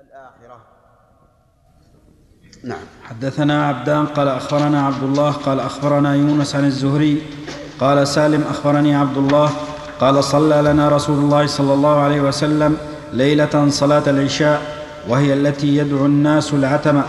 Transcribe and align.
الآخرة. 0.00 0.58
نعم. 2.64 2.78
حدثنا 3.04 3.66
عبدان 3.68 4.06
قال 4.06 4.28
أخبرنا 4.28 4.86
عبد 4.86 5.02
الله 5.02 5.30
قال 5.30 5.60
أخبرنا 5.60 6.14
يونس 6.14 6.56
عن 6.56 6.64
الزهري 6.64 7.22
قال 7.80 8.08
سالم 8.08 8.44
أخبرني 8.50 8.94
عبد 8.96 9.16
الله 9.16 9.50
قال 10.00 10.24
صلى 10.24 10.62
لنا 10.62 10.88
رسول 10.88 11.18
الله 11.18 11.46
صلى 11.46 11.74
الله 11.74 12.00
عليه 12.00 12.20
وسلم 12.20 12.76
ليلة 13.12 13.68
صلاة 13.68 14.02
العشاء 14.06 14.62
وهي 15.08 15.32
التي 15.32 15.76
يدعو 15.76 16.06
الناس 16.06 16.54
العتمة 16.54 17.04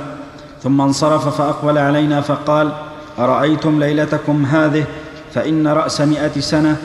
ثم 0.64 0.82
انصرف 0.82 1.42
فأقبل 1.42 1.78
علينا 1.78 2.22
فقال 2.22 2.72
أرأيتم 3.20 3.80
ليلتكم 3.80 4.46
هذه؟ 4.46 4.86
فإن 5.34 5.68
رأس 5.68 6.02
مئة 6.02 6.40
سنة 6.40 6.78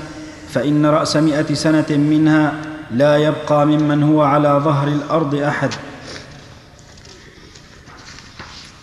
فإن 0.48 0.86
رأس 0.86 1.16
مئة 1.16 1.54
سنة 1.54 1.86
منها 1.90 2.52
لا 2.90 3.16
يبقى 3.16 3.66
ممن 3.66 4.02
هو 4.02 4.22
على 4.22 4.60
ظهر 4.64 4.88
الأرض 4.88 5.34
أحد. 5.34 5.70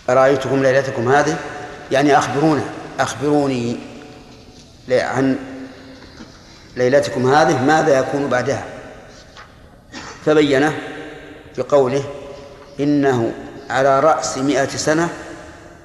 أرأيتكم 0.08 0.62
ليلتكم 0.62 1.12
هذه؟ 1.12 1.36
يعني 1.92 2.18
أخبرونا 2.18 2.64
أخبروني 3.00 3.76
عن 4.90 5.38
ليلتكم 6.76 7.32
هذه 7.32 7.64
ماذا 7.64 7.98
يكون 7.98 8.28
بعدها. 8.28 8.64
فبينه 10.26 10.78
بقوله 11.58 12.04
إنه 12.80 13.32
على 13.70 14.00
رأس 14.00 14.38
مئة 14.38 14.68
سنة 14.68 15.08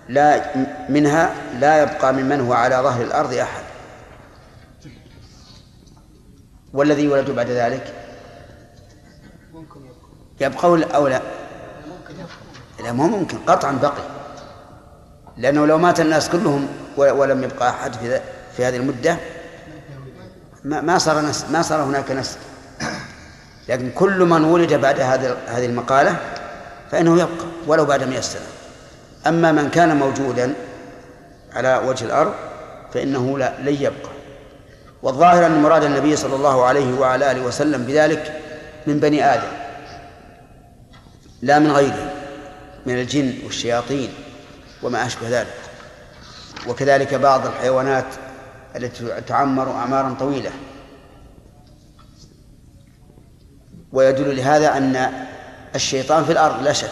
لا 0.10 0.56
منها 0.90 1.34
لا 1.60 1.84
يبقى 1.84 2.14
ممن 2.14 2.42
هو 2.42 2.54
على 2.54 2.76
ظهر 2.76 3.02
الأرض 3.02 3.34
أحد. 3.34 3.64
والذي 6.74 7.04
يولد 7.04 7.32
بعد 7.32 7.50
ذلك؟ 7.50 7.94
يبقى 10.42 10.96
أو 10.96 11.08
لا 11.08 11.22
لا 12.84 12.91
مو 12.91 13.07
ممكن 13.07 13.37
قطعا 13.48 13.71
بقي. 13.71 14.04
لأنه 15.37 15.65
لو 15.65 15.77
مات 15.77 15.99
الناس 15.99 16.29
كلهم 16.29 16.68
ولم 16.98 17.43
يبقى 17.43 17.70
أحد 17.70 17.93
في, 17.93 18.21
في 18.57 18.65
هذه 18.65 18.77
المدة 18.77 19.18
ما 20.63 20.98
صار 20.98 21.21
نسل 21.21 21.51
ما 21.51 21.62
صار 21.62 21.84
هناك 21.84 22.12
نسل. 22.12 22.38
لكن 23.70 23.91
كل 23.91 24.20
من 24.20 24.43
ولد 24.43 24.73
بعد 24.73 24.99
هذه 24.99 25.38
هذه 25.48 25.65
المقالة 25.65 26.15
فإنه 26.91 27.13
يبقى 27.13 27.46
ولو 27.68 27.85
بعد 27.85 28.04
مئة 28.04 28.21
سنة. 28.21 28.41
أما 29.27 29.51
من 29.51 29.70
كان 29.70 29.98
موجودا 29.98 30.54
على 31.54 31.82
وجه 31.85 32.05
الأرض 32.05 32.34
فإنه 32.93 33.38
لا 33.38 33.54
لن 33.60 33.73
يبقى. 33.73 34.12
والظاهر 35.04 35.45
أن 35.45 35.62
مراد 35.62 35.84
النبي 35.84 36.16
صلى 36.16 36.35
الله 36.35 36.66
عليه 36.66 36.99
وعلى 36.99 37.32
آله 37.32 37.41
وسلم 37.41 37.84
بذلك 37.84 38.41
من 38.88 38.99
بني 38.99 39.34
آدم 39.34 39.51
لا 41.41 41.60
من 41.60 41.71
غيره. 41.71 42.10
من 42.85 42.93
الجن 42.93 43.34
والشياطين 43.43 44.13
وما 44.84 45.05
أشبه 45.05 45.29
ذلك. 45.29 45.57
وكذلك 46.68 47.13
بعض 47.13 47.46
الحيوانات 47.46 48.05
التي 48.76 49.21
تعمر 49.21 49.71
أعمارا 49.71 50.15
طويلة. 50.20 50.51
ويدل 53.91 54.38
لهذا 54.38 54.77
أن 54.77 55.12
الشيطان 55.76 56.26
في 56.26 56.32
الأرض 56.32 56.63
لا 56.63 56.73
شك. 56.73 56.91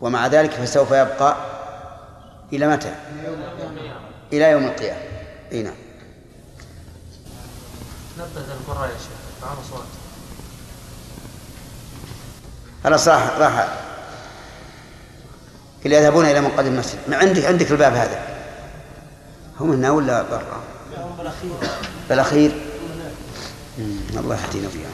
ومع 0.00 0.26
ذلك 0.26 0.50
فسوف 0.50 0.90
يبقى 0.90 1.36
إلى 2.52 2.68
متى؟ 2.68 2.94
إلى 4.32 4.50
يوم 4.50 4.64
القيامة. 4.64 5.00
أي 5.52 5.62
نعم. 5.62 5.74
نبذ 8.18 8.50
القراء 8.50 8.88
يا 8.88 8.94
شيخ. 8.94 9.40
تعالى 9.40 9.60
صوت 9.70 9.84
خلاص 12.84 13.08
راح 13.08 13.38
راح. 13.38 13.86
اللي 15.86 15.96
يذهبون 15.96 16.24
إلى 16.24 16.40
منقذ 16.40 16.66
المسجد. 16.66 16.98
ما 17.08 17.16
عندك 17.16 17.44
عندك 17.44 17.70
الباب 17.70 17.94
هذا. 17.94 18.26
هم 19.60 19.72
هنا 19.72 19.90
ولا 19.90 20.22
برا؟ 20.22 20.62
بالأخير. 21.18 21.50
بالأخير. 22.08 22.52
الله 24.16 24.40
يهدينا 24.46 24.68
فيها. 24.68 24.88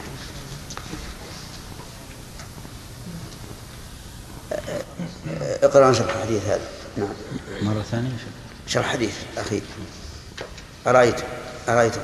اقرأ 5.63 5.93
شرح 5.93 6.15
الحديث 6.15 6.45
هذا. 6.45 6.67
نعم. 6.97 7.13
مرة 7.61 7.83
ثانية 7.91 8.11
شرح 8.67 8.85
حديث 8.85 9.15
أخير. 9.37 9.61
أرأيت 10.87 11.15
أرأيتم 11.69 12.01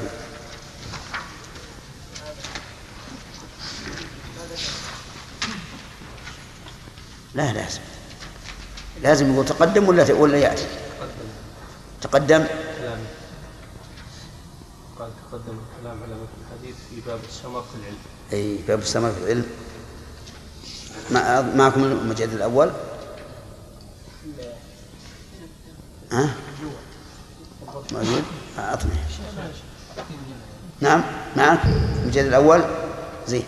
لا 7.35 7.53
لازم 7.53 7.81
لازم 9.03 9.33
يقول 9.33 9.45
تقدم 9.45 9.89
ولا 9.89 10.13
ولا 10.13 10.37
يأتي؟ 10.37 10.65
تقدم. 12.01 12.45
كلام 12.77 12.99
قال 14.99 15.11
تقدم 15.31 15.57
الكلام 15.59 16.03
على 16.03 16.13
مثل 16.13 16.37
الحديث 16.41 16.75
في 16.89 17.01
باب 17.07 17.19
السمر 17.29 17.61
في 17.61 17.75
العلم. 17.75 17.97
إي 18.33 18.57
باب 18.67 18.79
السمر 18.79 19.11
في 19.11 19.23
العلم. 19.23 19.45
معكم 21.57 21.83
المجلد 21.83 22.33
الأول. 22.33 22.71
ها؟ 26.11 26.29
موجود؟ 27.91 28.23
أعطني 28.59 28.91
نعم 30.81 31.03
معك. 31.35 31.59
المجلد 32.03 32.27
الأول. 32.27 32.63
زين. 33.27 33.43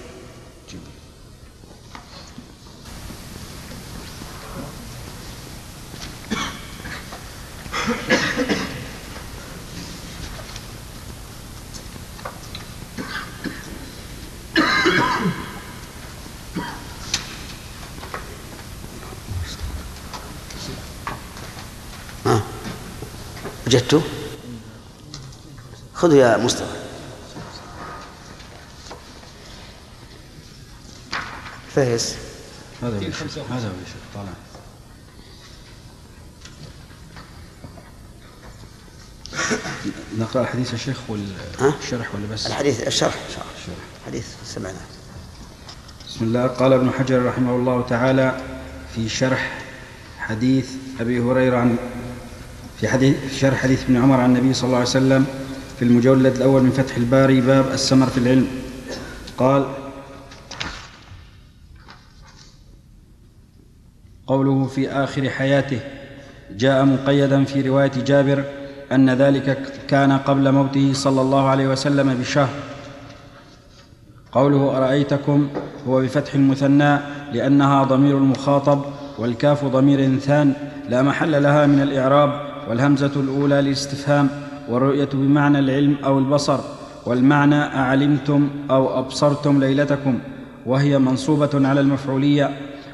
وجدته 23.93 24.01
خذه 25.93 26.15
يا 26.15 26.37
مصطفى. 26.37 26.81
فهس 31.75 32.15
هذا 32.81 32.97
هو 32.97 33.43
هذا 33.55 33.67
هو 33.67 33.73
طالع. 34.15 34.31
نقرأ 40.17 40.41
الحديث 40.41 40.73
الشيخ 40.73 40.97
والشرح 41.09 42.15
ولا 42.15 42.27
بس؟ 42.31 42.47
الحديث 42.47 42.87
الشرح. 42.87 43.15
حديث 44.05 44.25
سمعنا. 44.45 44.81
بسم 46.07 46.25
الله. 46.25 46.47
قال 46.47 46.73
ابن 46.73 46.91
حجر 46.91 47.25
رحمه 47.25 47.55
الله 47.55 47.87
تعالى 47.87 48.41
في 48.95 49.09
شرح 49.09 49.61
حديث 50.19 50.69
أبي 50.99 51.19
هريرة 51.19 51.57
عن 51.57 51.77
في 52.81 52.87
حديث 52.87 53.17
في 53.17 53.35
شرح 53.35 53.57
حديث 53.57 53.83
ابن 53.83 53.97
عمر 53.97 54.19
عن 54.21 54.35
النبي 54.35 54.53
صلى 54.53 54.67
الله 54.67 54.77
عليه 54.77 54.89
وسلم 54.89 55.25
في 55.79 55.85
المجلد 55.85 56.35
الأول 56.35 56.63
من 56.63 56.71
فتح 56.71 56.97
الباري 56.97 57.41
باب 57.41 57.65
السمر 57.73 58.07
في 58.07 58.17
العلم. 58.17 58.47
قال 59.37 59.65
قوله 64.27 64.65
في 64.65 64.89
آخر 64.89 65.29
حياته 65.29 65.79
جاء 66.51 66.85
مقيدا 66.85 67.43
في 67.43 67.61
رواية 67.61 67.91
جابر 68.05 68.43
أن 68.91 69.09
ذلك 69.09 69.57
كان 69.87 70.11
قبل 70.11 70.51
موته 70.51 70.93
صلى 70.93 71.21
الله 71.21 71.49
عليه 71.49 71.67
وسلم 71.67 72.13
بشهر. 72.13 72.49
قوله 74.31 74.77
أرأيتكم؟ 74.77 75.49
هو 75.87 76.01
بفتح 76.01 76.33
المثنى 76.33 76.99
لأنها 77.33 77.83
ضمير 77.83 78.17
المخاطب 78.17 78.85
والكاف 79.17 79.65
ضمير 79.65 80.19
ثان 80.19 80.53
لا 80.89 81.01
محل 81.01 81.43
لها 81.43 81.65
من 81.65 81.81
الإعراب 81.81 82.50
والهمزة 82.71 83.11
الأولى 83.15 83.61
للاستفهام 83.61 84.29
والرؤية 84.69 85.09
بمعنى 85.13 85.59
العلم 85.59 85.95
أو 86.05 86.19
البصر 86.19 86.59
والمعنى 87.05 87.55
أعلمتم 87.55 88.49
أو 88.69 88.99
أبصرتم 88.99 89.59
ليلتكم 89.59 90.19
وهي 90.65 90.99
منصوبة 90.99 91.49
على 91.53 91.79
المفعولية 91.79 92.49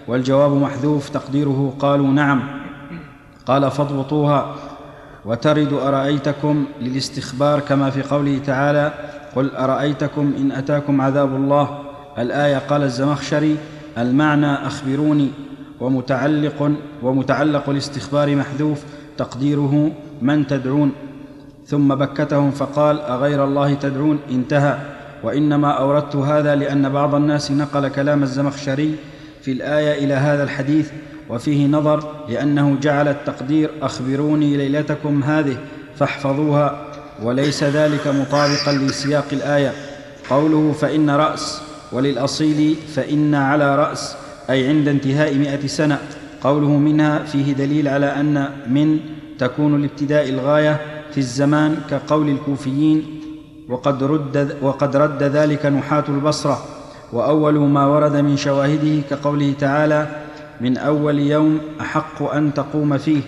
والجواب 0.07 0.51
محذوف 0.51 1.09
تقديره 1.09 1.73
قالوا 1.79 2.07
نعم 2.07 2.43
قال 3.45 3.71
فاضبطوها 3.71 4.55
وترد 5.25 5.73
أرأيتكم 5.73 6.65
للاستخبار 6.81 7.59
كما 7.59 7.89
في 7.89 8.01
قوله 8.01 8.39
تعالى 8.45 8.93
قل 9.35 9.55
أرأيتكم 9.55 10.33
إن 10.37 10.51
أتاكم 10.51 11.01
عذاب 11.01 11.35
الله 11.35 11.79
الآية 12.17 12.57
قال 12.57 12.83
الزمخشري 12.83 13.57
المعنى 13.97 14.53
أخبروني 14.67 15.31
ومتعلق 15.79 16.71
ومتعلق 17.03 17.69
الاستخبار 17.69 18.35
محذوف 18.35 18.83
تقديره 19.17 19.91
من 20.21 20.47
تدعون؟ 20.47 20.91
ثم 21.65 21.95
بكتهم 21.95 22.51
فقال 22.51 23.01
أغير 23.01 23.43
الله 23.43 23.73
تدعون؟ 23.73 24.19
انتهى. 24.31 24.77
وإنما 25.23 25.71
أوردت 25.71 26.15
هذا 26.15 26.55
لأن 26.55 26.89
بعض 26.89 27.15
الناس 27.15 27.51
نقل 27.51 27.87
كلام 27.87 28.23
الزمخشري 28.23 28.95
في 29.41 29.51
الآية 29.51 30.05
إلى 30.05 30.13
هذا 30.13 30.43
الحديث 30.43 30.91
وفيه 31.29 31.67
نظر 31.67 32.25
لأنه 32.29 32.77
جعل 32.81 33.07
التقدير 33.07 33.69
أخبروني 33.81 34.57
ليلتكم 34.57 35.23
هذه 35.23 35.57
فاحفظوها 35.95 36.85
وليس 37.23 37.63
ذلك 37.63 38.07
مطابقا 38.07 38.71
لسياق 38.71 39.25
الآية. 39.33 39.73
قوله 40.29 40.71
فإن 40.71 41.09
رأس 41.09 41.61
وللأصيل 41.91 42.75
فإن 42.95 43.35
على 43.35 43.75
رأس 43.75 44.15
أي 44.49 44.67
عند 44.67 44.87
انتهاء 44.87 45.35
مائه 45.35 45.67
سنة. 45.67 45.99
قوله 46.43 46.67
منها 46.77 47.19
فيه 47.19 47.53
دليل 47.53 47.87
على 47.87 48.05
أن 48.05 48.49
من 48.69 48.99
تكون 49.39 49.81
لابتداء 49.81 50.29
الغاية 50.29 50.79
في 51.11 51.17
الزمان 51.17 51.77
كقول 51.89 52.29
الكوفيين 52.29 53.03
وقد 53.69 54.03
رد, 54.03 54.57
وقد 54.61 54.95
رد 54.95 55.23
ذلك 55.23 55.65
نحاة 55.65 56.03
البصرة 56.09 56.63
وأول 57.13 57.59
ما 57.59 57.85
ورد 57.85 58.15
من 58.15 58.37
شواهده 58.37 59.01
كقوله 59.09 59.53
تعالى 59.59 60.07
من 60.61 60.77
أول 60.77 61.19
يوم 61.19 61.59
أحق 61.81 62.23
أن 62.23 62.53
تقوم 62.53 62.97
فيه 62.97 63.21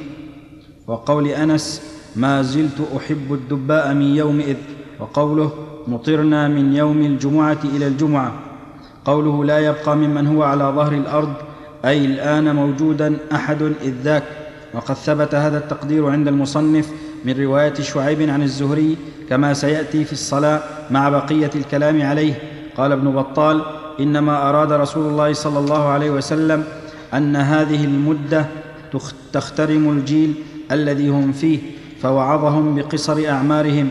وقول 0.87 1.27
أنس 1.27 1.81
ما 2.15 2.41
زلت 2.41 2.81
أحب 2.97 3.33
الدباء 3.33 3.93
من 3.93 4.15
يومئذ 4.15 4.57
وقوله 4.99 5.51
مطرنا 5.87 6.47
من 6.47 6.75
يوم 6.75 7.01
الجمعة 7.01 7.57
إلى 7.63 7.87
الجمعة 7.87 8.33
قوله 9.05 9.45
لا 9.45 9.59
يبقى 9.59 9.97
ممن 9.97 10.27
هو 10.27 10.43
على 10.43 10.63
ظهر 10.63 10.91
الأرض 10.93 11.33
أي 11.85 12.05
الآن 12.05 12.55
موجودا 12.55 13.17
أحد 13.31 13.61
إذ 13.61 13.93
ذاك. 14.03 14.23
وقد 14.73 14.95
ثبت 14.95 15.35
هذا 15.35 15.57
التقدير 15.57 16.09
عند 16.09 16.27
المصنف 16.27 16.89
من 17.25 17.33
رواية 17.39 17.73
شعيب 17.73 18.29
عن 18.29 18.41
الزهري 18.43 18.97
كما 19.29 19.53
سيأتي 19.53 20.05
في 20.05 20.13
الصلاة 20.13 20.61
مع 20.91 21.09
بقية 21.09 21.49
الكلام 21.55 22.01
عليه. 22.01 22.33
قال 22.77 22.91
ابن 22.91 23.11
بطال 23.11 23.61
إنما 23.99 24.49
أراد 24.49 24.71
رسول 24.71 25.07
الله 25.07 25.33
صلى 25.33 25.59
الله 25.59 25.87
عليه 25.87 26.09
وسلم 26.09 26.63
أن 27.13 27.35
هذه 27.35 27.85
المدة 27.85 28.45
تخترم 29.33 29.89
الجيل 29.89 30.33
الذي 30.71 31.09
هم 31.09 31.31
فيه 31.31 31.59
فوعظهم 32.01 32.75
بقصر 32.75 33.29
أعمارهم 33.29 33.89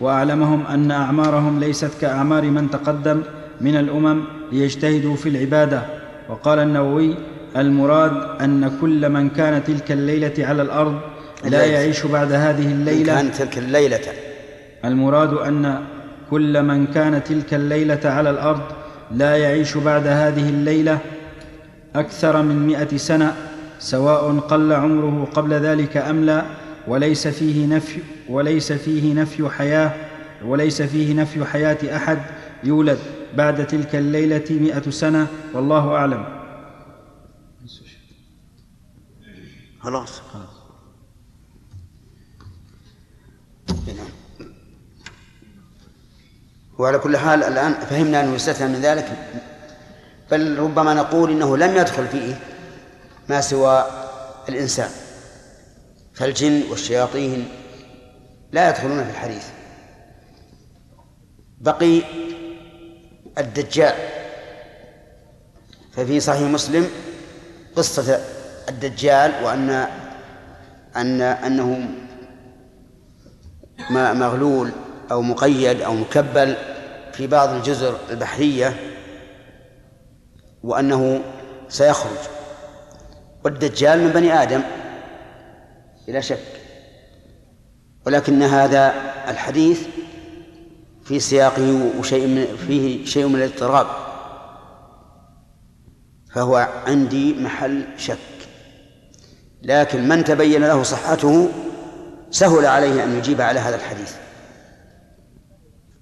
وأعلمهم 0.00 0.66
أن 0.66 0.90
أعمارهم 0.90 1.60
ليست 1.60 1.90
كأعمار 2.00 2.50
من 2.50 2.70
تقدم 2.70 3.22
من 3.60 3.76
الأمم 3.76 4.20
ليجتهدوا 4.52 5.16
في 5.16 5.28
العبادة. 5.28 5.82
وقال 6.28 6.58
النووي 6.58 7.14
المراد 7.56 8.40
أن 8.40 8.72
كل 8.80 9.08
من 9.08 9.28
كان 9.28 9.64
تلك 9.64 9.92
الليلة 9.92 10.34
على 10.38 10.62
الأرض 10.62 11.00
لا 11.44 11.64
يعيش 11.64 12.06
بعد 12.06 12.32
هذه 12.32 12.72
الليلة. 12.72 13.14
كان 13.14 13.32
تلك 13.32 13.58
الليلة. 13.58 14.00
المراد 14.84 15.32
أن 15.34 15.80
كل 16.30 16.62
من 16.62 16.86
كان 16.86 17.24
تلك 17.24 17.54
الليلة 17.54 18.00
على 18.04 18.30
الأرض 18.30 18.60
لا 19.10 19.36
يعيش 19.36 19.76
بعد 19.76 20.06
هذه 20.06 20.48
الليلة 20.48 20.98
أكثر 21.94 22.42
من 22.42 22.66
مائه 22.66 22.96
سنة 22.96 23.34
سواء 23.78 24.38
قل 24.38 24.72
عمره 24.72 25.28
قبل 25.34 25.52
ذلك 25.54 25.96
أم 25.96 26.24
لا 26.24 26.42
وليس 26.88 27.28
فيه 27.28 27.66
نفي 27.66 28.00
وليس 28.28 28.72
فيه 28.72 29.14
نفي 29.14 29.48
حياة 29.48 29.90
وليس 30.44 30.82
فيه 30.82 31.14
نفي 31.14 31.44
حياة 31.44 31.96
أحد 31.96 32.18
يولد 32.64 32.98
بعد 33.36 33.66
تلك 33.66 33.96
الليلة 33.96 34.44
مائه 34.50 34.90
سنة 34.90 35.26
والله 35.54 35.88
أعلم. 35.94 36.39
خلاص. 39.82 40.20
وعلى 46.78 46.98
كل 46.98 47.16
حال 47.16 47.44
الآن 47.44 47.72
فهمنا 47.72 48.20
أنه 48.20 48.34
يستثنى 48.34 48.68
من 48.68 48.80
ذلك 48.80 49.16
بل 50.30 50.58
ربما 50.58 50.94
نقول 50.94 51.30
إنه 51.30 51.56
لم 51.56 51.76
يدخل 51.76 52.08
فيه 52.08 52.40
ما 53.28 53.40
سوى 53.40 53.86
الإنسان 54.48 54.90
فالجن 56.14 56.62
والشياطين 56.70 57.48
لا 58.52 58.68
يدخلون 58.70 59.04
في 59.04 59.10
الحديث. 59.10 59.44
بقي 61.60 62.02
الدجال 63.38 63.94
ففي 65.92 66.20
صحيح 66.20 66.42
مسلم 66.42 66.88
قصة 67.76 68.20
الدجال 68.70 69.44
وأن 69.44 69.86
أن 70.96 71.20
أنه 71.20 71.88
مغلول 73.90 74.70
أو 75.10 75.22
مقيد 75.22 75.80
أو 75.82 75.94
مكبل 75.94 76.56
في 77.12 77.26
بعض 77.26 77.48
الجزر 77.48 77.98
البحرية 78.10 78.76
وأنه 80.62 81.20
سيخرج. 81.68 82.18
والدجال 83.44 84.00
من 84.00 84.10
بني 84.10 84.42
آدم 84.42 84.62
بلا 86.06 86.20
شك. 86.20 86.60
ولكن 88.06 88.42
هذا 88.42 88.94
الحديث 89.28 89.86
في 91.04 91.20
سياقه 91.20 91.90
وشيء 91.98 92.26
من 92.26 92.56
فيه 92.66 93.04
شيء 93.04 93.26
من 93.26 93.42
الاضطراب. 93.42 93.86
فهو 96.34 96.68
عندي 96.86 97.34
محل 97.34 97.84
شك. 97.96 98.39
لكن 99.62 100.08
من 100.08 100.24
تبين 100.24 100.60
له 100.62 100.82
صحته 100.82 101.48
سهل 102.30 102.66
عليه 102.66 103.04
أن 103.04 103.18
يجيب 103.18 103.40
على 103.40 103.60
هذا 103.60 103.76
الحديث. 103.76 104.14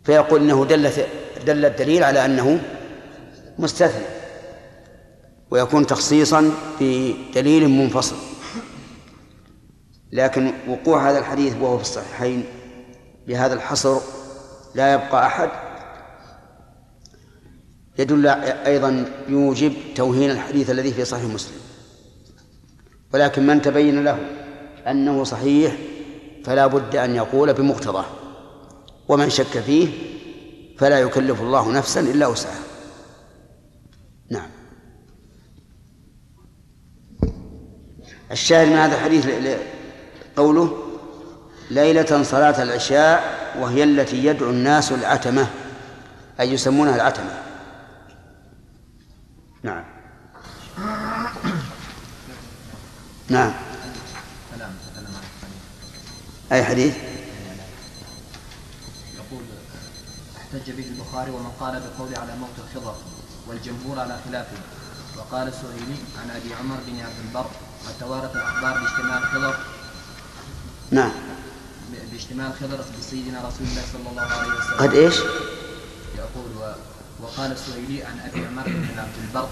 فيقول 0.05 0.41
إنه 0.43 0.65
دل 0.65 0.91
دل 1.47 1.65
الدليل 1.65 2.05
على 2.05 2.25
أنه 2.25 2.61
مستثنى 3.59 4.05
ويكون 5.51 5.87
تخصيصا 5.87 6.53
بدليل 6.81 7.69
منفصل. 7.69 8.17
لكن 10.13 10.53
وقوع 10.69 11.11
هذا 11.11 11.19
الحديث 11.19 11.57
وهو 11.61 11.77
في 11.77 11.83
الصحيحين 11.83 12.45
بهذا 13.27 13.55
الحصر 13.55 14.01
لا 14.75 14.93
يبقى 14.93 15.27
أحد. 15.27 15.51
يدل 17.99 18.27
أيضا 18.67 19.05
يوجب 19.29 19.73
توهين 19.95 20.31
الحديث 20.31 20.71
الذي 20.71 20.93
في 20.93 21.05
صحيح 21.05 21.25
مسلم. 21.25 21.68
ولكن 23.15 23.47
من 23.47 23.63
تبين 23.63 24.05
له 24.05 24.19
أنه 24.87 25.25
صحيح 25.25 25.77
فلا 26.45 26.67
بد 26.67 26.97
أن 26.97 27.15
يقول 27.15 27.53
بمقتضاه. 27.53 28.05
ومن 29.09 29.31
شك 29.31 29.61
فيه 29.61 29.89
فلا 30.79 30.99
يكلف 31.01 31.41
الله 31.41 31.73
نفسا 31.73 32.01
إلا 32.01 32.27
وسعها. 32.27 32.63
نعم. 34.31 34.51
الشاهد 38.31 38.69
من 38.69 38.77
هذا 38.77 38.95
الحديث 38.95 39.29
قوله 40.37 40.79
ليلة 41.71 42.23
صلاة 42.23 42.63
العشاء 42.63 43.39
وهي 43.61 43.85
التي 43.85 44.25
يدعو 44.25 44.51
الناس 44.51 44.93
العتمة 44.93 45.47
أي 46.41 46.53
يسمونها 46.53 46.97
العتمة 46.97 47.43
نعم 49.63 49.85
نعم. 53.29 53.53
أي 56.53 56.65
حديث؟ 56.65 56.95
احتج 60.37 60.71
به 60.71 60.85
البخاري 60.85 61.31
ومن 61.31 61.51
قال 61.61 61.81
بقول 61.81 62.15
على 62.15 62.37
موت 62.37 62.51
الخضر 62.59 62.95
والجمهور 63.47 64.01
على 64.01 64.19
خلافه 64.29 64.57
وقال 65.17 65.49
السهيلي 65.49 65.99
عن 66.23 66.31
أبي 66.31 66.55
عمر 66.55 66.77
بن 66.87 67.01
عبد 67.01 67.19
البر 67.29 67.51
قد 67.87 67.95
توارث 68.01 68.37
الأخبار 68.37 68.79
باجتماع 68.79 69.19
الخضر 69.19 69.55
نعم. 70.91 71.13
باجتماع 72.13 72.47
الخضر 72.47 72.85
بسيدنا 73.01 73.39
رسول 73.39 73.67
الله 73.71 73.83
صلى 73.93 74.11
الله 74.11 74.23
عليه 74.23 74.53
وسلم. 74.53 74.79
قد 74.79 74.95
إيش؟ 74.95 75.15
يقول 76.19 76.57
و... 76.61 76.73
وقال 77.23 77.53
السهيلي 77.53 78.03
عن 78.03 78.21
أبي 78.21 78.47
عمر 78.47 78.65
بن 78.67 78.99
عبد 78.99 79.17
البر. 79.29 79.49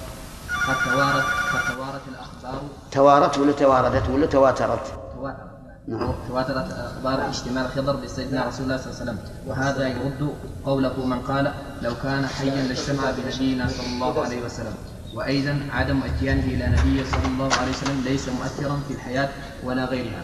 قد 0.68 0.76
توارث 0.84 1.24
قد 1.52 1.74
توارث 1.74 2.02
الاخبار 2.08 2.62
توارت 2.90 3.38
ولا 3.38 3.52
تواردت 3.52 4.08
ولا 4.08 4.26
تواترت؟ 4.26 4.86
تواترت. 5.14 5.50
نعم. 5.88 6.14
تواترت 6.28 6.72
أخبار 6.72 7.30
اشتمال 7.30 7.68
خضر 7.68 7.96
بسيدنا 7.96 8.46
رسول 8.46 8.64
الله 8.64 8.76
صلى 8.76 8.86
الله 8.86 9.00
عليه 9.00 9.02
وسلم. 9.02 9.18
وهذا 9.46 9.88
يرد 9.88 10.34
قوله 10.64 11.06
من 11.06 11.20
قال 11.20 11.52
لو 11.82 11.92
كان 12.02 12.26
حيا 12.26 12.62
لاجتمع 12.68 13.10
بنبينا 13.10 13.68
صلى 13.68 13.86
الله 13.86 14.24
عليه 14.24 14.44
وسلم. 14.44 14.74
وأيضا 15.14 15.68
عدم 15.72 16.00
إتيانه 16.02 16.44
إلى 16.44 16.66
نبي 16.66 17.04
صلى 17.04 17.26
الله 17.26 17.50
عليه 17.54 17.70
وسلم 17.70 18.02
ليس 18.04 18.28
مؤثرا 18.28 18.80
في 18.88 18.94
الحياة 18.94 19.28
ولا 19.64 19.84
غيرها. 19.84 20.22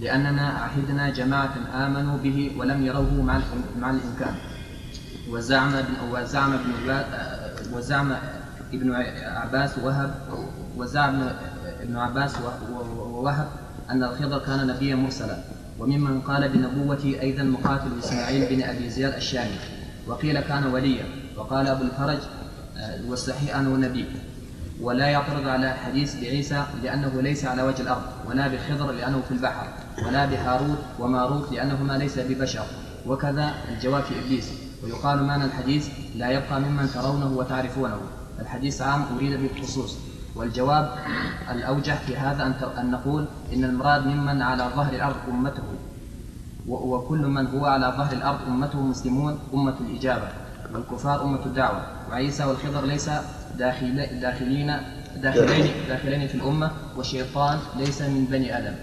لأننا 0.00 0.48
عهدنا 0.48 1.10
جماعة 1.10 1.54
آمنوا 1.74 2.18
به 2.18 2.52
ولم 2.58 2.86
يروه 2.86 3.22
مع 3.22 3.40
مع 3.78 3.90
الإمكان. 3.90 4.34
وزعم 5.30 5.74
ابن 5.74 5.94
وزعم 6.12 6.52
ابن 6.52 6.70
وزعم 7.72 8.12
ابن 8.76 8.92
عباس 9.24 9.78
وهب 9.78 10.14
وزعم 10.76 11.28
ابن 11.80 11.96
عباس 11.96 12.34
ووهب 12.98 13.48
أن 13.90 14.04
الخضر 14.04 14.38
كان 14.38 14.66
نبيا 14.66 14.94
مرسلا 14.94 15.36
وممن 15.78 16.20
قال 16.20 16.48
بنبوته 16.48 17.20
أيضا 17.20 17.42
مقاتل 17.42 17.98
إسماعيل 17.98 18.56
بن 18.56 18.62
أبي 18.62 18.90
زياد 18.90 19.14
الشامي. 19.14 19.58
وقيل 20.06 20.40
كان 20.40 20.66
وليا 20.66 21.04
وقال 21.36 21.66
أبو 21.66 21.82
الفرج 21.84 22.18
آه، 22.76 23.00
والصحيح 23.08 23.56
أنه 23.56 23.76
نبي. 23.76 24.04
ولا 24.80 25.06
يعترض 25.06 25.48
على 25.48 25.70
حديث 25.72 26.20
بعيسى 26.20 26.64
لأنه 26.82 27.22
ليس 27.22 27.44
على 27.44 27.62
وجه 27.62 27.82
الأرض 27.82 28.02
ولا 28.26 28.48
بخضر 28.48 28.92
لأنه 28.92 29.22
في 29.28 29.34
البحر 29.34 29.68
ولا 30.06 30.26
بهاروت 30.26 30.78
وماروت 30.98 31.52
لأنهما 31.52 31.92
ليس 31.92 32.18
ببشر. 32.18 32.64
وكذا 33.06 33.54
الجواب 33.68 34.02
في 34.02 34.14
إبليس. 34.24 34.50
ويقال 34.84 35.22
معنى 35.22 35.44
الحديث 35.44 35.88
لا 36.16 36.30
يبقى 36.30 36.60
ممن 36.60 36.90
ترونه 36.94 37.26
وتعرفونه. 37.26 38.00
الحديث 38.40 38.82
عام 38.82 39.04
أريد 39.16 39.40
بالخصوص 39.40 39.96
والجواب 40.34 40.98
الأوجح 41.50 42.00
في 42.00 42.16
هذا 42.16 42.54
أن 42.78 42.90
نقول 42.90 43.26
إن 43.52 43.64
المراد 43.64 44.06
ممن 44.06 44.42
على 44.42 44.70
ظهر 44.76 44.92
الأرض 44.92 45.16
أمته 45.28 45.62
وكل 46.68 47.18
من 47.18 47.46
هو 47.46 47.66
على 47.66 47.94
ظهر 47.96 48.12
الأرض 48.12 48.38
أمته 48.48 48.80
مسلمون 48.80 49.38
أمة 49.54 49.74
الإجابة 49.80 50.28
والكفار 50.72 51.24
أمة 51.24 51.46
الدعوة 51.46 51.86
وعيسى 52.10 52.44
والخضر 52.44 52.84
ليس 52.84 53.10
داخل 53.58 54.20
داخلين 54.20 54.76
داخلين 55.16 55.70
داخلين 55.88 56.28
في 56.28 56.34
الأمة 56.34 56.70
والشيطان 56.96 57.58
ليس 57.76 58.02
من 58.02 58.24
بني 58.24 58.58
آدم. 58.58 58.74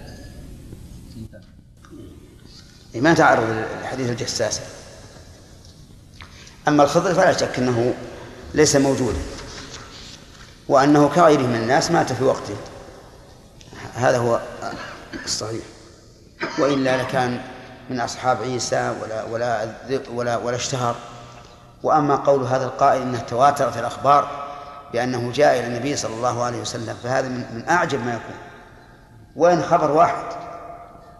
ما 2.94 3.14
تعرض 3.14 3.64
الحديث 3.80 4.10
الجساس 4.10 4.60
أما 6.68 6.82
الخضر 6.82 7.14
فلا 7.14 7.32
شك 7.32 7.58
أنه 7.58 7.94
ليس 8.54 8.76
موجودا. 8.76 9.18
وأنه 10.72 11.08
كغيره 11.08 11.42
من 11.42 11.56
الناس 11.56 11.90
مات 11.90 12.12
في 12.12 12.24
وقته. 12.24 12.56
هذا 13.94 14.18
هو 14.18 14.40
الصحيح. 15.24 15.64
وإلا 16.58 17.02
لكان 17.02 17.40
من 17.90 18.00
أصحاب 18.00 18.42
عيسى 18.42 18.94
ولا 19.02 19.24
ولا 19.24 19.74
ولا 20.10 20.36
ولا 20.36 20.56
اشتهر. 20.56 20.96
وأما 21.82 22.16
قول 22.16 22.42
هذا 22.42 22.64
القائل 22.64 23.02
أنه 23.02 23.18
تواترت 23.18 23.76
الأخبار 23.76 24.48
بأنه 24.92 25.32
جاء 25.32 25.58
إلى 25.58 25.66
النبي 25.66 25.96
صلى 25.96 26.14
الله 26.14 26.42
عليه 26.42 26.60
وسلم 26.60 26.94
فهذا 26.94 27.28
من, 27.28 27.54
من 27.54 27.68
أعجب 27.68 28.04
ما 28.04 28.14
يكون. 28.14 28.36
وين 29.36 29.62
خبر 29.62 29.90
واحد 29.90 30.24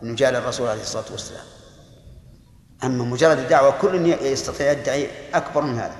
أنه 0.02 0.14
جاء 0.14 0.30
للرسول 0.30 0.68
عليه 0.68 0.82
الصلاة 0.82 1.04
والسلام؟ 1.10 1.44
أما 2.84 3.04
مجرد 3.04 3.38
الدعوة 3.38 3.74
كل 3.80 4.06
يستطيع 4.06 4.72
يدعي 4.72 5.10
أكبر 5.34 5.62
من 5.62 5.78
هذا. 5.78 5.96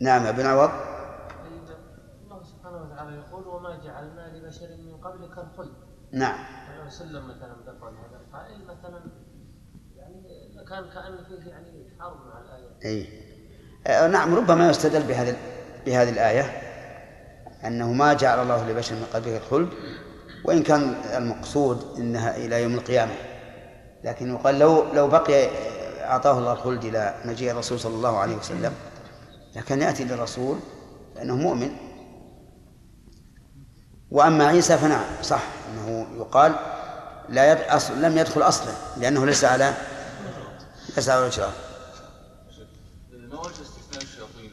نعم 0.00 0.26
ابن 0.26 0.46
عوض 0.46 0.70
الله 2.24 2.42
سبحانه 2.42 2.82
وتعالى 2.82 3.16
يقول 3.16 3.46
وما 3.46 3.76
جعلنا 3.84 4.36
لبشر 4.36 4.68
من 4.86 4.96
قبلك 4.96 5.38
الخلد 5.38 5.72
نعم. 6.12 6.38
فلو 6.68 6.90
سلم 6.90 7.24
مثلا 7.24 7.56
ذكر 7.66 7.88
هذا 7.88 8.20
القائل 8.26 8.64
مثلا 8.64 9.00
يعني 9.96 10.22
كان 10.68 10.84
كأن 10.94 11.24
فيه 11.28 11.50
يعني 11.50 11.90
حرب 12.00 12.16
مع 12.26 12.40
الآية. 12.40 12.68
أي 12.84 13.08
آه، 13.86 14.06
نعم 14.06 14.34
ربما 14.34 14.70
يستدل 14.70 15.02
بهذه 15.02 15.36
بهذه 15.86 16.10
الآية 16.10 16.42
أنه 17.64 17.92
ما 17.92 18.12
جعل 18.12 18.42
الله 18.42 18.70
لبشر 18.70 18.94
من 18.94 19.06
قبلك 19.14 19.42
الخلد 19.42 19.68
وإن 20.44 20.62
كان 20.62 20.94
المقصود 21.16 21.98
أنها 21.98 22.36
إلى 22.36 22.62
يوم 22.62 22.74
القيامة. 22.74 23.14
لكن 24.04 24.34
يقال 24.34 24.58
لو 24.58 24.92
لو 24.92 25.08
بقي 25.08 25.48
أعطاه 26.04 26.38
الله 26.38 26.52
الخلد 26.52 26.84
إلى 26.84 27.14
مجيء 27.24 27.50
الرسول 27.50 27.80
صلى 27.80 27.94
الله 27.94 28.18
عليه 28.18 28.36
وسلم 28.36 28.72
لكان 29.56 29.82
يأتي 29.82 30.04
للرسول 30.04 30.58
لأنه 31.16 31.36
مؤمن. 31.36 31.70
وأما 34.10 34.46
عيسى 34.46 34.78
فنعم 34.78 35.04
صح. 35.22 35.57
أنه 35.68 36.06
يقال 36.16 36.54
لا 37.28 37.52
يد... 37.52 37.58
أصل... 37.58 38.02
لم 38.02 38.18
يدخل 38.18 38.42
أصلا 38.42 38.72
لأنه 38.96 39.26
ليس 39.26 39.44
على 39.44 39.74
ليس 40.96 41.08
على 41.08 41.20
الإجرام 41.20 41.52
ما 43.12 43.40
وجه 43.40 43.50
استثناء 43.50 44.02
الشياطين؟ 44.02 44.52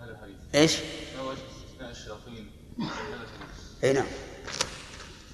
هذا 0.00 0.10
الحديث؟ 0.10 0.36
إيش؟ 0.54 0.78
ما 1.16 1.22
وجه 1.22 1.38
استثناء 1.38 1.90
الشياطين؟ 1.90 2.50
هذا 2.80 3.22
الحديث؟ 3.22 3.84
إي 3.84 3.92
نعم. 3.92 4.06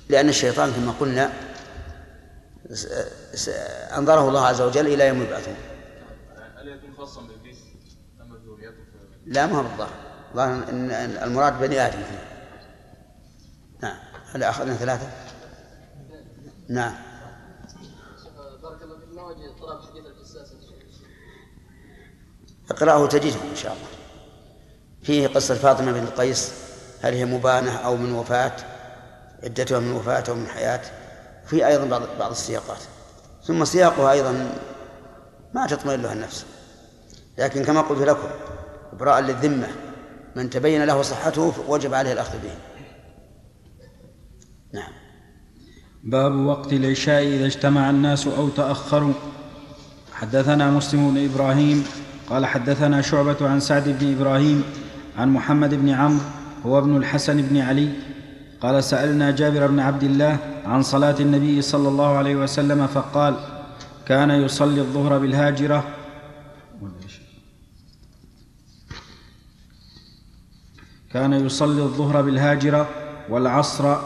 لأن 0.09 0.29
الشيطان 0.29 0.73
كما 0.73 0.95
قلنا 1.01 1.33
أنظره 3.99 4.29
الله 4.29 4.47
عز 4.47 4.61
وجل 4.61 4.87
إلى 4.87 5.09
يوم 5.09 5.23
يبعثون. 5.23 5.57
هل 6.57 6.69
يكون 6.69 6.95
خاصا 6.99 7.21
لا 9.27 9.47
ما 9.47 9.59
هو 9.59 9.63
بالظاهر 9.63 9.91
الظاهر 10.31 10.69
ان 10.71 10.91
المراد 11.23 11.61
بني 11.61 11.87
آدم 11.87 11.99
هنا 11.99 12.25
نعم. 13.83 14.10
هل 14.35 14.43
أخذنا 14.43 14.75
ثلاثة؟ 14.75 15.07
نعم. 16.69 16.95
بارك 18.63 18.83
الله 18.83 18.99
فيك 18.99 19.15
ما 19.15 19.31
اقرأه 22.71 23.07
تجده 23.07 23.43
إن 23.51 23.57
شاء 23.57 23.73
الله. 23.73 23.87
فيه 25.03 25.29
قصة 25.29 25.55
فاطمة 25.55 25.93
بنت 25.93 26.21
قيس 26.21 26.53
هل 27.03 27.15
هي 27.15 27.25
مبانة 27.25 27.77
أو 27.77 27.97
من 27.97 28.13
وفاة؟ 28.13 28.57
عدتها 29.43 29.79
من 29.79 29.93
وفاة 29.93 30.25
أو 30.29 30.35
من 30.35 30.47
حياة؟ 30.47 30.81
في 31.47 31.67
أيضا 31.67 31.85
بعض 31.85 32.03
بعض 32.19 32.31
السياقات. 32.31 32.81
ثم 33.45 33.65
سياقها 33.65 34.13
أيضا 34.13 34.55
ما 35.55 35.67
تطمئن 35.67 36.03
له 36.03 36.13
النفس. 36.13 36.47
لكن 37.39 37.65
كما 37.65 37.81
قلت 37.81 38.03
لكم 38.03 38.29
إبراء 38.93 39.21
للذمة 39.21 39.69
من 40.37 40.51
تبين 40.51 40.85
له 40.85 41.03
صحته 41.03 41.53
وجب 41.69 41.95
عليه 41.95 42.13
الأخذ 42.13 42.39
به. 42.39 42.70
نعم. 44.75 44.93
باب 46.05 46.35
وقت 46.35 46.73
العشاء 46.73 47.23
إذا 47.23 47.47
اجتمع 47.47 47.91
الناس 47.91 48.27
أو 48.27 48.49
تأخروا. 48.49 49.15
حدثنا 50.13 50.71
مسلم 50.71 51.11
بن 51.11 51.25
إبراهيم 51.25 51.85
قال 52.31 52.47
حدثنا 52.47 53.03
شعبة 53.03 53.49
عن 53.49 53.61
سعد 53.61 53.89
بن 53.89 54.13
إبراهيم 54.17 54.65
عن 55.19 55.33
محمد 55.33 55.75
بن 55.75 55.89
عمرو 55.89 56.25
هو 56.67 56.79
ابن 56.79 56.97
الحسن 56.97 57.43
بن 57.43 57.57
علي 57.57 57.93
قال 58.61 58.85
سألنا 58.85 59.31
جابر 59.31 59.67
بن 59.67 59.81
عبد 59.81 60.03
الله 60.03 60.39
عن 60.65 60.83
صلاة 60.83 61.17
النبي 61.21 61.63
صلى 61.63 61.89
الله 61.89 62.17
عليه 62.17 62.37
وسلم 62.37 62.87
فقال 62.87 63.37
كان 64.07 64.31
يصلي 64.31 64.81
الظهر 64.81 65.19
بالهاجرة. 65.19 65.85
كان 71.13 71.33
يصلي 71.33 71.83
الظهر 71.83 72.23
بالهاجرة 72.23 72.89
والعصر 73.29 73.97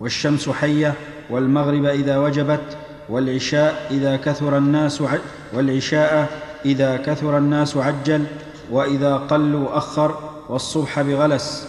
والشمس 0.00 0.48
حية 0.48 0.94
والمغرب 1.30 1.84
إذا 1.84 2.18
وجبت 2.18 2.76
والعشاء 3.08 3.86
إذا 3.90 4.16
كثر 4.16 4.58
الناس 4.58 5.02
والعشاء 5.52 6.40
إذا 6.64 6.96
كثر 6.96 7.38
الناس 7.38 7.76
عجل 7.76 8.26
وإذا 8.70 9.16
قلوا 9.16 9.78
أخر 9.78 10.32
والصبح 10.48 11.00
بغلس. 11.00 11.68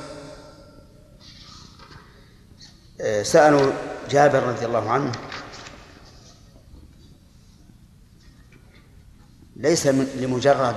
سألوا 3.22 3.72
جابر 4.10 4.44
رضي 4.44 4.66
الله 4.66 4.90
عنه 4.90 5.12
ليس 9.56 9.88
لمجرد 9.88 10.76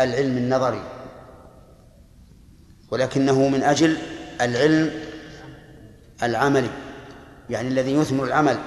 العلم 0.00 0.36
النظري 0.36 0.82
ولكنه 2.90 3.48
من 3.48 3.62
أجل 3.62 3.98
العلم 4.40 5.03
العملي 6.26 6.70
يعني 7.50 7.68
الذي 7.68 7.94
يثمر 7.94 8.24
العمل. 8.24 8.58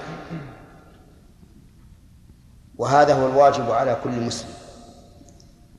وهذا 2.76 3.14
هو 3.14 3.26
الواجب 3.26 3.70
على 3.70 3.96
كل 4.04 4.10
مسلم. 4.10 4.50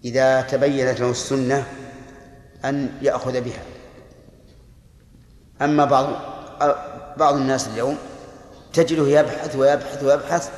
إذا 0.06 0.42
تبينت 0.42 1.00
له 1.00 1.12
السنة 1.12 1.68
أن 2.66 2.90
يأخذ 3.02 3.42
بها. 3.42 3.62
أما 5.62 5.86
بعض 5.86 6.10
بعض 7.18 7.36
الناس 7.36 7.68
اليوم 7.68 7.98
تجده 8.74 9.08
يبحث 9.08 9.56
ويبحث 9.56 10.04
ويبحث 10.04 10.50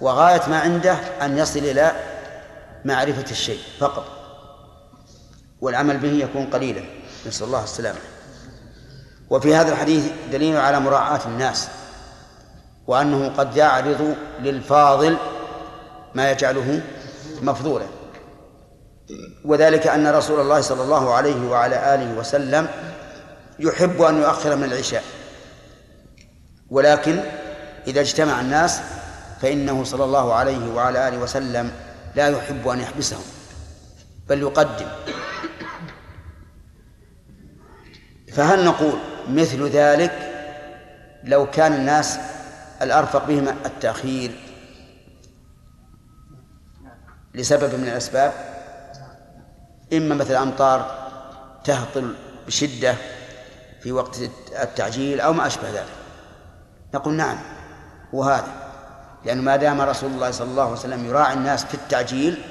وغاية 0.00 0.48
ما 0.48 0.58
عنده 0.58 0.92
أن 0.94 1.38
يصل 1.38 1.58
إلى 1.58 1.92
معرفة 2.84 3.30
الشيء 3.30 3.60
فقط. 3.78 4.04
والعمل 5.60 5.98
به 5.98 6.12
يكون 6.12 6.46
قليلا. 6.46 6.82
نسأل 7.26 7.46
الله 7.46 7.64
السلامة. 7.64 7.98
وفي 9.30 9.54
هذا 9.54 9.72
الحديث 9.72 10.12
دليل 10.32 10.56
على 10.56 10.80
مراعاة 10.80 11.20
الناس 11.26 11.68
وأنه 12.86 13.28
قد 13.28 13.56
يعرض 13.56 14.16
للفاضل 14.40 15.16
ما 16.14 16.30
يجعله 16.30 16.82
مفضولا. 17.42 17.86
وذلك 19.44 19.86
أن 19.86 20.06
رسول 20.06 20.40
الله 20.40 20.60
صلى 20.60 20.82
الله 20.82 21.14
عليه 21.14 21.48
وعلى 21.48 21.94
آله 21.94 22.18
وسلم 22.18 22.68
يحب 23.58 24.02
أن 24.02 24.22
يؤخر 24.22 24.56
من 24.56 24.64
العشاء. 24.64 25.04
ولكن 26.70 27.20
إذا 27.86 28.00
اجتمع 28.00 28.40
الناس 28.40 28.80
فإنه 29.40 29.84
صلى 29.84 30.04
الله 30.04 30.34
عليه 30.34 30.72
وعلى 30.74 31.08
آله 31.08 31.18
وسلم 31.18 31.72
لا 32.16 32.28
يحب 32.28 32.68
أن 32.68 32.80
يحبسهم 32.80 33.22
بل 34.28 34.40
يقدم. 34.40 34.88
فهل 38.32 38.64
نقول 38.64 38.98
مثل 39.28 39.68
ذلك 39.68 40.12
لو 41.24 41.50
كان 41.50 41.72
الناس 41.72 42.18
الأرفق 42.82 43.24
بهم 43.24 43.48
التأخير 43.48 44.30
لسبب 47.34 47.74
من 47.74 47.88
الأسباب 47.88 48.32
إما 49.92 50.14
مثل 50.14 50.34
أمطار 50.34 51.08
تهطل 51.64 52.14
بشدة 52.46 52.94
في 53.80 53.92
وقت 53.92 54.18
التعجيل 54.62 55.20
أو 55.20 55.32
ما 55.32 55.46
أشبه 55.46 55.70
ذلك. 55.70 55.92
نقول 56.94 57.14
نعم 57.14 57.38
وهذا 58.12 58.52
لأنه 59.24 59.42
ما 59.42 59.56
دام 59.56 59.80
رسول 59.80 60.10
الله 60.10 60.30
صلى 60.30 60.50
الله 60.50 60.62
عليه 60.62 60.72
وسلم 60.72 61.06
يراعي 61.06 61.34
الناس 61.34 61.64
في 61.64 61.74
التعجيل 61.74 62.42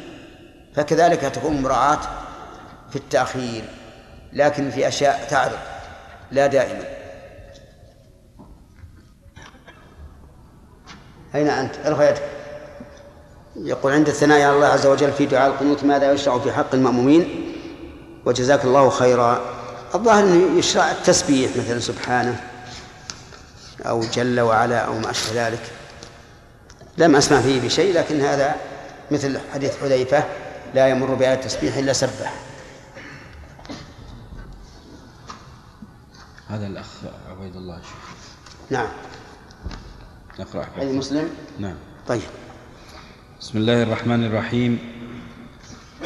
فكذلك 0.75 1.22
تكون 1.22 1.62
مراعاة 1.62 2.00
في 2.90 2.96
التأخير. 2.96 3.63
لكن 4.34 4.72
في 4.72 4.88
أشياء 4.88 5.28
تعرض. 5.30 5.60
لا 6.31 6.47
دائما. 6.47 6.83
أين 11.35 11.47
أنت؟ 11.47 11.75
ارفع 11.85 12.09
يدك 12.09 12.21
يقول 13.55 13.93
عند 13.93 14.07
الثناء 14.07 14.41
على 14.41 14.55
الله 14.55 14.67
عز 14.67 14.85
وجل 14.85 15.11
في 15.11 15.25
دعاء 15.25 15.47
القنوت 15.47 15.83
ماذا 15.83 16.11
يشرع 16.11 16.39
في 16.39 16.51
حق 16.51 16.73
المأمومين؟ 16.73 17.53
وجزاك 18.25 18.65
الله 18.65 18.89
خيرا. 18.89 19.41
الظاهر 19.95 20.23
أنه 20.23 20.59
يشرع 20.59 20.91
التسبيح 20.91 21.51
مثلا 21.57 21.79
سبحانه 21.79 22.41
أو 23.85 24.01
جل 24.01 24.39
وعلا 24.39 24.79
أو 24.79 24.93
ما 24.93 25.09
أشبه 25.09 25.47
ذلك. 25.47 25.71
لم 26.97 27.15
أسمع 27.15 27.41
فيه 27.41 27.61
بشيء 27.61 27.93
لكن 27.93 28.21
هذا 28.21 28.55
مثل 29.11 29.39
حديث 29.53 29.81
حذيفة 29.81 30.23
لا 30.73 30.88
يمر 30.88 31.13
بآية 31.13 31.33
التسبيح 31.33 31.77
إلا 31.77 31.93
سبح. 31.93 32.33
هذا 36.51 36.67
الأخ 36.67 36.88
عبيد 37.31 37.55
الله 37.55 37.77
شيخ. 37.77 38.25
نعم. 38.70 38.88
نقرأ. 40.39 40.65
أي 40.79 40.98
مسلم؟ 40.98 41.29
نعم. 41.60 41.75
طيب. 42.08 42.22
بسم 43.39 43.58
الله 43.58 43.84
الرحمن 43.84 44.24
الرحيم. 44.24 44.79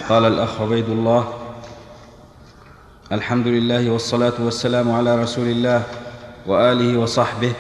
قال 0.10 0.25
الأخ 0.25 0.62
عبيد 0.62 0.90
الله 0.90 1.34
الحمد 3.12 3.48
لله 3.48 3.90
والصلاة 3.90 4.34
والسلام 4.40 4.92
على 4.92 5.22
رسول 5.24 5.48
الله 5.48 5.84
وآله 6.48 6.98
وصحبه 6.98 7.54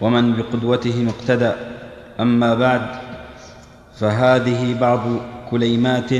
ومن 0.00 0.36
بقدوته 0.36 1.02
مقتدى. 1.02 1.52
أما 2.20 2.54
بعد 2.54 2.86
فهذه 4.00 4.80
بعض 4.80 5.00
كليمات 5.50 6.10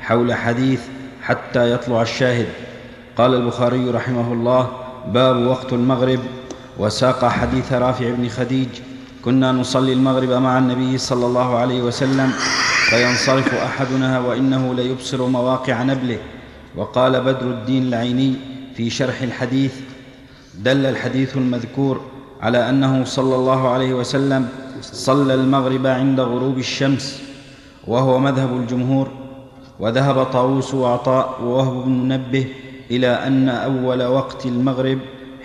حول 0.00 0.34
حديث 0.34 0.82
حتى 1.22 1.72
يطلع 1.72 2.02
الشاهد. 2.02 2.48
قال 3.16 3.34
البخاري 3.34 3.90
رحمه 3.90 4.32
الله 4.32 4.85
باب 5.12 5.46
وقت 5.46 5.72
المغرب 5.72 6.20
وساق 6.78 7.24
حديث 7.24 7.72
رافع 7.72 8.10
بن 8.10 8.28
خديج 8.28 8.68
كنا 9.24 9.52
نصلي 9.52 9.92
المغرب 9.92 10.30
مع 10.30 10.58
النبي 10.58 10.98
صلى 10.98 11.26
الله 11.26 11.56
عليه 11.58 11.82
وسلم 11.82 12.30
فينصرف 12.90 13.54
أحدنا 13.54 14.20
وإنه 14.20 14.74
ليبصر 14.74 15.26
مواقع 15.26 15.82
نبله. 15.82 16.18
وقال 16.76 17.20
بدر 17.20 17.46
الدين 17.50 17.82
العيني 17.82 18.34
في 18.76 18.90
شرح 18.90 19.22
الحديث 19.22 19.74
دل 20.58 20.86
الحديث 20.86 21.36
المذكور 21.36 22.00
على 22.40 22.68
أنه 22.68 23.04
صلى 23.04 23.34
الله 23.34 23.68
عليه 23.68 23.94
وسلم 23.94 24.48
صلى 24.80 25.34
المغرب 25.34 25.86
عند 25.86 26.20
غروب 26.20 26.58
الشمس 26.58 27.22
وهو 27.86 28.18
مذهب 28.18 28.56
الجمهور 28.56 29.08
وذهب 29.80 30.24
طاووس 30.24 30.74
وعطاء 30.74 31.40
ووهب 31.42 31.84
بن 31.84 31.90
منبه 31.92 32.46
إلى 32.90 33.06
أن 33.06 33.48
أول 33.48 34.02
وقت 34.02 34.46
المغرب 34.46 34.98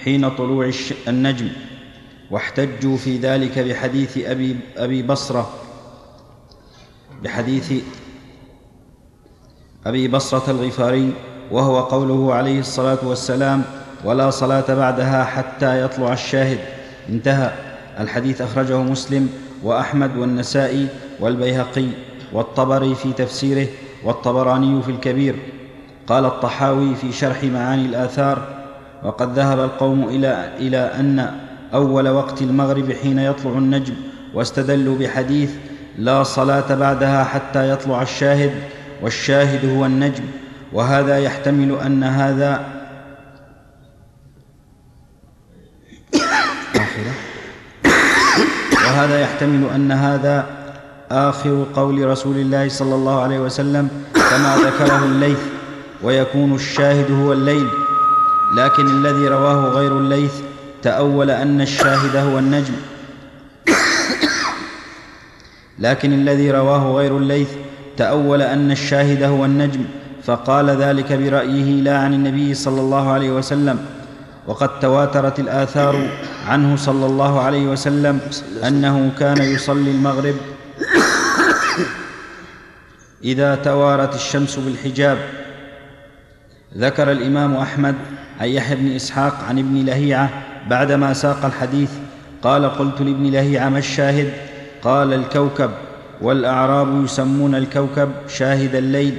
حين 0.04 0.30
طلوع 0.30 0.72
النجم. 1.08 1.50
واحتجوا 2.32 2.98
في 2.98 3.18
ذلك 3.18 3.60
بحديث 3.60 4.18
أبي, 4.18 4.58
أبي 4.78 5.04
بصرة. 5.04 5.50
بحديث 7.24 7.74
أبي 9.86 10.08
بصرة 10.08 10.52
الغفاري 10.52 11.14
وهو 11.52 11.80
قوله 11.80 12.34
عليه 12.34 12.60
الصلاة 12.60 12.98
والسلام 13.04 13.64
ولا 14.04 14.30
صلاة 14.30 14.74
بعدها 14.76 15.24
حتى 15.24 15.82
يطلع 15.82 16.14
الشاهد. 16.14 16.60
انتهى. 17.10 17.52
الحديث 18.00 18.42
أخرجه 18.42 18.78
مسلم 18.82 19.30
وأحمد 19.64 20.18
والنسائي 20.18 20.88
والبيهقي 21.20 21.88
والطبري 22.34 22.96
في 22.96 23.14
تفسيره 23.14 23.68
والطبراني 24.04 24.82
في 24.82 24.92
الكبير. 24.92 25.36
قال 26.08 26.26
الطحاوي 26.26 26.96
في 26.96 27.12
شرح 27.12 27.44
معاني 27.44 27.86
الآثار 27.86 28.62
وقد 29.04 29.40
ذهب 29.40 29.60
القوم 29.60 30.10
إلى, 30.10 30.50
إلى 30.58 30.78
أن 30.78 31.32
أول 31.74 32.10
وقت 32.10 32.42
المغرب 32.42 32.92
حين 32.92 33.20
يطلع 33.20 33.52
النجم 33.52 33.94
واستدلوا 34.34 34.98
بحديث 34.98 35.52
لا 35.98 36.24
صلاة 36.24 36.76
بعدها 36.76 37.24
حتى 37.24 37.70
يطلع 37.70 38.02
الشاهد 38.02 38.52
والشاهد 39.02 39.78
هو 39.78 39.86
النجم. 39.86 40.24
وهذا 40.74 41.20
يحتمل 41.20 41.78
أن 41.86 42.04
هذا 42.04 42.66
وهذا 48.86 49.20
يحتمل 49.22 49.70
أن 49.76 49.92
هذا 49.92 50.46
آخر 51.12 51.66
قول 51.76 52.08
رسول 52.08 52.36
الله 52.38 52.70
صلى 52.70 52.96
الله 52.96 53.22
عليه 53.22 53.40
وسلم 53.40 53.90
كما 54.14 54.56
ذكره 54.56 55.06
الليث. 55.06 55.51
ويكون 56.04 56.56
الشاهد 56.56 57.12
هو 57.12 57.34
الليل 57.34 57.68
لكن 58.58 58.88
الذي 58.88 59.28
رواه 59.28 59.70
غير 59.70 59.98
الليث 59.98 60.34
تأول 60.82 61.32
أن 61.32 61.62
الشاهد 61.62 62.16
هو 62.16 62.40
النجم. 62.40 62.74
لكن 65.80 66.14
الذي 66.14 66.52
رواه 66.52 66.92
غير 66.92 67.18
الليث 67.18 67.50
تأول 67.98 68.42
أن 68.42 68.72
الشاهد 68.72 69.24
هو 69.24 69.46
النجم 69.46 69.86
فقال 70.24 70.70
ذلك 70.70 71.14
برأيه 71.14 71.82
لا 71.82 71.98
عن 71.98 72.14
النبي 72.14 72.54
صلى 72.54 72.82
الله 72.82 73.12
عليه 73.12 73.32
وسلم. 73.32 73.86
وقد 74.48 74.80
تواترت 74.80 75.40
الآثار 75.40 76.10
عنه 76.48 76.76
صلى 76.76 77.06
الله 77.06 77.42
عليه 77.42 77.68
وسلم 77.68 78.20
أنه 78.68 79.12
كان 79.20 79.38
يصلي 79.38 79.92
المغرب 79.92 80.36
إذا 83.24 83.56
توارت 83.56 84.16
الشمس 84.16 84.56
بالحجاب. 84.56 85.41
ذكر 86.78 87.12
الإمام 87.12 87.56
أحمد 87.56 87.96
عن 88.40 88.48
يحيى 88.48 88.76
بن 88.76 88.96
إسحاق 88.96 89.44
عن 89.50 89.60
ابن 89.60 89.86
لهيعة 89.86 90.30
بعدما 90.70 91.14
ساق 91.14 91.46
الحديث 91.46 91.92
قال 92.42 92.66
قلت 92.66 93.02
لابن 93.02 93.32
لهيعة 93.32 93.70
ما 93.70 93.78
الشاهد؟ 93.78 94.34
قال 94.82 95.14
الكوكب 95.14 95.72
والأعراب 96.22 97.04
يسمون 97.04 97.56
الكوكب 97.56 98.12
شاهد 98.28 98.76
الليل. 98.76 99.18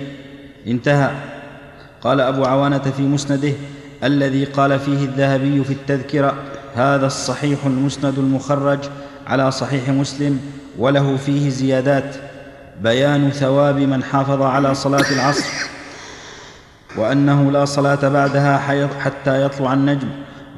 انتهى. 0.66 1.10
قال 2.02 2.20
أبو 2.20 2.44
عوانة 2.44 2.78
في 2.96 3.02
مسنده 3.02 3.52
الذي 4.04 4.44
قال 4.44 4.78
فيه 4.78 5.04
الذهبي 5.04 5.64
في 5.64 5.72
التذكرة 5.72 6.34
هذا 6.74 7.06
الصحيح 7.06 7.66
المسند 7.66 8.18
المخرج 8.18 8.78
على 9.26 9.50
صحيح 9.50 9.88
مسلم 9.88 10.40
وله 10.78 11.16
فيه 11.16 11.50
زيادات. 11.50 12.14
بيان 12.82 13.30
ثواب 13.30 13.78
من 13.78 14.04
حافظ 14.04 14.42
على 14.42 14.74
صلاة 14.74 15.12
العصر. 15.12 15.81
وأنه 16.96 17.52
لا 17.52 17.64
صلاة 17.64 18.08
بعدها 18.08 18.58
حتى 19.00 19.42
يطلع 19.42 19.72
النجم 19.72 20.08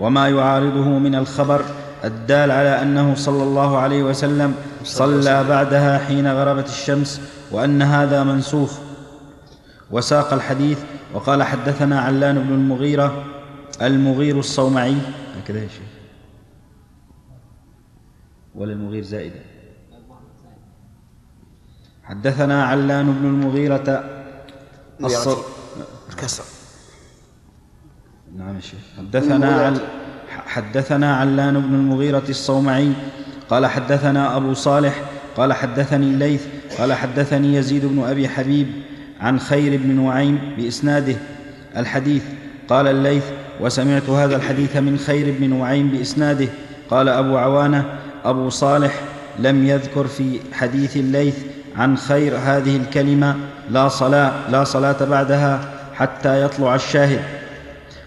وما 0.00 0.28
يعارضه 0.28 0.88
من 0.88 1.14
الخبر 1.14 1.64
الدال 2.04 2.50
على 2.50 2.82
أنه 2.82 3.14
صلى 3.14 3.42
الله 3.42 3.78
عليه 3.78 4.02
وسلم 4.02 4.54
صلى 4.84 5.44
بعدها 5.44 5.98
حين 5.98 6.32
غربت 6.32 6.68
الشمس 6.68 7.20
وأن 7.50 7.82
هذا 7.82 8.24
منسوخ. 8.24 8.78
وساق 9.90 10.32
الحديث 10.32 10.78
وقال 11.14 11.42
حدثنا 11.42 12.00
علان 12.00 12.38
بن 12.42 12.54
المغيرة 12.54 13.24
المغير 13.82 14.38
الصومعي. 14.38 14.96
هكذا 15.42 15.58
يا 15.58 15.68
شيخ. 15.68 15.92
ولا 18.54 18.72
المغير 18.72 19.02
زائدة. 19.02 19.40
حدثنا 22.04 22.64
علان 22.64 23.12
بن 23.12 23.26
المغيرة 23.26 24.04
الصر 25.04 25.53
الكسر 26.14 26.44
نعم 28.38 28.61
شيخ. 28.61 28.81
حدثنا 28.98 29.81
حدثنا 30.46 31.16
علان 31.16 31.61
بن 31.61 31.74
المغيرة 31.74 32.22
الصومعي 32.29 32.92
قال 33.50 33.66
حدثنا 33.66 34.37
أبو 34.37 34.55
صالح 34.55 35.03
قال 35.37 35.53
حدثني 35.53 36.07
الليث 36.07 36.42
قال 36.79 36.92
حدثني 36.92 37.55
يزيد 37.55 37.87
بن 37.87 38.05
أبي 38.05 38.29
حبيب 38.29 38.66
عن 39.20 39.40
خير 39.40 39.81
بن 39.83 40.05
نعيم 40.05 40.38
بإسناده. 40.57 41.16
الحديث 41.77 42.22
قال 42.68 42.87
الليث 42.87 43.24
وسمعت 43.61 44.11
هذا 44.11 44.37
الحديث 44.37 44.77
من 44.77 44.98
خير 44.98 45.35
بن 45.38 45.59
نعيم 45.59 45.88
بإسناده. 45.88 46.48
قال 46.90 47.09
أبو 47.09 47.37
عوانة 47.37 47.98
أبو 48.24 48.50
صالح 48.50 49.00
لم 49.38 49.66
يذكر 49.66 50.07
في 50.07 50.40
حديث 50.53 50.96
الليث 50.96 51.38
عن 51.77 51.96
خير 51.96 52.37
هذه 52.37 52.77
الكلمة 52.77 53.37
لا 53.70 53.88
صلاة 53.88 54.50
لا 54.50 54.64
صلاة 54.64 55.05
بعدها 55.05 55.73
حتى 55.94 56.42
يطلع 56.42 56.74
الشاهد. 56.74 57.20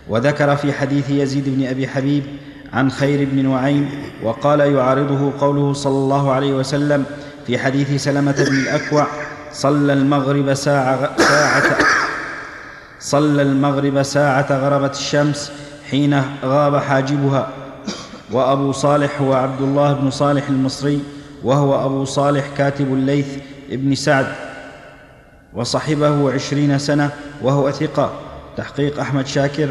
وذكر 0.10 0.56
في 0.56 0.74
حديث 0.74 1.10
يزيد 1.10 1.50
بن 1.50 1.68
أبي 1.68 1.88
حبيب 1.88 2.24
عن 2.74 2.92
خير 2.92 3.28
بن 3.32 3.50
نعيم 3.50 3.90
وقال 4.24 4.60
يعارضه 4.60 5.34
قوله 5.40 5.74
صلى 5.74 5.98
الله 5.98 6.32
عليه 6.32 6.54
وسلم 6.54 7.06
في 7.48 7.58
حديث 7.58 8.04
سلمة 8.04 8.32
بن 8.50 8.56
الأكوع 8.60 9.08
صلى 9.54 9.94
المغرب 9.94 10.54
ساعة, 10.54 11.18
ساعة 11.18 11.64
صلى 13.00 13.42
المغرب 13.42 14.04
ساعة 14.04 14.48
غربت 14.52 14.96
الشمس 14.96 15.52
حين 15.92 16.24
غاب 16.46 16.78
حاجبها. 16.78 17.50
وأبو 18.32 18.72
صالح 18.72 19.22
هو 19.22 19.34
عبد 19.34 19.62
الله 19.62 19.94
بن 19.94 20.10
صالح 20.12 20.50
المصري 20.50 21.04
وهو 21.44 21.86
أبو 21.86 22.06
صالح 22.06 22.46
كاتب 22.58 22.94
الليث 22.94 23.28
ابن 23.72 23.96
سعد. 23.96 24.47
وصحبه 25.58 26.34
عشرين 26.34 26.78
سنة 26.78 27.10
وهو 27.42 27.72
ثقة. 27.72 28.12
تحقيق 28.58 29.00
أحمد 29.00 29.28
شاكر. 29.28 29.70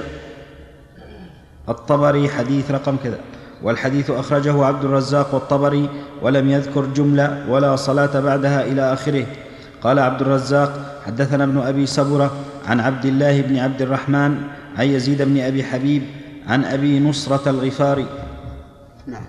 الطبري 1.69 2.29
حديث 2.29 2.71
رقم 2.71 2.97
كذا. 3.05 3.19
والحديث 3.63 4.11
أخرجه 4.11 4.65
عبد 4.65 4.85
الرزاق 4.85 5.35
والطبري 5.35 5.89
ولم 6.23 6.51
يذكر 6.51 6.85
جملة 6.87 7.47
ولا 7.49 7.77
صلاة 7.77 8.21
بعدها 8.21 8.67
إلى 8.67 8.93
آخره. 8.93 9.27
قال 9.83 9.99
عبد 9.99 10.21
الرزاق 10.21 11.03
حدثنا 11.07 11.45
ابن 11.45 11.59
أبي 11.59 11.87
سبرة 11.87 12.31
عن 12.67 12.81
عبد 12.81 13.05
الله 13.05 13.41
بن 13.41 13.59
عبد 13.59 13.83
الرحمن 13.83 14.33
عن 14.79 14.87
يزيد 14.87 15.23
بن 15.23 15.41
أبي 15.41 15.65
حبيب 15.65 16.03
عن 16.49 16.65
أبي 16.65 17.01
نصرة 17.01 17.51
الغفاري. 17.51 18.07
نعم. 19.07 19.27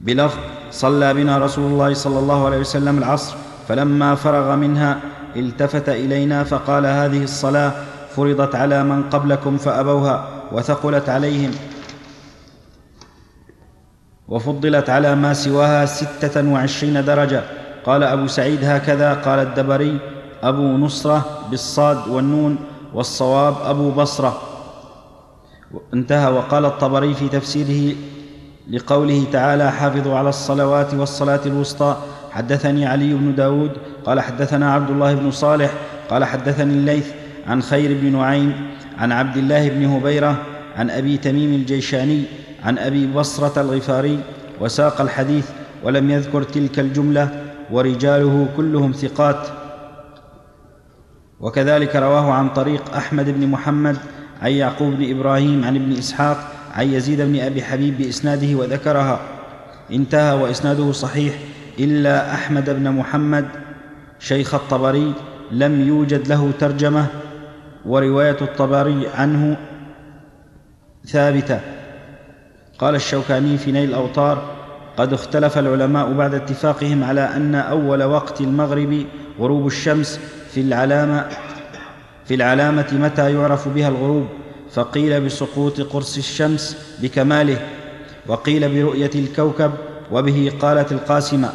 بلفظ 0.00 0.38
صلى 0.70 1.14
بنا 1.14 1.38
رسول 1.38 1.72
الله 1.72 1.94
صلى 1.94 2.18
الله 2.18 2.46
عليه 2.46 2.58
وسلم 2.58 2.98
العصر 2.98 3.36
فلما 3.68 4.14
فرغ 4.14 4.56
منها 4.56 5.00
التفت 5.36 5.88
إلينا 5.88 6.44
فقال 6.44 6.86
هذه 6.86 7.22
الصلاة 7.24 7.72
فرضت 8.16 8.54
على 8.54 8.84
من 8.84 9.02
قبلكم 9.02 9.56
فأبوها 9.56 10.28
وثقلت 10.52 11.08
عليهم 11.08 11.50
وفضلت 14.28 14.90
على 14.90 15.14
ما 15.14 15.34
سواها 15.34 15.86
ستة 15.86 16.52
وعشرين 16.52 17.04
درجة. 17.04 17.42
قال 17.84 18.02
أبو 18.02 18.26
سعيد 18.26 18.64
هكذا 18.64 19.14
قال 19.14 19.38
الدبري 19.38 19.98
أبو 20.42 20.62
نصرة 20.62 21.24
بالصاد 21.50 22.08
والنون 22.08 22.58
والصواب 22.94 23.54
أبو 23.64 23.90
بصرة. 23.90 24.40
انتهى. 25.94 26.32
وقال 26.32 26.64
الطبري 26.64 27.14
في 27.14 27.28
تفسيره 27.28 27.96
لقوله 28.70 29.24
تعالى 29.32 29.72
حافظوا 29.72 30.16
على 30.18 30.28
الصلوات 30.28 30.94
والصلاة 30.94 31.40
الوسطى. 31.46 31.96
حدثني 32.30 32.86
علي 32.86 33.14
بن 33.14 33.34
داود 33.34 33.70
قال 34.04 34.20
حدثنا 34.20 34.74
عبد 34.74 34.90
الله 34.90 35.14
بن 35.14 35.30
صالح 35.30 35.70
قال 36.10 36.24
حدثني 36.24 36.72
الليث 36.74 37.06
عن 37.46 37.62
خير 37.62 37.98
بن 38.00 38.12
نعيم 38.12 38.52
عن 38.98 39.12
عبد 39.12 39.36
الله 39.36 39.68
بن 39.68 39.84
هبيرة 39.84 40.36
عن 40.76 40.90
أبي 40.90 41.16
تميم 41.16 41.54
الجيشاني 41.54 42.22
عن 42.64 42.78
أبي 42.78 43.06
بصرة 43.06 43.60
الغفاري 43.60 44.20
وساق 44.60 45.00
الحديث 45.00 45.48
ولم 45.82 46.10
يذكر 46.10 46.42
تلك 46.42 46.78
الجملة 46.78 47.28
ورجاله 47.70 48.48
كلهم 48.56 48.92
ثقات. 48.92 49.48
وكذلك 51.40 51.96
رواه 51.96 52.32
عن 52.32 52.48
طريق 52.48 52.94
أحمد 52.96 53.30
بن 53.30 53.46
محمد 53.46 53.96
عن 54.42 54.50
يعقوب 54.50 54.94
بن 54.94 55.18
إبراهيم 55.18 55.64
عن 55.64 55.76
ابن 55.76 55.92
إسحاق 55.92 56.52
عن 56.74 56.92
يزيد 56.92 57.20
بن 57.20 57.40
أبي 57.40 57.62
حبيب 57.62 57.98
بإسناده 57.98 58.54
وذكرها. 58.58 59.20
انتهى 59.92 60.34
وإسناده 60.42 60.92
صحيح 60.92 61.34
إلا 61.78 62.34
أحمد 62.34 62.70
بن 62.70 62.90
محمد 62.90 63.63
شيخ 64.18 64.54
الطبري 64.54 65.12
لم 65.50 65.88
يوجد 65.88 66.28
له 66.28 66.50
ترجمة 66.58 67.06
ورواية 67.86 68.36
الطبري 68.40 69.08
عنه 69.14 69.56
ثابتة. 71.06 71.60
قال 72.78 72.94
الشوكاني 72.94 73.58
في 73.58 73.72
نيل 73.72 73.88
الأوطار 73.88 74.54
قد 74.96 75.12
اختلف 75.12 75.58
العلماء 75.58 76.12
بعد 76.12 76.34
اتفاقهم 76.34 77.04
على 77.04 77.20
أن 77.20 77.54
أول 77.54 78.02
وقت 78.02 78.40
المغرب 78.40 79.06
غروب 79.38 79.66
الشمس 79.66 80.20
في 80.50 80.60
العلامة 80.60 81.28
في 82.24 82.34
العلامة 82.34 82.86
متى 82.92 83.34
يعرف 83.34 83.68
بها 83.68 83.88
الغروب 83.88 84.26
فقيل 84.70 85.20
بسقوط 85.20 85.80
قرص 85.80 86.16
الشمس 86.16 86.96
بكماله 87.02 87.58
وقيل 88.26 88.74
برؤية 88.74 89.10
الكوكب 89.14 89.72
وبه 90.12 90.52
قالت 90.60 90.92
القاسمة. 90.92 91.52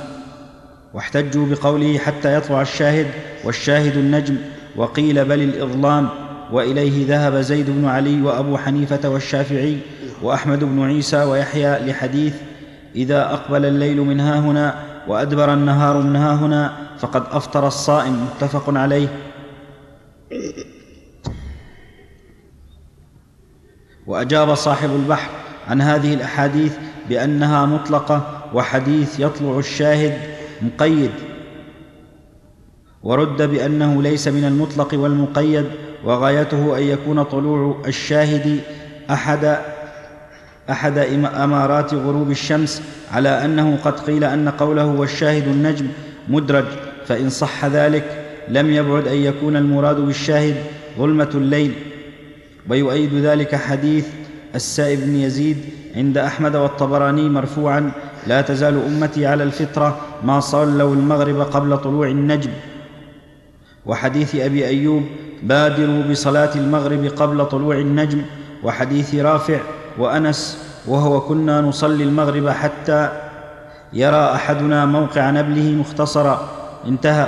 واحتجوا 0.93 1.45
بقوله 1.45 1.97
حتى 1.97 2.36
يطلع 2.36 2.62
الشاهد 2.62 3.08
والشاهد 3.43 3.97
النجم 3.97 4.36
وقيل 4.75 5.25
بل 5.25 5.41
الإظلام. 5.41 6.10
وإليه 6.52 7.08
ذهب 7.08 7.36
زيد 7.36 7.69
بن 7.69 7.86
علي 7.86 8.21
وأبو 8.21 8.58
حنيفة 8.58 9.10
والشافعي 9.10 9.78
وأحمد 10.21 10.63
بن 10.63 10.84
عيسى 10.84 11.23
ويحيى 11.23 11.80
لحديث 11.80 12.36
إذا 12.95 13.34
أقبل 13.34 13.65
الليل 13.65 14.02
من 14.02 14.19
ها 14.19 14.39
هنا 14.39 14.84
وأدبر 15.08 15.54
النهار 15.54 16.02
من 16.02 16.15
ها 16.15 16.34
هنا 16.34 16.73
فقد 16.99 17.23
أفطر 17.32 17.67
الصائم. 17.67 18.25
متفق 18.25 18.78
عليه. 18.78 19.08
وأجاب 24.08 24.56
صاحب 24.56 24.89
البحر 24.89 25.32
عن 25.67 25.82
هذه 25.82 26.13
الأحاديث 26.13 26.73
بأنها 27.10 27.65
مطلقة 27.65 28.41
وحديث 28.54 29.19
يطلع 29.19 29.60
الشاهد. 29.60 30.38
مقيد. 30.62 31.12
ورد 33.04 33.41
بأنه 33.41 34.02
ليس 34.02 34.28
من 34.28 34.43
المطلق 34.45 34.93
والمقيد 34.93 35.65
وغايته 36.04 36.78
أن 36.78 36.84
يكون 36.84 37.24
طلوع 37.24 37.82
الشاهد 37.88 38.60
أحد 39.10 39.58
أحد 40.69 40.98
إمارات 41.24 41.93
غروب 41.93 42.32
الشمس 42.32 42.82
على 43.12 43.45
أنه 43.45 43.78
قد 43.84 44.00
قيل 44.00 44.24
أن 44.24 44.50
قوله 44.50 44.86
والشاهد 44.86 45.48
النجم 45.48 45.88
مدرج 46.28 46.65
فإن 47.06 47.30
صح 47.30 47.65
ذلك 47.65 48.26
لم 48.48 48.72
يبعد 48.72 49.08
أن 49.08 49.17
يكون 49.17 49.56
المراد 49.56 50.00
بالشاهد 50.00 50.56
ظلمة 50.98 51.30
الليل. 51.36 51.74
ويؤيد 52.69 53.13
ذلك 53.13 53.56
حديث 53.56 54.08
السائب 54.56 55.00
بن 55.00 55.15
يزيد 55.15 55.58
عند 55.95 56.17
أحمد 56.17 56.56
والطبراني 56.56 57.30
مرفوعا 57.30 57.91
لا 58.30 58.42
تزال 58.42 58.78
أمتي 58.86 59.26
على 59.26 59.44
الفطرة 59.44 59.98
ما 60.24 60.39
صلوا 60.39 60.96
المغرب 60.96 61.42
قبل 61.42 61.78
طلوع 61.78 62.08
النجم. 62.08 62.52
وحديث 63.86 64.36
أبي 64.36 64.68
أيوب 64.68 65.04
بادروا 65.44 66.04
بصلاة 66.04 66.56
المغرب 66.56 67.06
قبل 67.06 67.46
طلوع 67.46 67.76
النجم. 67.78 68.22
وحديث 68.63 69.15
رافع 69.15 69.60
وأنس 69.98 70.58
وهو 70.88 71.22
كنا 71.22 71.62
نصلي 71.62 72.04
المغرب 72.04 72.50
حتى 72.50 73.10
يرى 73.94 74.26
أحدنا 74.36 74.86
موقع 74.86 75.30
نبله 75.30 75.72
مختصرا. 75.72 76.50
انتهى. 76.88 77.28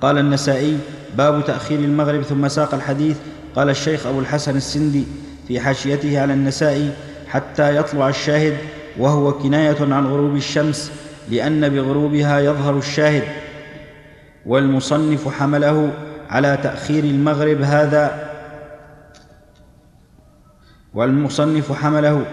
قال 0.00 0.18
النسائي 0.18 0.78
باب 1.16 1.44
تأخير 1.44 1.78
المغرب 1.78 2.22
ثم 2.22 2.48
ساق 2.48 2.74
الحديث. 2.74 3.16
قال 3.56 3.70
الشيخ 3.70 4.06
أبو 4.06 4.20
الحسن 4.20 4.56
السندي 4.56 5.04
في 5.48 5.60
حاشيته 5.60 6.20
على 6.20 6.32
النسائي 6.32 6.90
حتى 7.28 7.76
يطلع 7.76 8.08
الشاهد 8.08 8.56
وهو 8.98 9.32
كناية 9.32 9.76
عن 9.80 10.06
غروب 10.06 10.36
الشمس 10.36 10.92
لأن 11.30 11.68
بغروبها 11.68 12.40
يظهر 12.40 12.78
الشاهد. 12.78 13.24
والمصنف 14.46 15.28
حمله 15.28 15.90
على 16.30 16.58
تأخير 16.62 17.04
المغرب 17.04 17.62
هذا. 17.62 18.30
والمصنف 20.94 21.72
حمله 21.72 22.24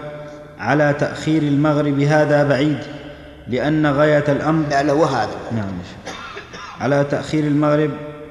على 0.58 0.94
تأخير 0.98 1.42
المغرب 1.42 2.00
هذا 2.00 2.48
بعيد 2.48 2.78
لأن 3.48 3.86
غاية 3.86 4.24
الأمر 4.28 4.68
لا 4.68 4.92
هو 4.92 5.04
هذا. 5.04 5.36
نعم. 5.52 5.72
على 6.80 7.04
تأخير 7.04 7.44
المغرب 7.44 7.90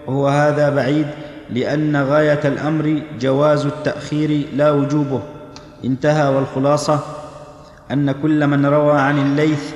هو 0.10 0.28
هذا 0.28 0.70
بعيد 0.70 1.08
لأن 1.50 2.04
غاية 2.04 2.40
الأمر 2.46 3.02
جواز 3.20 3.66
التأخير 3.66 4.48
لا 4.56 4.72
وجوبه. 4.72 5.22
انتهى 5.86 6.36
والخلاصة 6.36 7.00
أن 7.92 8.12
كل 8.12 8.48
من 8.48 8.66
روى 8.66 9.00
عن 9.00 9.20
الليث 9.20 9.74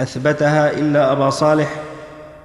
أثبتها 0.00 0.70
إلا 0.70 1.12
أبا 1.12 1.30
صالح 1.30 1.80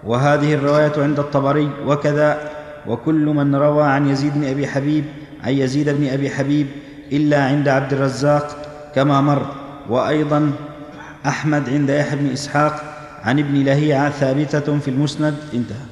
وهذه 0.03 0.53
الرواية 0.53 0.93
عند 0.97 1.19
الطبري 1.19 1.69
وكذا 1.85 2.51
وكل 2.87 3.25
من 3.25 3.55
روى 3.55 3.83
عن 3.83 4.09
يزيد 4.09 4.33
بن 4.33 4.47
أبي 4.47 4.67
حبيب 4.67 5.05
عن 5.43 5.53
يزيد 5.53 5.89
بن 5.89 6.07
أبي 6.07 6.29
حبيب 6.29 6.67
إلا 7.11 7.43
عند 7.45 7.67
عبد 7.67 7.93
الرزاق 7.93 8.47
كما 8.95 9.21
مر. 9.21 9.45
وأيضا 9.89 10.51
أحمد 11.25 11.69
عند 11.69 11.89
يحيى 11.89 12.19
بن 12.19 12.31
إسحاق 12.31 12.83
عن 13.23 13.39
ابن 13.39 13.63
لهيعة 13.63 14.09
ثابتة 14.09 14.79
في 14.79 14.87
المسند. 14.87 15.35
انتهى. 15.53 15.85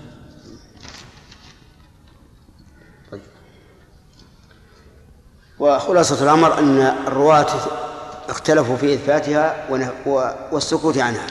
وخلاصة 5.60 6.24
الأمر 6.24 6.60
أن 6.60 6.78
الرواة 7.08 7.48
اختلفوا 8.30 8.78
في 8.78 8.94
إثباتها 8.94 9.68
والسكوت 10.52 10.98
عنها. 10.98 11.28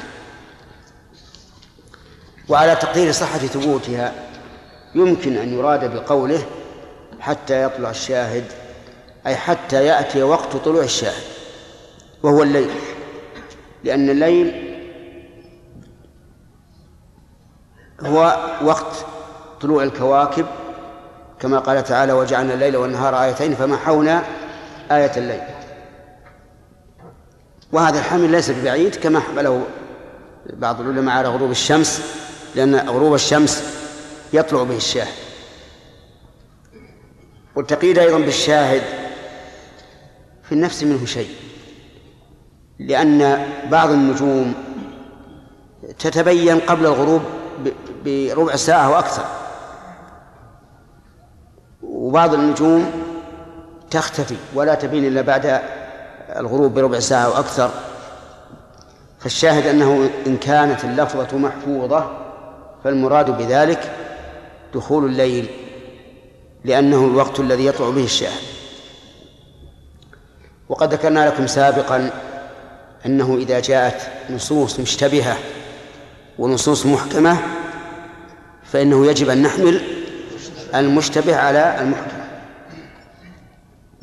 وعلى 2.48 2.76
تقدير 2.76 3.12
صحة 3.12 3.38
ثبوتها 3.38 4.12
يمكن 4.94 5.37
أن 5.37 5.54
يراد 5.54 5.94
بقوله 5.94 6.46
حتى 7.20 7.62
يطلع 7.62 7.90
الشاهد 7.90 8.44
أي 9.26 9.37
حتى 9.37 9.87
يأتي 9.87 10.22
وقت 10.22 10.56
طلوع 10.56 10.82
الشاهد 10.82 11.22
وهو 12.22 12.42
الليل. 12.42 12.70
لأن 13.84 14.11
الليل 14.11 14.68
هو 18.00 18.37
وقت 18.62 19.06
طلوع 19.61 19.82
الكواكب 19.82 20.46
كما 21.40 21.58
قال 21.58 21.84
تعالى 21.84 22.12
وجعلنا 22.12 22.54
الليل 22.54 22.76
والنهار 22.76 23.24
آيتين 23.24 23.54
فمحونا 23.54 24.22
آية 24.90 25.12
الليل. 25.16 25.58
وهذا 27.72 27.98
الحمل 27.98 28.31
ليس 28.31 28.50
ببعيد 28.50 28.96
كما 28.96 29.20
حمله 29.20 29.66
بعض 30.52 30.81
العلماء 30.81 31.16
على 31.16 31.28
غروب 31.28 31.50
الشمس 31.50 32.02
لأن 32.54 32.88
غروب 32.88 33.14
الشمس 33.14 33.62
يطلع 34.33 34.62
به 34.62 34.76
الشاهد. 34.76 35.14
والتقييد 37.57 37.98
أيضا 37.98 38.18
بالشاهد 38.18 38.83
في 40.42 40.52
النفس 40.52 40.83
منه 40.83 41.07
شيء 41.07 41.31
لأن 42.78 43.46
بعض 43.70 43.90
النجوم 43.90 44.54
تتبين 45.98 46.61
قبل 46.61 46.87
الغروب 46.87 47.22
بربع 48.04 48.57
ساعة 48.57 48.90
وأكثر 48.90 49.24
وبعض 51.83 52.35
النجوم 52.35 52.90
تختفي 53.90 54.37
ولا 54.54 54.74
تبين 54.74 55.07
إلا 55.07 55.22
بعد 55.22 55.62
الغروب 56.37 56.75
بربع 56.75 56.99
ساعة 56.99 57.29
وأكثر 57.29 57.71
فالشاهد 59.21 59.67
أنه 59.67 60.11
إن 60.27 60.37
كانت 60.37 60.85
اللفظة 60.85 61.38
محفوظة 61.38 62.11
فالمراد 62.85 63.38
بذلك 63.38 63.93
دخول 64.75 65.05
الليل 65.05 65.47
لأنه 66.64 67.05
الوقت 67.05 67.41
الذي 67.41 67.67
يطلع 67.67 67.91
به 67.91 68.05
الشاهد. 68.05 68.43
وقد 70.69 70.93
ذكرنا 70.93 71.29
لكم 71.29 71.47
سابقا 71.47 72.11
أنه 73.07 73.37
إذا 73.37 73.61
جاءت 73.61 74.11
نصوص 74.31 74.81
مشتبهة 74.81 75.37
ونصوص 76.38 76.87
محكمة 76.87 77.37
فإنه 78.64 79.07
يجب 79.07 79.29
أن 79.29 79.43
نحمل 79.43 79.83
المشتبه 80.75 81.37
على 81.37 81.77
المحكم. 81.81 82.17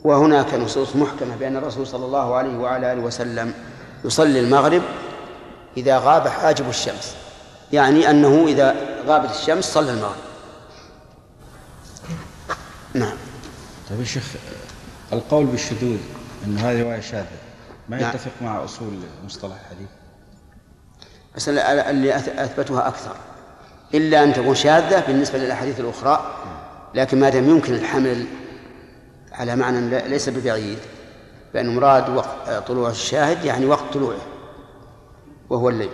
وهناك 0.06 0.54
نصوص 0.54 0.96
محكمة 0.96 1.36
بأن 1.36 1.58
الرسول 1.58 1.88
صلى 1.88 2.06
الله 2.06 2.36
عليه 2.36 2.58
وعلى 2.58 2.94
آله 2.94 3.02
وسلم 3.02 3.54
يصلي 4.06 4.40
المغرب 4.40 4.82
إذا 5.78 5.98
غاب 6.00 6.28
حاجب 6.28 6.70
الشمس. 6.70 7.16
يعني 7.74 8.10
أنه 8.10 8.46
إذا 8.48 8.76
غابت 9.08 9.30
الشمس 9.30 9.66
صلى 9.66 9.92
المغرب. 9.92 10.16
نعم. 12.94 13.18
طيب 13.90 14.00
يا 14.00 14.06
شيخ 14.06 14.24
القول 15.14 15.46
بالشذوذ 15.46 15.98
أن 16.46 16.58
هذه 16.58 16.84
رواية 16.84 17.00
شاذة 17.00 17.26
ما 17.90 17.98
نعم. 17.98 18.10
يتفق 18.10 18.32
مع 18.42 18.64
أصول 18.64 18.94
مصطلح 19.26 19.56
الحديث؟ 19.62 19.88
بس 21.36 21.50
اللي 21.50 22.14
أث- 22.14 22.40
أثبتها 22.40 22.88
أكثر. 22.88 23.16
إلا 23.94 24.24
أن 24.24 24.34
تكون 24.34 24.56
شاذة 24.56 25.04
بالنسبة 25.08 25.38
للأحاديث 25.40 25.80
الأخرى 25.80 26.36
لكن 26.96 27.20
ما 27.20 27.30
دام 27.30 27.50
يمكن 27.50 27.74
الحمل 27.74 28.26
على 29.40 29.56
معنى 29.56 30.08
ليس 30.08 30.30
ببعيد 30.30 30.80
فإن 31.54 31.76
مراد 31.76 32.10
وقت 32.10 32.68
طلوع 32.68 32.90
الشاهد 32.90 33.46
يعني 33.46 33.66
وقت 33.66 33.94
طلوعه 33.94 34.22
وهو 35.50 35.70
الليل. 35.70 35.90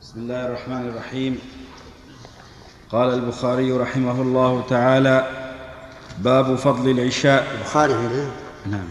بسم 0.00 0.20
الله 0.20 0.46
الرحمن 0.46 0.88
الرحيم. 0.88 1.38
قال 2.90 3.14
البخاري 3.14 3.72
رحمه 3.72 4.22
الله 4.22 4.64
تعالى 4.68 5.28
باب 6.18 6.54
فضل 6.54 6.90
العشاء. 6.90 7.54
البخاري 7.54 7.94
نعم 8.66 8.88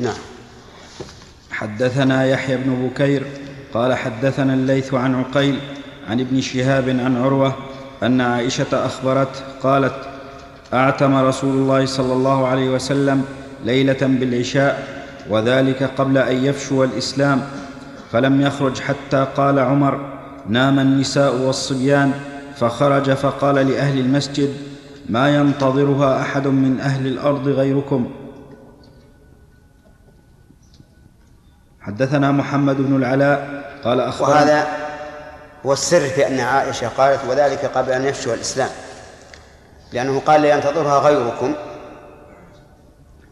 نعم. 0.00 0.14
حدثنا 1.50 2.26
يحيى 2.26 2.56
بن 2.56 2.88
بكير 2.88 3.26
قال 3.74 3.94
حدثنا 3.94 4.54
الليث 4.54 4.94
عن 4.94 5.14
عقيل 5.14 5.58
عن 6.08 6.20
ابن 6.20 6.40
شهاب 6.40 6.88
عن 6.88 7.16
عروة 7.16 7.56
أن 8.02 8.20
عائشة 8.20 8.86
أخبرت 8.86 9.44
قالت 9.62 9.94
أعتم 10.74 11.16
رسول 11.16 11.50
الله 11.50 11.86
صلى 11.86 12.12
الله 12.12 12.46
عليه 12.46 12.70
وسلم 12.70 13.24
ليلة 13.64 13.98
بالعشاء 14.02 14.98
وذلك 15.30 15.82
قبل 15.82 16.18
أن 16.18 16.44
يفشو 16.44 16.84
الإسلام 16.84 17.42
فلم 18.12 18.40
يخرج 18.40 18.80
حتى 18.80 19.26
قال 19.36 19.58
عمر 19.58 20.00
نام 20.48 20.78
النساء 20.78 21.34
والصبيان 21.34 22.12
فخرج 22.56 23.10
فقال 23.10 23.54
لأهل 23.54 23.98
المسجد 23.98 24.54
ما 25.08 25.36
ينتظرها 25.36 26.20
أحد 26.20 26.46
من 26.46 26.80
أهل 26.80 27.06
الأرض 27.06 27.48
غيركم. 27.48 28.10
حدثنا 31.88 32.32
محمد 32.32 32.76
بن 32.76 32.96
العلاء 32.96 33.64
قال 33.84 34.00
أخبرنا 34.00 34.34
وهذا 34.34 34.66
هو 35.66 35.72
السر 35.72 36.00
في 36.00 36.26
أن 36.26 36.40
عائشة 36.40 36.88
قالت 36.88 37.20
وذلك 37.28 37.64
قبل 37.64 37.92
أن 37.92 38.04
يفشو 38.04 38.34
الإسلام. 38.34 38.68
لأنه 39.92 40.20
قال 40.20 40.40
لينتظرها 40.40 40.98
غيركم 40.98 41.54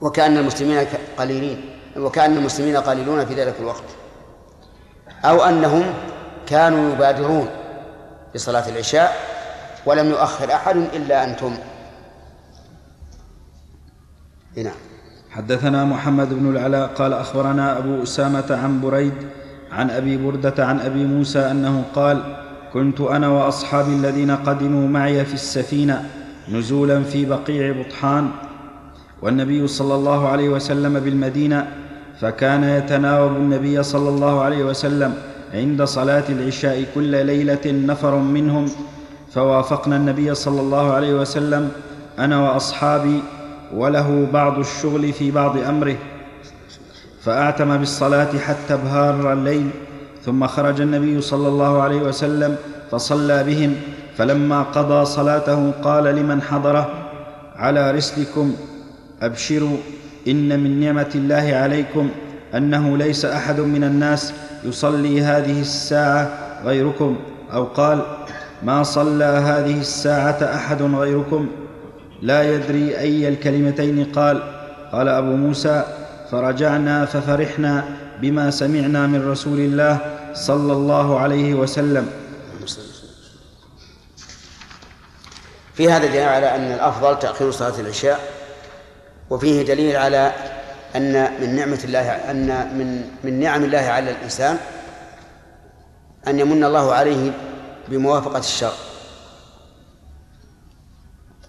وكأن 0.01 0.37
المسلمين 0.37 0.87
قليلين 1.19 1.79
وكأن 1.97 2.37
المسلمين 2.37 2.77
قليلون 2.77 3.27
في 3.27 3.35
ذلك 3.35 3.55
الوقت. 3.61 3.85
أو 5.25 5.45
أنهم 5.45 5.95
كانوا 6.47 6.93
يبادرون 6.93 7.49
بصلاة 8.35 8.69
العشاء 8.69 9.17
ولم 9.87 10.11
يؤخر 10.11 10.55
أحد 10.55 10.77
إلا 10.77 11.25
أنتم. 11.25 11.57
نعم. 14.57 14.86
حدثنا 15.37 15.85
محمد 15.85 16.35
بن 16.35 16.51
العلاء 16.51 16.87
قال 16.87 17.13
أخبرنا 17.13 17.79
أبو 17.79 18.03
أسامة 18.03 18.45
عن 18.51 18.81
بريد 18.81 19.13
عن 19.73 19.91
أبي 19.91 20.17
بردة 20.17 20.67
عن 20.67 20.81
أبي 20.81 21.05
موسى 21.05 21.39
أنه 21.39 21.83
قال 21.95 22.23
كنت 22.73 23.01
أنا 23.01 23.29
وأصحابي 23.29 23.93
الذين 23.93 24.31
قدموا 24.31 24.89
معي 24.89 25.25
في 25.25 25.35
السفينة 25.35 26.05
نزولا 26.53 27.03
في 27.03 27.25
بقيع 27.25 27.73
بطحان 27.83 28.29
والنبي 29.23 29.67
صلى 29.67 29.95
الله 29.95 30.29
عليه 30.29 30.49
وسلم 30.49 31.01
بالمدينة 31.01 31.67
فكان 32.21 32.65
يتناوب 32.65 33.37
النبي 33.37 33.83
صلى 33.83 34.09
الله 34.09 34.41
عليه 34.43 34.65
وسلم 34.65 35.15
عند 35.55 35.85
صلاة 35.85 36.25
العشاء 36.29 36.85
كل 36.95 37.27
ليلة 37.27 37.61
نفر 37.67 38.17
منهم 38.19 38.67
فوافقنا 39.33 39.97
النبي 39.97 40.35
صلى 40.35 40.61
الله 40.61 40.93
عليه 40.93 41.15
وسلم 41.15 41.71
أنا 42.19 42.41
وأصحابي 42.41 43.23
وله 43.75 44.27
بعض 44.33 44.59
الشغل 44.59 45.13
في 45.13 45.31
بعض 45.31 45.59
أمره 45.59 45.97
فأعتم 47.23 47.77
بالصلاة 47.77 48.39
حتى 48.39 48.77
بهار 48.77 49.33
الليل 49.33 49.71
ثم 50.23 50.47
خرج 50.47 50.81
النبي 50.81 51.21
صلى 51.21 51.49
الله 51.49 51.83
عليه 51.83 52.01
وسلم 52.03 52.57
فصلى 52.91 53.45
بهم 53.45 53.75
فلما 54.17 54.63
قضى 54.63 55.05
صلاته 55.05 55.71
قال 55.83 56.05
لمن 56.05 56.43
حضره 56.43 56.89
على 57.57 57.91
رسلكم 57.91 58.55
أبشروا 59.23 59.77
إن 60.29 60.61
من 60.61 60.81
نعمة 60.81 61.11
الله 61.15 61.57
عليكم 61.57 62.11
أنه 62.55 62.97
ليس 62.97 63.25
أحد 63.25 63.61
من 63.61 63.85
الناس 63.85 64.33
يصلي 64.65 65.23
هذه 65.23 65.61
الساعة 65.61 66.31
غيركم 66.65 67.17
أو 67.53 67.65
قال 67.65 68.01
ما 68.63 68.83
صلى 68.83 69.25
هذه 69.25 69.81
الساعة 69.81 70.55
أحد 70.55 70.83
غيركم؟ 70.83 71.49
لا 72.23 72.55
يدري 72.55 72.99
أي 72.99 73.29
الكلمتين 73.29 74.05
قال 74.05 74.43
قال 74.93 75.09
أبو 75.09 75.37
موسى 75.37 75.85
فرجعنا 76.31 77.07
ففرحنا 77.07 77.85
بما 78.21 78.51
سمعنا 78.51 79.07
من 79.07 79.31
رسول 79.31 79.59
الله 79.59 79.99
صلى 80.35 80.73
الله 80.73 81.21
عليه 81.21 81.55
وسلم. 81.55 82.11
في 85.75 85.93
هذا 85.93 86.07
دليل 86.07 86.29
على 86.29 86.55
أن 86.55 86.73
الأفضل 86.73 87.19
تأخير 87.19 87.51
صلاة 87.51 87.81
العشاء 87.81 88.21
وفيه 89.31 89.63
دليل 89.63 89.97
على 89.97 90.33
أن 90.97 91.13
من 91.41 91.57
نعمة 91.57 91.81
الله 91.85 92.11
أن 92.11 92.49
من 92.79 93.03
من 93.25 93.41
نعم 93.41 93.65
الله 93.65 93.79
على 93.79 94.11
الإنسان 94.11 94.59
أن 96.29 96.41
يمن 96.41 96.65
الله 96.65 96.95
عليه 96.95 97.33
بموافقة 97.89 98.39
الشرع. 98.39 98.73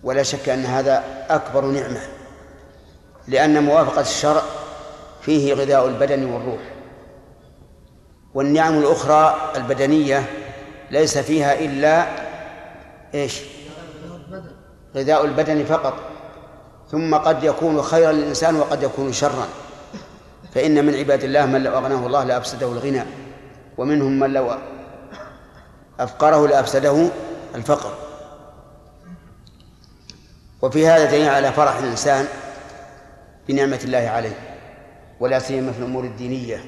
ولا 0.08 0.24
شك 0.24 0.50
أن 0.50 0.66
هذا 0.66 1.04
أكبر 1.30 1.66
نعمة 1.66 2.00
لأن 3.28 3.64
موافقة 3.64 4.02
الشرع 4.02 4.42
فيه 5.22 5.54
غذاء 5.54 5.88
البدن 5.88 6.26
والروح 6.26 6.60
والنعم 8.34 8.78
الأخرى 8.78 9.52
البدنية 9.56 10.24
ليس 10.92 11.18
فيها 11.18 11.60
إلا 11.60 12.08
إيش؟ 13.14 13.42
غذاء 14.96 15.26
البدن 15.26 15.66
فقط 15.66 15.94
ثم 16.92 17.16
قد 17.16 17.44
يكون 17.44 17.82
خيرا 17.82 18.12
للإنسان 18.12 18.56
وقد 18.56 18.84
يكون 18.84 19.14
شرا 19.14 19.48
فإن 20.56 20.86
من 20.86 20.96
عباد 20.96 21.24
الله 21.24 21.46
من 21.46 21.64
لو 21.64 21.78
أغناه 21.78 22.06
الله 22.06 22.24
لأفسده 22.24 22.68
الغنى 22.68 23.04
ومنهم 23.78 24.20
من 24.20 24.34
لو 24.34 24.58
أفقره 26.00 26.48
لأفسده 26.48 27.10
الفقر. 27.56 28.07
وفي 30.68 30.88
هذا 30.88 31.12
دليل 31.12 31.30
على 31.30 31.52
فرح 31.52 31.78
الإنسان 31.78 32.26
بنعمة 33.48 33.80
الله 33.84 33.98
عليه 33.98 34.36
ولا 35.20 35.40
سيما 35.40 35.72
في 35.72 35.80
الأمور 35.80 36.04
الدينية 36.04 36.60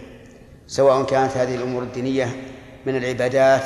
سواء 0.68 1.04
كانت 1.04 1.38
هذه 1.38 1.56
الأمور 1.56 1.84
الدينية 1.84 2.44
من 2.86 2.96
العبادات 2.96 3.64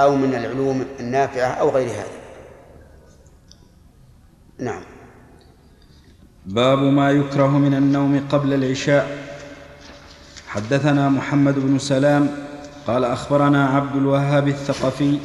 أو 0.00 0.16
من 0.16 0.34
العلوم 0.34 0.84
النافعة 1.00 1.46
أو 1.46 1.70
غير 1.70 1.88
هذا 1.88 2.20
نعم. 4.58 4.82
باب 6.46 6.78
ما 6.78 7.10
يكره 7.10 7.58
من 7.58 7.74
النوم 7.74 8.26
قبل 8.32 8.54
العشاء. 8.54 9.18
حدثنا 10.48 11.08
محمد 11.08 11.54
بن 11.58 11.78
سلام 11.78 12.28
قال 12.86 13.04
أخبرنا 13.04 13.68
عبد 13.68 13.96
الوهاب 13.96 14.48
الثقفي 14.48 15.18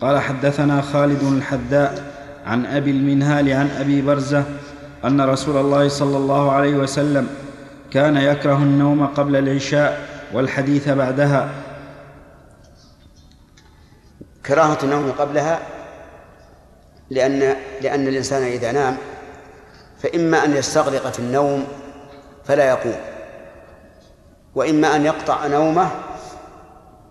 قال 0.00 0.18
حدثنا 0.18 0.80
خالد 0.80 1.22
الحداء 1.22 2.17
عن 2.48 2.66
أبي 2.66 2.90
المنهال 2.90 3.52
عن 3.52 3.70
أبي 3.70 4.02
برزة 4.02 4.44
أن 5.04 5.20
رسول 5.20 5.56
الله 5.56 5.88
صلى 5.88 6.16
الله 6.16 6.52
عليه 6.52 6.74
وسلم 6.76 7.28
كان 7.90 8.16
يكره 8.16 8.56
النوم 8.56 9.06
قبل 9.06 9.36
العشاء 9.36 10.08
والحديث 10.32 10.88
بعدها. 10.88 11.50
كراهة 14.46 14.78
النوم 14.82 15.12
قبلها 15.12 15.60
لأن 17.10 17.56
لأن 17.82 18.08
الإنسان 18.08 18.42
إذا 18.42 18.72
نام 18.72 18.96
فإما 20.02 20.44
أن 20.44 20.56
يستغرق 20.56 21.12
في 21.12 21.18
النوم 21.18 21.66
فلا 22.44 22.68
يقوم 22.68 22.96
وإما 24.54 24.96
أن 24.96 25.04
يقطع 25.04 25.46
نومه 25.46 25.90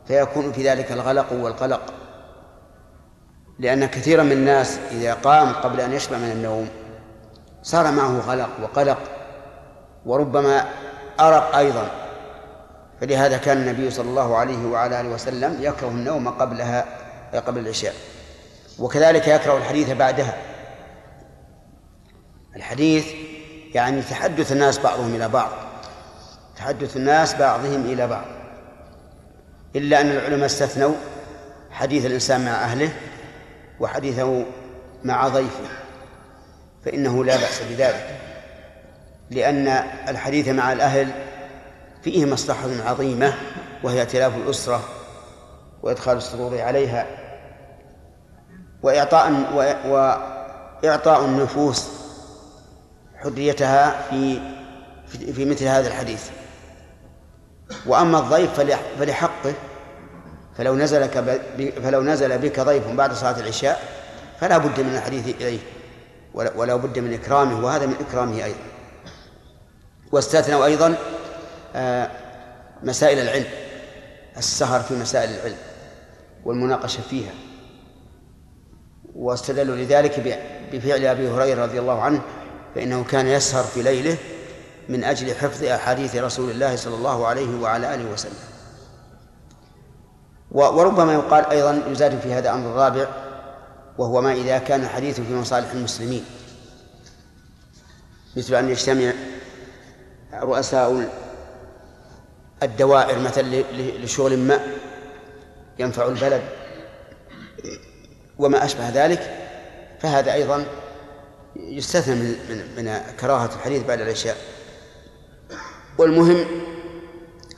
فيكون 0.08 0.52
في 0.52 0.70
ذلك 0.70 0.92
الغلق 0.92 1.34
والقلق. 1.34 1.97
لأن 3.60 3.86
كثيرا 3.86 4.24
من 4.24 4.32
الناس 4.32 4.80
إذا 4.92 5.14
قام 5.14 5.54
قبل 5.54 5.82
أن 5.82 5.94
يشبع 5.94 6.18
من 6.18 6.32
النوم 6.32 6.70
صار 7.64 7.92
معه 7.92 8.20
غلق 8.20 8.50
وقلق 8.62 8.98
وربما 10.06 10.66
أرق 11.20 11.56
أيضا. 11.56 11.92
فلهذا 13.02 13.38
كان 13.38 13.58
النبي 13.58 13.92
صلى 13.92 14.10
الله 14.10 14.38
عليه 14.38 14.66
وعلى 14.66 15.02
آله 15.02 15.10
وسلم 15.10 15.58
يكره 15.62 15.88
النوم 15.88 16.30
قبلها 16.30 16.86
قبل 17.48 17.60
العشاء. 17.60 17.94
وكذلك 18.80 19.28
يكره 19.28 19.58
الحديث 19.58 19.92
بعدها. 19.92 20.38
الحديث 22.56 23.06
يعني 23.74 24.02
تحدث 24.02 24.52
الناس 24.52 24.80
بعضهم 24.80 25.16
إلى 25.16 25.30
بعض 25.30 25.50
تحدث 26.58 26.98
الناس 26.98 27.36
بعضهم 27.36 27.86
إلى 27.86 28.08
بعض. 28.08 28.26
إلا 29.76 30.02
أن 30.02 30.12
العلماء 30.12 30.46
استثنوا 30.46 30.94
حديث 31.72 32.06
الإنسان 32.06 32.46
مع 32.46 32.52
أهله 32.52 32.94
وحديثه 33.80 34.46
مع 35.04 35.28
ضيفه 35.28 35.70
فإنه 36.86 37.24
لا 37.26 37.36
بأس 37.38 37.62
بذلك 37.70 38.20
لأن 39.32 39.68
الحديث 40.08 40.48
مع 40.48 40.74
الأهل 40.74 41.12
فيه 42.04 42.26
مصلحة 42.26 42.70
عظيمة 42.86 43.34
وهي 43.84 44.00
ائتلاف 44.00 44.36
الأسرة 44.36 44.84
وإدخال 45.84 46.18
السرور 46.18 46.62
عليها 46.62 47.06
وإعطاء 48.84 49.32
وإعطاء 50.84 51.26
النفوس 51.26 51.90
حريتها 53.16 54.02
في 54.10 54.40
في 55.08 55.46
مثل 55.46 55.66
هذا 55.66 55.88
الحديث. 55.88 56.30
وأما 57.86 58.20
الضيف 58.20 58.60
فلحقه 59.00 59.54
فلو 60.58 60.76
نزل 60.76 61.10
فلو 61.84 62.02
نزل 62.02 62.38
بك 62.38 62.60
ضيف 62.60 62.88
بعد 62.88 63.14
صلاة 63.14 63.40
العشاء 63.40 63.82
فلا 64.40 64.58
بد 64.58 64.80
من 64.80 64.96
الحديث 64.96 65.36
إليه 65.42 65.60
ولا 66.34 66.76
بد 66.76 67.00
من 67.00 67.14
إكرامه 67.14 67.66
وهذا 67.66 67.86
من 67.86 67.96
إكرامه 68.10 68.44
أيضا. 68.44 68.58
واستثنوا 70.12 70.66
أيضا 70.66 70.96
آه، 71.76 72.10
مسائل 72.84 73.20
العلم 73.20 73.46
السهر 74.38 74.80
في 74.80 74.94
مسائل 74.94 75.30
العلم 75.30 75.58
والمناقشة 76.46 77.02
فيها. 77.10 77.32
واستدلوا 79.16 79.76
لذلك 79.76 80.40
بفعل 80.74 81.06
أبي 81.06 81.30
هريرة 81.30 81.64
رضي 81.66 81.80
الله 81.80 82.02
عنه 82.02 82.22
فإنه 82.76 83.04
كان 83.04 83.28
يسهر 83.28 83.64
في 83.64 83.82
ليله 83.82 84.18
من 84.90 85.04
أجل 85.04 85.36
حفظ 85.36 85.64
أحاديث 85.64 86.16
رسول 86.16 86.50
الله 86.52 86.76
صلى 86.76 86.96
الله 86.96 87.28
عليه 87.28 87.62
وعلى 87.62 87.96
آله 87.96 88.12
وسلم. 88.12 88.57
وربما 90.58 91.14
يقال 91.14 91.46
أيضا 91.46 91.84
يزاد 91.88 92.20
في 92.20 92.34
هذا 92.34 92.52
أمر 92.52 92.70
رابع 92.70 93.08
وهو 93.98 94.22
ما 94.22 94.34
إذا 94.34 94.58
كان 94.58 94.84
الحديث 94.84 95.22
في 95.22 95.34
مصالح 95.34 95.72
المسلمين. 95.72 96.26
مثل 98.38 98.56
أن 98.56 98.70
يجتمع 98.70 99.14
رؤساء 100.34 101.10
الدوائر 102.64 103.20
مثلا 103.20 103.64
لشغل 104.04 104.38
ما 104.38 104.60
ينفع 105.80 106.06
البلد 106.08 106.42
وما 108.40 108.66
أشبه 108.66 108.90
ذلك 108.90 109.38
فهذا 110.00 110.34
أيضا 110.34 110.66
يستثنى 111.56 112.16
من 112.16 112.36
من, 112.78 113.02
كراهة 113.20 113.50
الحديث 113.56 113.84
بعد 113.84 114.02
العشاء. 114.02 114.38
والمهم 115.98 116.46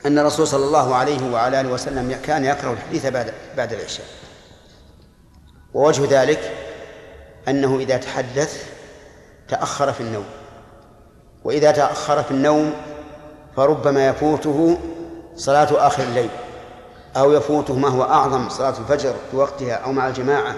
أن 0.06 0.18
الرسول 0.18 0.46
صلى 0.46 0.64
الله 0.64 0.94
عليه 0.94 1.32
وعلى 1.32 1.60
آله 1.60 1.68
وسلم 1.68 2.18
كان 2.24 2.44
يكره 2.44 2.72
الحديث 2.72 3.06
بعد 3.06 3.34
بعد 3.56 3.72
العشاء. 3.72 4.06
ووجه 5.74 6.22
ذلك 6.22 6.52
أنه 7.48 7.78
إذا 7.78 7.96
تحدث 7.96 8.64
تأخر 9.48 9.92
في 9.92 10.00
النوم. 10.00 10.24
وإذا 11.44 11.70
تأخر 11.70 12.22
في 12.22 12.30
النوم 12.30 12.72
فربما 13.56 14.08
يفوته 14.08 14.78
صلاة 15.36 15.86
آخر 15.86 16.02
الليل 16.02 16.30
أو 17.16 17.32
يفوته 17.32 17.74
ما 17.74 17.88
هو 17.88 18.02
أعظم 18.02 18.48
صلاة 18.48 18.78
الفجر 18.78 19.14
في 19.30 19.36
وقتها 19.36 19.74
أو 19.74 19.92
مع 19.92 20.08
الجماعة. 20.08 20.54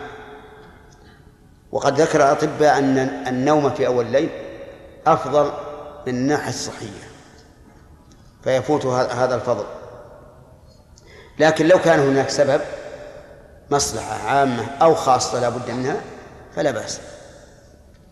وقد 1.72 2.00
ذكر 2.00 2.18
الأطباء 2.18 2.78
أن 2.78 2.98
النوم 3.28 3.70
في 3.70 3.86
أول 3.86 4.06
الليل 4.06 4.28
أفضل 5.06 5.52
من 6.06 6.14
الناحية 6.14 6.48
الصحية 6.48 7.11
فيفوت 8.44 8.86
هذا 8.86 9.34
الفضل. 9.34 9.64
لكن 11.38 11.68
لو 11.68 11.78
كان 11.78 12.00
هناك 12.00 12.28
سبب 12.28 12.60
مصلحة 13.70 14.28
عامة 14.28 14.64
أو 14.64 14.94
خاصة 14.94 15.40
لا 15.40 15.48
بد 15.48 15.70
منها 15.70 16.00
فلا 16.54 16.70
بأس. 16.70 17.00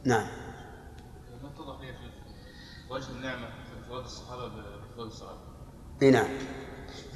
نعم. 0.05 0.27
النعمة 3.11 3.49
الصحابة 3.91 4.51
الصلاة 4.99 5.39
إي 6.03 6.11
نعم. 6.11 6.29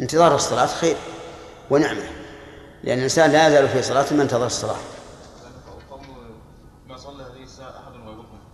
انتظار 0.00 0.34
الصلاة 0.34 0.66
خير 0.66 0.96
ونعمة. 1.70 2.02
لأن 2.84 2.98
الإنسان 2.98 3.30
لا 3.30 3.48
يزال 3.48 3.68
في 3.68 3.82
صلاة 3.82 4.14
ما 4.14 4.22
انتظر 4.22 4.46
الصلاة. 4.46 4.76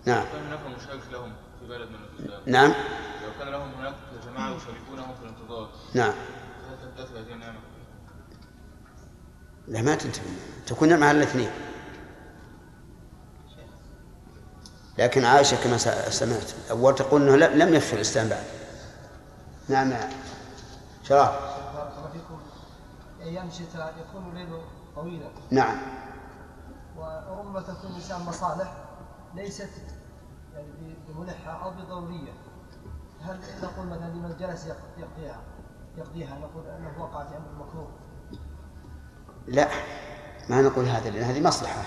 نعم 0.07 0.25
كان 0.33 0.47
هناك 0.47 0.61
مشارك 0.67 1.01
لهم 1.13 1.33
في 1.61 1.69
بلد 1.69 1.89
من 1.91 2.53
نعم 2.53 2.71
لو 3.25 3.31
كان 3.39 3.49
لهم 3.49 3.73
هناك 3.79 3.95
جماعة 4.27 4.57
يشاركونهم 4.57 5.15
في 5.15 5.23
الانتظار 5.23 5.69
نعم؟ 5.95 6.13
لا 9.69 9.83
ما 9.83 9.95
تنتهي 9.95 10.23
تكون 10.67 10.89
نعمة 10.89 11.07
على 11.07 11.19
الاثنين. 11.19 11.51
لكن 14.99 15.25
عائشة 15.25 15.65
كما 15.65 15.79
سمعت 16.11 16.53
أول 16.71 16.95
تقول 16.95 17.29
أنه 17.29 17.47
لم 17.47 17.75
يفشل 17.75 17.97
الإسلام 17.97 18.29
بعد. 18.29 18.45
نعم 19.69 19.91
نعم. 19.91 20.11
شراب. 21.03 21.35
أيام 23.23 23.49
الشتاء 23.49 23.95
يكون 24.09 24.29
الليل 24.29 24.49
طويلا. 24.97 25.31
نعم. 25.51 25.77
وربما 26.97 27.61
تكون 27.61 27.91
الإنسان 27.91 28.21
مصالح 28.21 28.75
ليست 29.35 29.71
يعني 30.55 30.95
بملحة 31.09 31.65
أو 31.65 31.71
بضرورية. 31.71 32.33
هل 33.23 33.41
نقول 33.63 33.87
مثلا 33.87 34.09
لمن 34.09 34.37
جلس 34.41 34.67
يقضيها؟ 34.99 35.41
يقضيها 35.99 36.39
نقول 36.39 36.65
أنه 36.67 37.03
وقع 37.03 37.25
في 37.25 37.37
أمر 37.37 37.67
مكروه. 37.67 37.89
لا 39.47 39.69
ما 40.49 40.63
نقول 40.63 40.85
هذا 40.85 41.11
لأن 41.11 41.23
هذه 41.23 41.41
مصلحة. 41.41 41.83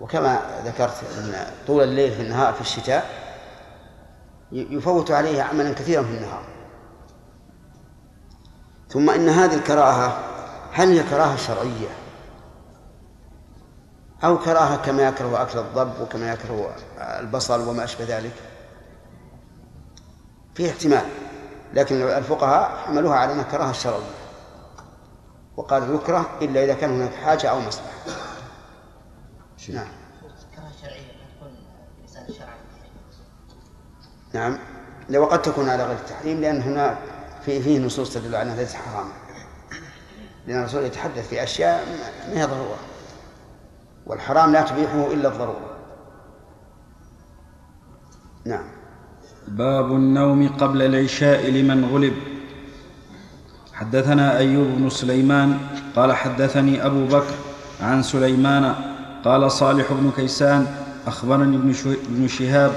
وكما 0.00 0.40
ذكرت 0.64 1.04
أن 1.18 1.46
طول 1.66 1.82
الليل 1.82 2.12
في 2.12 2.22
النهار 2.22 2.52
في 2.52 2.60
الشتاء 2.60 3.10
يفوت 4.52 5.10
عليه 5.10 5.42
عملا 5.42 5.72
كثيرا 5.72 6.02
في 6.02 6.16
النهار. 6.16 6.44
ثم 8.88 9.10
إن 9.10 9.28
هذه 9.28 9.54
الكراهة 9.54 10.18
هل 10.72 10.88
هي 10.88 11.02
كراهة 11.02 11.36
شرعية؟ 11.36 11.88
أو 14.24 14.38
كراهة 14.38 14.76
كما 14.76 15.02
يكره 15.02 15.42
أكل 15.42 15.58
الضب 15.58 16.00
وكما 16.00 16.32
يكره 16.32 16.76
البصل 16.98 17.68
وما 17.68 17.84
أشبه 17.84 18.04
ذلك؟ 18.18 18.34
في 20.54 20.70
احتمال. 20.70 21.04
لكن 21.74 22.02
الفقهاء 22.02 22.76
حملوها 22.86 23.16
على 23.16 23.32
أنها 23.32 23.42
كراهة 23.44 23.72
شرعية 23.72 24.20
وقال 25.56 25.94
يكره 25.94 26.26
إلا 26.42 26.64
إذا 26.64 26.74
كان 26.74 26.90
هناك 26.90 27.14
حاجة 27.14 27.50
أو 27.50 27.60
مصلحة. 27.60 27.90
نعم. 29.68 29.88
نعم. 34.34 34.58
لو 35.08 35.24
قد 35.24 35.42
تكون 35.42 35.68
على 35.68 35.84
غير 35.84 35.96
التحريم 35.96 36.40
لأن 36.40 36.62
هنا 36.62 36.98
في 37.44 37.62
فيه 37.62 37.78
نصوص 37.78 38.14
تدل 38.14 38.34
على 38.34 38.42
أنها 38.42 38.56
ليست 38.56 38.76
حراما 38.76 39.12
لأن 40.46 40.58
الرسول 40.58 40.84
يتحدث 40.84 41.28
في 41.28 41.42
أشياء 41.42 41.84
ما 42.28 42.40
هي 42.40 42.44
ضرورة. 42.44 42.78
والحرام 44.06 44.52
لا 44.52 44.62
تبيحه 44.62 45.06
إلا 45.06 45.28
الضرورة. 45.28 45.76
نعم. 48.44 48.79
باب 49.50 49.92
النوم 49.92 50.48
قبل 50.48 50.82
العشاء 50.82 51.50
لمن 51.50 51.84
غلب. 51.84 52.12
حدثنا 53.72 54.38
أيوب 54.38 54.66
بن 54.78 54.90
سليمان 54.90 55.58
قال 55.96 56.12
حدثني 56.12 56.86
أبو 56.86 57.04
بكر 57.06 57.34
عن 57.82 58.02
سليمان 58.02 58.74
قال 59.24 59.52
صالح 59.52 59.92
بن 59.92 60.10
كيسان 60.16 60.66
أخبرني 61.06 61.56
ابن 62.10 62.28
شهاب 62.28 62.72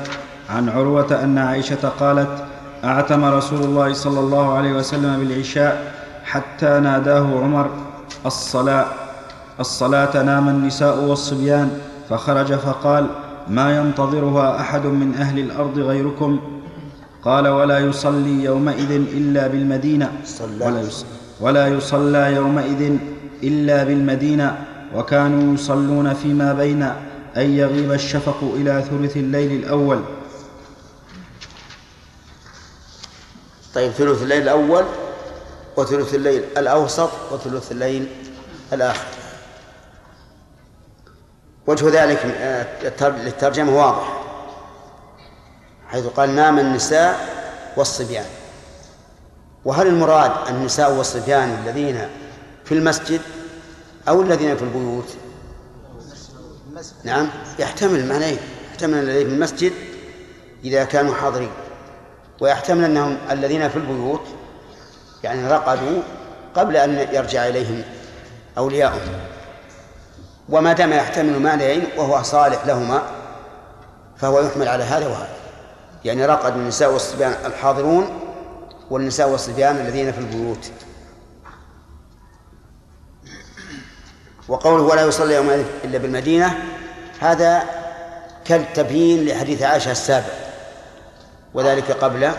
عن 0.49 0.69
عروة 0.69 1.23
أن 1.23 1.37
عائشة 1.37 1.89
قالت 1.99 2.45
أعتم 2.83 3.25
رسول 3.25 3.59
الله 3.59 3.93
صلى 3.93 4.19
الله 4.19 4.53
عليه 4.53 4.73
وسلم 4.73 5.19
بالعشاء 5.19 5.93
حتى 6.25 6.79
ناداه 6.79 7.39
عمر 7.39 7.69
الصلاة. 8.25 8.85
الصلاة 9.59 10.23
نام 10.23 10.49
النساء 10.49 11.03
والصبيان 11.03 11.79
فخرج 12.09 12.53
فقال 12.53 13.07
ما 13.47 13.77
ينتظرها 13.77 14.61
أحد 14.61 14.85
من 14.85 15.15
أهل 15.15 15.39
الأرض 15.39 15.79
غيركم؟ 15.79 16.39
قال 17.25 17.47
ولا 17.47 17.79
يصلي 17.79 18.43
يومئذ 18.43 18.91
إلا 18.91 19.47
بالمدينة. 19.47 20.11
صلى. 20.25 20.65
ولا 20.65 20.81
يصلي, 20.81 21.07
ولا 21.39 21.67
يصلى 21.67 22.33
يومئذ 22.33 22.97
إلا 23.43 23.83
بالمدينة. 23.83 24.65
وكانوا 24.95 25.53
يصلون 25.53 26.13
فيما 26.13 26.53
بين 26.53 26.83
أن 27.37 27.57
يغيب 27.57 27.91
الشفق 27.91 28.37
إلى 28.55 28.83
ثلث 28.89 29.17
الليل 29.17 29.51
الأول. 29.51 30.01
طيب 33.75 33.91
ثلث 33.91 34.21
الليل 34.21 34.41
الأول 34.41 34.83
وثلث 35.77 36.15
الليل 36.15 36.43
الأوسط 36.57 37.09
وثلث 37.31 37.71
الليل 37.71 38.07
الآخر. 38.73 39.07
وجه 41.67 42.03
ذلك 42.03 42.25
آه، 42.25 42.65
للترجمة 43.01 43.77
واضح. 43.77 44.22
حيث 45.93 46.05
قال 46.05 46.35
نام 46.35 46.59
النساء 46.59 47.19
والصبيان. 47.77 48.25
وهل 49.65 49.87
المراد 49.87 50.31
النساء 50.49 50.93
والصبيان 50.93 51.57
الذين 51.63 52.09
في 52.65 52.73
المسجد 52.73 53.21
أو 54.07 54.21
الذين 54.21 54.57
في 54.57 54.63
البيوت؟ 54.63 55.15
نعم 57.03 57.29
يحتمل 57.59 58.05
معنيه 58.05 58.37
يحتمل 58.71 58.93
الذين 58.93 59.27
في 59.27 59.33
المسجد 59.33 59.73
إذا 60.63 60.83
كانوا 60.83 61.15
حاضرين. 61.15 61.51
ويحتمل 62.41 62.83
أنهم 62.83 63.17
الذين 63.31 63.69
في 63.69 63.75
البيوت 63.75 64.25
يعني 65.23 65.47
رقدوا 65.47 66.01
قبل 66.55 66.77
أن 66.77 67.07
يرجع 67.11 67.47
إليهم 67.47 67.83
أولياؤهم. 68.57 69.19
وما 70.49 70.73
دام 70.73 70.93
يحتمل 70.93 71.39
معنيين 71.39 71.87
وهو 71.97 72.23
صالح 72.23 72.65
لهما 72.65 73.03
فهو 74.17 74.39
يحمل 74.41 74.67
على 74.67 74.83
هذا 74.83 75.07
وهذا. 75.07 75.42
يعني 76.05 76.25
رقد 76.25 76.53
النساء 76.53 76.93
والصبيان 76.93 77.35
الحاضرون 77.45 78.19
والنساء 78.89 79.29
والصبيان 79.29 79.75
الذين 79.75 80.11
في 80.11 80.17
البيوت. 80.17 80.71
وقوله 84.47 84.83
ولا 84.83 85.01
يصلي 85.01 85.35
يومئذ 85.35 85.65
إلا 85.83 85.97
بالمدينة 85.97 86.63
هذا 87.19 87.63
كالتبيين 88.45 89.25
لحديث 89.25 89.61
عائشة 89.61 89.91
السابق 89.91 90.33
وذلك 91.53 91.91
قبل 91.91 92.31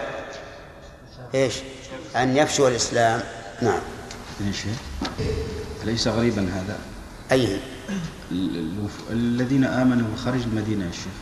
إيش؟ 1.35 1.55
أن 2.17 2.37
يفشو 2.37 2.69
الإسلام. 2.69 3.21
نعم. 3.62 3.81
شيخ 4.53 4.77
أليس 5.85 6.09
غريبا 6.09 6.43
هذا؟ 6.43 6.79
أي. 7.33 7.61
الذين 9.11 9.65
آمنوا 9.65 10.17
خارج 10.25 10.43
المدينة 10.43 10.87
يا 10.87 10.93
شيخ. 10.93 11.12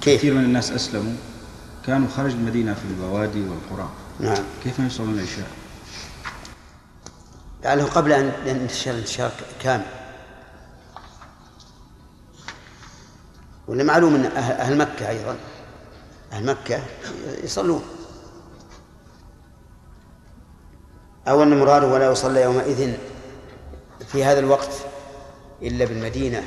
كيف؟ 0.00 0.18
كثير 0.18 0.34
من 0.34 0.44
الناس 0.44 0.70
أسلموا. 0.70 1.12
كانوا 1.88 2.08
خارج 2.08 2.32
المدينة 2.32 2.74
في 2.74 2.84
البوادي 2.84 3.48
والقرى. 3.48 3.88
نعم. 4.20 4.44
كيف 4.64 4.78
يصلون 4.78 5.14
العشاء؟ 5.14 5.50
لعله 7.64 7.84
قبل 7.84 8.12
أن 8.12 8.32
ينتشر 8.46 8.90
انتشار 8.90 9.32
كامل. 9.60 9.86
ولا 13.68 13.84
معلوم 13.84 14.14
أن 14.14 14.24
أهل 14.24 14.52
أهل 14.52 14.78
مكة 14.78 15.08
أيضا 15.08 15.36
أهل 16.32 16.46
مكة 16.46 16.82
يصلون. 17.44 17.82
أو 21.28 21.42
أن 21.42 21.60
مراده 21.60 21.86
ولا 21.86 22.12
يصلى 22.12 22.42
يومئذ 22.42 22.96
في 24.12 24.24
هذا 24.24 24.38
الوقت 24.38 24.72
إلا 25.62 25.84
بالمدينة. 25.84 26.42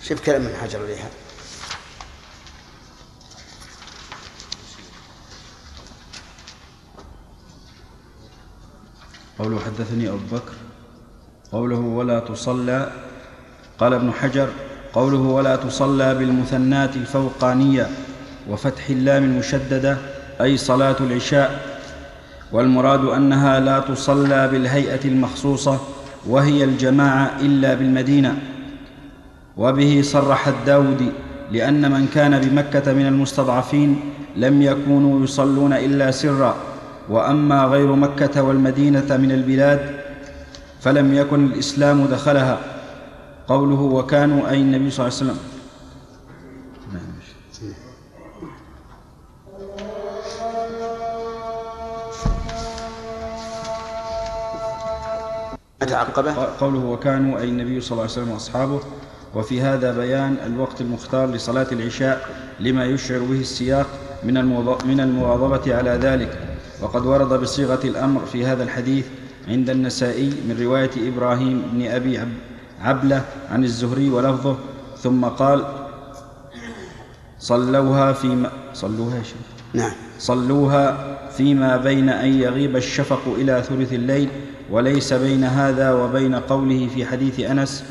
شوف 0.00 0.26
كلام 0.26 0.42
من 0.42 0.56
حجر 0.62 0.82
عليها. 0.82 1.10
قوله 9.38 9.58
حدثني 9.58 10.08
أبو 10.08 10.18
بكر. 10.32 10.52
قوله 11.52 11.78
ولا 11.78 12.20
تصلى. 12.20 12.90
قال 13.78 13.92
ابن 13.92 14.12
حجر 14.12 14.48
قوله 14.92 15.18
ولا 15.18 15.56
تصلى 15.56 16.14
بالمثنات 16.14 16.96
الفوقانية 16.96 17.86
وفتح 18.50 18.90
اللام 18.90 19.24
المشددة 19.24 19.98
أي 20.40 20.56
صلاة 20.56 20.96
العشاء. 21.00 21.78
والمراد 22.52 23.04
أنها 23.04 23.60
لا 23.60 23.80
تصلى 23.80 24.48
بالهيئة 24.48 25.04
المخصوصة 25.04 25.80
وهي 26.26 26.64
الجماعة 26.64 27.30
إلا 27.40 27.74
بالمدينة. 27.74 28.38
وبه 29.56 30.02
صرح 30.02 30.48
الداودي 30.48 31.10
لأن 31.52 31.92
من 31.92 32.06
كان 32.14 32.40
بمكة 32.40 32.92
من 32.92 33.06
المستضعفين 33.06 34.00
لم 34.36 34.62
يكونوا 34.62 35.24
يصلون 35.24 35.72
إلا 35.72 36.10
سرا. 36.10 36.56
وأما 37.08 37.64
غير 37.64 37.92
مكة 37.92 38.42
والمدينة 38.42 39.16
من 39.16 39.32
البلاد 39.32 39.80
فلم 40.80 41.14
يكن 41.14 41.44
الإسلام 41.44 42.06
دخلها. 42.06 42.58
قوله 43.48 43.80
وكانوا 43.80 44.48
أي 44.50 44.60
النبي 44.60 44.90
صلى 44.90 45.06
الله 45.06 45.18
عليه 45.18 45.32
وسلم. 45.32 45.38
أتعقبه؟ 55.82 56.34
قوله 56.60 56.84
وكانوا 56.84 57.38
أي 57.38 57.48
النبي 57.48 57.80
صلى 57.80 57.92
الله 57.92 58.02
عليه 58.02 58.12
وسلم 58.12 58.30
وأصحابه. 58.30 58.80
وفي 59.34 59.60
هذا 59.60 59.92
بيان 59.92 60.36
الوقت 60.46 60.80
المختار 60.80 61.30
لصلاة 61.30 61.66
العشاء 61.72 62.28
لما 62.60 62.84
يشعر 62.84 63.18
به 63.18 63.40
السياق 63.40 63.86
من 64.24 64.34
من 64.84 65.00
المواظبة 65.00 65.76
على 65.76 65.90
ذلك. 65.90 66.47
وقد 66.82 67.06
ورد 67.06 67.40
بصيغة 67.40 67.80
الأمر 67.84 68.20
في 68.32 68.46
هذا 68.46 68.62
الحديث 68.62 69.04
عند 69.48 69.70
النسائي 69.70 70.26
من 70.48 70.56
رواية 70.62 70.90
إبراهيم 71.08 71.62
بن 71.72 71.86
أبي 71.86 72.18
عب- 72.18 72.28
عبلة 72.82 73.24
عن 73.50 73.64
الزهري 73.64 74.10
ولفظه 74.10 74.56
ثم 75.02 75.24
قال 75.24 75.64
صلوها 77.40 78.12
فيما 78.12 78.50
صلوها 78.74 79.16
يا 79.16 79.22
شيخ. 79.22 79.36
نعم. 79.74 79.92
صلوها 80.18 81.18
فيما 81.36 81.76
بين 81.76 82.08
أن 82.08 82.28
يغيب 82.40 82.76
الشفق 82.76 83.22
إلى 83.26 83.62
ثلث 83.68 83.92
الليل 83.92 84.28
وليس 84.70 85.12
بين 85.12 85.44
هذا 85.44 85.92
وبين 85.92 86.34
قوله 86.34 86.88
في 86.94 87.06
حديث 87.06 87.40
أنس 87.40 87.84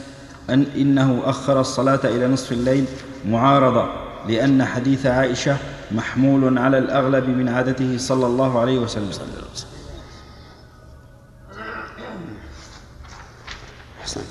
أن 0.50 0.66
إنه 0.78 1.22
أخر 1.26 1.60
الصلاة 1.60 2.00
إلى 2.04 2.28
نصف 2.28 2.52
الليل 2.52 2.86
معارضة 3.30 3.86
لأن 4.28 4.66
حديث 4.66 5.06
عائشة 5.06 5.58
محمول 5.92 6.58
على 6.58 6.78
الأغلب 6.78 7.30
من 7.30 7.50
عادته 7.50 7.98
صلى 7.98 8.26
الله 8.26 8.60
عليه 8.60 8.80
وسلم. 8.80 9.12
أحسنت. 14.02 14.24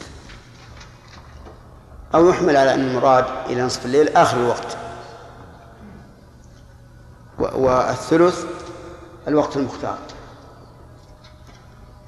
أو 2.14 2.28
يحمل 2.28 2.56
على 2.56 2.74
أن 2.74 2.80
المراد 2.80 3.24
إلى 3.46 3.62
نصف 3.62 3.86
الليل 3.86 4.16
آخر 4.16 4.36
الوقت. 4.36 4.76
والثلث 7.38 8.44
الوقت 9.28 9.56
المختار. 9.56 9.98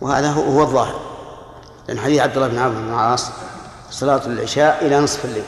وهذا 0.01 0.30
هو 0.32 0.62
الظاهر. 0.62 1.01
لأن 1.88 1.99
حديث 1.99 2.20
عبد 2.20 2.36
الله 2.36 2.49
بن 2.49 2.59
عمرو 2.59 2.80
بن 2.80 2.88
العاص 2.88 3.30
صلاة 3.90 4.26
العشاء 4.26 4.86
إلى 4.86 5.01
نصف 5.01 5.24
الليل. 5.24 5.44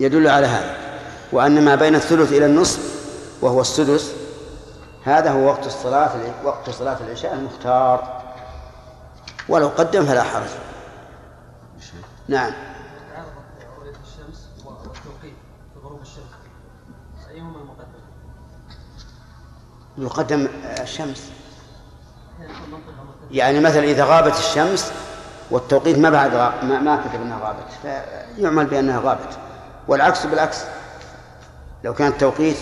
يدل 0.00 0.28
على 0.28 0.46
هذا. 0.46 0.87
وأن 1.32 1.64
ما 1.64 1.74
بين 1.74 1.94
الثلث 1.94 2.32
إلى 2.32 2.46
النصف 2.46 2.98
وهو 3.40 3.60
السدس 3.60 4.12
هذا 5.04 5.30
هو 5.30 5.46
وقت 5.46 5.66
الصلاة 5.66 6.10
وقت 6.44 6.70
صلاة 6.70 6.96
العشاء 7.06 7.34
المختار. 7.34 8.22
ولو 9.48 9.68
قدم 9.68 10.06
فلا 10.06 10.22
حرج. 10.22 10.48
نعم. 12.28 12.52
الشمس 14.04 14.48
والتوقيت 14.64 15.34
الشمس 16.02 17.28
أيهما 17.30 17.56
المقدم؟ 17.56 17.98
يقدم 19.98 20.48
الشمس. 20.80 21.30
يعني 23.30 23.60
مثلا 23.60 23.84
إذا 23.84 24.04
غابت 24.04 24.38
الشمس 24.38 24.92
والتوقيت 25.50 25.98
ما 25.98 26.10
بعد 26.10 26.34
ما 26.64 27.02
كتب 27.08 27.22
أنها 27.22 27.38
غابت 27.38 27.66
فيعمل 28.36 28.66
بأنها 28.66 29.00
غابت. 29.00 29.38
والعكس 29.88 30.26
بالعكس. 30.26 30.58
لو 31.84 31.94
كان 31.94 32.08
التوقيت 32.08 32.56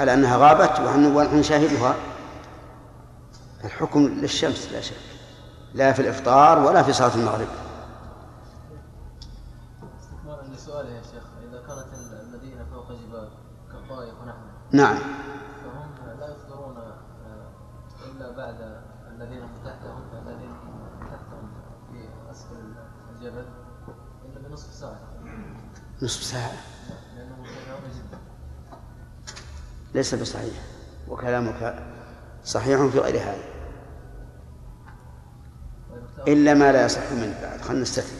على 0.00 0.14
أنها 0.14 0.36
غابت 0.36 0.80
ونحن 0.80 1.16
ونحن 1.16 1.38
نشاهدها. 1.38 1.94
الحكم 3.64 4.06
للشمس 4.06 4.68
لا 4.72 4.80
شك. 4.80 4.96
لا 5.74 5.92
في 5.92 6.02
الإفطار 6.02 6.58
ولا 6.58 6.82
في 6.82 6.92
صلاة 6.92 7.14
المغرب. 7.14 7.48
استكمالا 10.00 10.54
لسؤالي 10.54 10.96
يا 10.96 11.02
شيخ 11.02 11.24
إذا 11.48 11.58
كانت 11.58 11.86
المدينة 12.22 12.66
فوق 12.72 12.92
جبال 12.92 13.28
كالطائف 13.72 14.14
ونحوه 14.22 14.52
نعم. 14.72 14.98
فهم 14.98 16.18
لا 16.20 16.28
يفطرون 16.28 16.76
آه، 16.76 16.98
إلا 18.06 18.36
بعد 18.36 18.82
الذين 19.16 19.42
هم 19.42 19.64
تحتهم 19.64 20.02
الذين 20.26 20.50
هم 20.50 20.88
تحتهم 21.00 21.50
في 21.92 22.30
أسفل 22.30 22.74
الجبل 23.10 23.44
إلا 24.24 24.48
بنصف 24.48 24.74
ساعة. 24.74 24.98
نصف 26.02 26.22
ساعة. 26.22 26.71
ليس 29.94 30.14
بصحيح 30.14 30.54
وكلامك 31.08 31.84
صحيح 32.44 32.86
في 32.86 32.98
غير 32.98 33.16
هذا. 33.22 33.44
إلا 36.28 36.54
ما 36.54 36.72
لا 36.72 36.84
يصح 36.84 37.12
منه 37.12 37.38
بعد 37.42 37.60
خلينا 37.60 37.82
نستثني. 37.82 38.18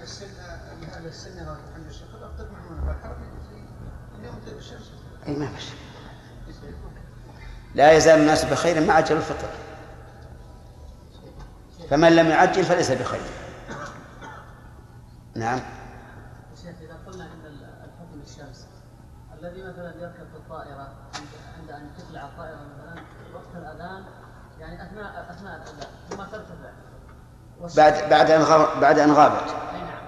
السن 0.04 0.26
هذا 0.94 1.08
السن 1.08 1.40
عند 1.76 1.86
الشيخ 1.90 2.08
افطر 2.16 2.48
معهم 2.52 2.86
فالحرب 2.88 3.18
اليوم 4.20 4.36
تغيب 4.46 4.58
الشمس 4.58 4.92
اي 5.28 5.36
ما 5.36 5.48
فيش 5.48 5.66
لا 7.76 7.92
يزال 7.92 8.20
الناس 8.20 8.46
بخير 8.46 8.86
ما 8.86 8.94
عجل 8.94 9.18
الفطر. 9.18 9.50
فمن 11.90 12.16
لم 12.16 12.28
يعجل 12.28 12.64
فليس 12.64 12.92
بخير. 12.92 13.22
نعم 15.36 15.60
شيخ 16.64 16.76
إذا 16.82 16.98
قلنا 17.08 17.24
عند 17.24 17.46
ال- 17.46 17.64
الحكم 17.64 18.22
الشمس 18.26 18.66
الذي 19.58 19.70
مثلا 19.70 20.02
يركب 20.02 20.28
في 20.32 20.38
الطائرة 20.38 20.88
عند 21.58 21.72
أن 21.72 21.90
تطلع 21.98 22.26
الطائرة 22.26 22.56
مثلا 22.56 23.02
وقت 23.36 23.56
الأذان 23.56 24.04
يعني 24.60 24.84
أثناء 24.84 25.32
أثناء 25.32 25.56
الأذان 25.56 25.90
ثم 26.10 26.18
ترتفع. 26.18 26.72
بعد 27.78 28.10
بعد 28.10 28.32
أن 28.32 28.42
غاب 28.42 28.82
بعد 28.82 29.00
أن 29.00 29.12
غابت. 29.12 29.50
أي 29.74 29.82
نعم. 29.82 30.04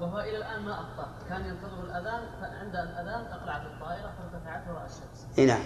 وهو 0.00 0.20
إلى 0.20 0.36
الآن 0.36 0.62
ما 0.62 0.74
أفطر 0.74 1.08
كان 1.28 1.44
ينتظر 1.46 1.84
الأذان 1.84 2.22
فعند 2.40 2.76
الأذان 2.76 3.24
أقلعت 3.32 3.62
الطائرة 3.66 4.10
فارتفعت 4.18 4.62
ورأى 4.68 4.86
الشمس. 4.86 5.38
أي 5.38 5.46
نعم. 5.46 5.62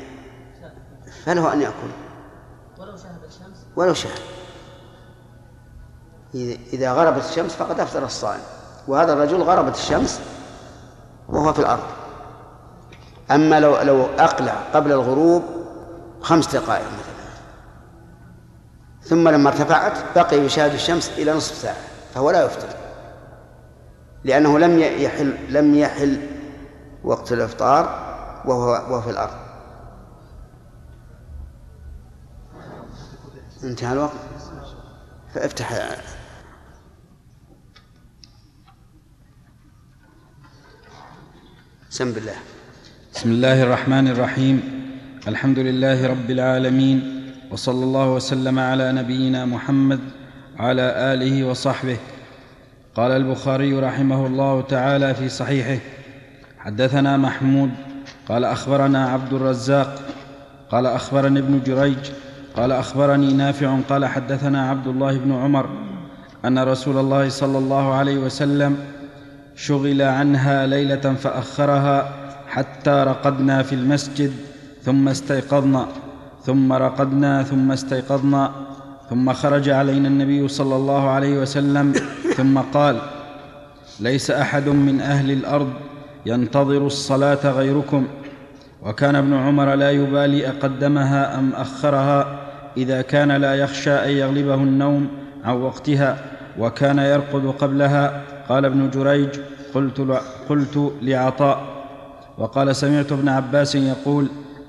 فله 1.24 1.53
أن 1.53 1.61
يأكل. 1.62 1.91
ولو 2.78 2.97
شاهد 2.97 3.24
الشمس. 3.24 3.66
ولو 3.76 3.95
إذا- 6.34 6.72
إذا 6.72 6.93
غربت 6.93 7.24
الشمس 7.24 7.53
فقد 7.57 7.80
أفطر 7.80 8.05
الصائم. 8.05 8.43
وهذا 8.89 9.12
الرجل 9.12 9.43
غربت 9.43 9.74
الشمس 9.74 10.20
وهو 11.28 11.53
في 11.53 11.59
الأرض. 11.59 12.06
أما 13.31 13.61
لو 13.61 13.83
لو 13.83 14.05
أقلع 14.05 14.55
قبل 14.74 14.93
الغروب 14.93 15.43
خمس 16.20 16.57
دقائق 16.57 16.87
مثلا. 16.87 17.16
ثم 19.03 19.29
لما 19.29 19.49
ارتفعت 19.49 20.18
بقي 20.18 20.37
يشاهد 20.37 20.72
الشمس 20.72 21.09
إلى 21.09 21.33
نصف 21.33 21.55
ساعة 21.55 21.77
فهو 22.14 22.31
لا 22.31 22.45
يفطر. 22.45 22.68
لأنه 24.24 24.59
لم 24.59 24.79
يحل 24.79 25.37
لم 25.49 25.74
يحل 25.74 26.27
وقت 27.05 27.33
الإفطار 27.33 28.07
وهو 28.45 28.68
وهو 28.68 29.01
في 29.01 29.11
الأرض. 29.11 29.37
انتهى 33.64 33.93
الوقت؟ 33.93 34.12
فافتح. 35.35 35.97
سم 41.91 42.12
بالله 42.12 42.37
بسم 43.17 43.31
الله 43.31 43.62
الرحمن 43.62 44.09
الرحيم. 44.09 44.62
الحمد 45.29 45.59
لله 45.59 46.07
رب 46.07 46.31
العالمين 46.31 47.23
وصلى 47.51 47.85
الله 47.85 48.12
وسلم 48.12 48.59
على 48.59 48.93
نبينا 48.93 49.45
محمد 49.45 50.01
وعلى 50.59 50.83
آله 50.83 51.45
وصحبه. 51.45 51.97
قال 52.95 53.12
البخاري 53.12 53.73
رحمه 53.73 54.27
الله 54.27 54.61
تعالى 54.61 55.14
في 55.14 55.29
صحيحه 55.29 55.81
حدثنا 56.59 57.17
محمود 57.17 57.71
قال 58.29 58.45
أخبرنا 58.45 59.09
عبد 59.09 59.33
الرزاق 59.33 59.95
قال 60.71 60.87
أخبرني 60.87 61.39
ابن 61.39 61.61
جريج 61.67 62.11
قال 62.57 62.73
أخبرني 62.73 63.33
نافع 63.33 63.79
قال 63.89 64.07
حدثنا 64.07 64.71
عبد 64.71 64.87
الله 64.87 65.19
بن 65.19 65.33
عمر 65.33 65.71
أن 66.45 66.59
رسول 66.59 66.99
الله 66.99 67.29
صلى 67.29 67.59
الله 67.59 67.95
عليه 67.95 68.19
وسلم 68.19 68.77
شغل 69.57 70.03
عنها 70.03 70.67
ليلة 70.67 71.14
فأخرها 71.14 72.26
حتى 72.57 72.91
رقدنا 72.91 73.63
في 73.63 73.75
المسجد 73.75 74.33
ثم 74.83 75.09
استيقظنا 75.09 75.87
ثم 76.45 76.73
رقدنا 76.73 77.43
ثم 77.43 77.73
استيقظنا 77.73 78.53
ثم 79.11 79.33
خرج 79.33 79.69
علينا 79.69 80.09
النبي 80.09 80.49
صلى 80.49 80.77
الله 80.77 81.11
عليه 81.11 81.39
وسلم 81.43 81.93
ثم 82.37 82.59
قال 82.59 82.99
ليس 84.01 84.31
أحد 84.31 84.69
من 84.69 85.01
أهل 85.01 85.31
الأرض 85.31 85.73
ينتظر 86.27 86.87
الصلاة 86.87 87.51
غيركم 87.51 88.07
وكان 88.83 89.17
ابن 89.17 89.35
عمر 89.35 89.75
لا 89.75 89.91
يبالي 89.91 90.49
أقدمها 90.49 91.39
أم 91.39 91.53
أخرها 91.53 92.39
إذا 92.77 93.03
كان 93.03 93.33
لا 93.33 93.55
يخشى 93.55 93.93
أن 93.93 94.11
يغلبه 94.11 94.55
النوم 94.55 95.09
عن 95.45 95.57
وقتها 95.57 96.19
وكان 96.59 96.99
يرقد 96.99 97.47
قبلها 97.59 98.23
قال 98.49 98.65
ابن 98.65 98.91
جريج 98.91 99.29
قلت, 99.75 100.21
قلت 100.49 100.93
لعطاء 101.03 101.76
وقال 102.39 102.76
سمعت 102.76 103.12
ابن 103.12 103.28
عباس 103.28 103.74
يقول 103.74 104.26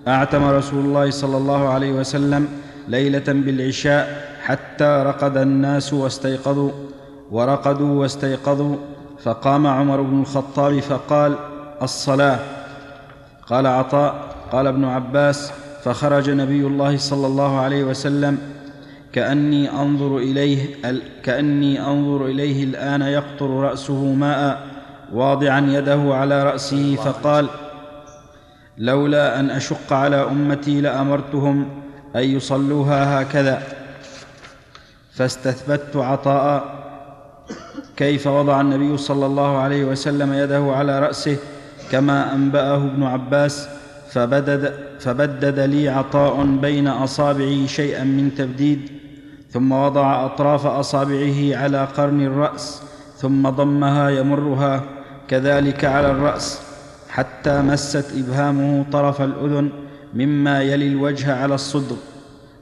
أعتم 0.08 0.44
رسول 0.44 0.86
الله 0.86 1.10
صلى 1.10 1.38
الله 1.38 1.70
عليه 1.70 1.92
وسلم 1.92 2.48
ليلة 2.88 3.24
بالعشاء 3.28 4.28
حتى 4.44 5.04
رقد 5.06 5.38
الناس 5.38 5.94
واستيقظوا 5.94 6.72
ورقدوا 7.32 8.02
واستيقظوا 8.02 8.76
فقام 9.24 9.68
عمر 9.68 10.02
بن 10.02 10.22
الخطاب 10.22 10.80
فقال 10.80 11.36
الصلاة. 11.82 12.40
قال 13.48 13.68
عطاء 13.68 14.36
قال 14.52 14.68
ابن 14.68 14.86
عباس 14.86 15.52
فخرج 15.84 16.30
نبي 16.30 16.68
الله 16.68 16.98
صلى 16.98 17.28
الله 17.28 17.60
عليه 17.60 17.84
وسلم 17.84 18.38
كأني 19.14 19.72
أنظر 19.72 20.18
إليه 20.18 20.60
كأني 21.24 21.82
أنظر 21.82 22.26
إليه 22.26 22.64
الآن 22.64 23.02
يقطر 23.02 23.50
رأسه 23.50 24.14
ماء 24.14 24.68
واضعا 25.14 25.60
يده 25.60 26.16
على 26.16 26.44
رأسه 26.44 26.96
فقال 26.96 27.48
لولا 28.78 29.40
أن 29.40 29.50
أشق 29.50 29.94
على 29.94 30.16
أمتي 30.16 30.82
لأمرتهم 30.82 31.70
أن 32.16 32.24
يصلوها 32.24 33.22
هكذا. 33.22 33.64
فاستثبت 35.14 35.96
عطاء. 35.96 36.78
كيف 37.98 38.28
وضع 38.28 38.62
النبي 38.62 38.98
صلى 38.98 39.26
الله 39.26 39.58
عليه 39.58 39.86
وسلم 39.86 40.34
يده 40.34 40.72
على 40.76 41.00
رأسه 41.00 41.38
كما 41.92 42.34
أنبأه 42.34 42.76
ابن 42.76 43.04
عباس 43.04 43.68
فبدد, 44.12 44.74
فبدد 45.00 45.60
لي 45.60 45.90
عطاء 45.90 46.46
بين 46.46 46.88
أصابعه 46.88 47.66
شيئا 47.66 48.04
من 48.04 48.36
تبديد 48.36 48.92
ثم 49.52 49.72
وضع 49.72 50.26
أطراف 50.26 50.66
أصابعه 50.66 51.58
على 51.58 51.86
قرن 51.98 52.22
الرأس 52.22 52.82
ثم 53.18 53.50
ضمها 53.50 54.10
يمرها 54.10 54.84
كذلك 55.28 55.86
على 55.86 56.12
الرأس 56.12 56.62
حتى 57.10 57.62
مست 57.62 58.06
إبهامه 58.18 58.86
طرف 58.92 59.22
الأذن 59.22 59.70
مما 60.14 60.62
يلي 60.62 60.88
الوجه 60.88 61.36
على 61.36 61.56
الصدر 61.56 61.96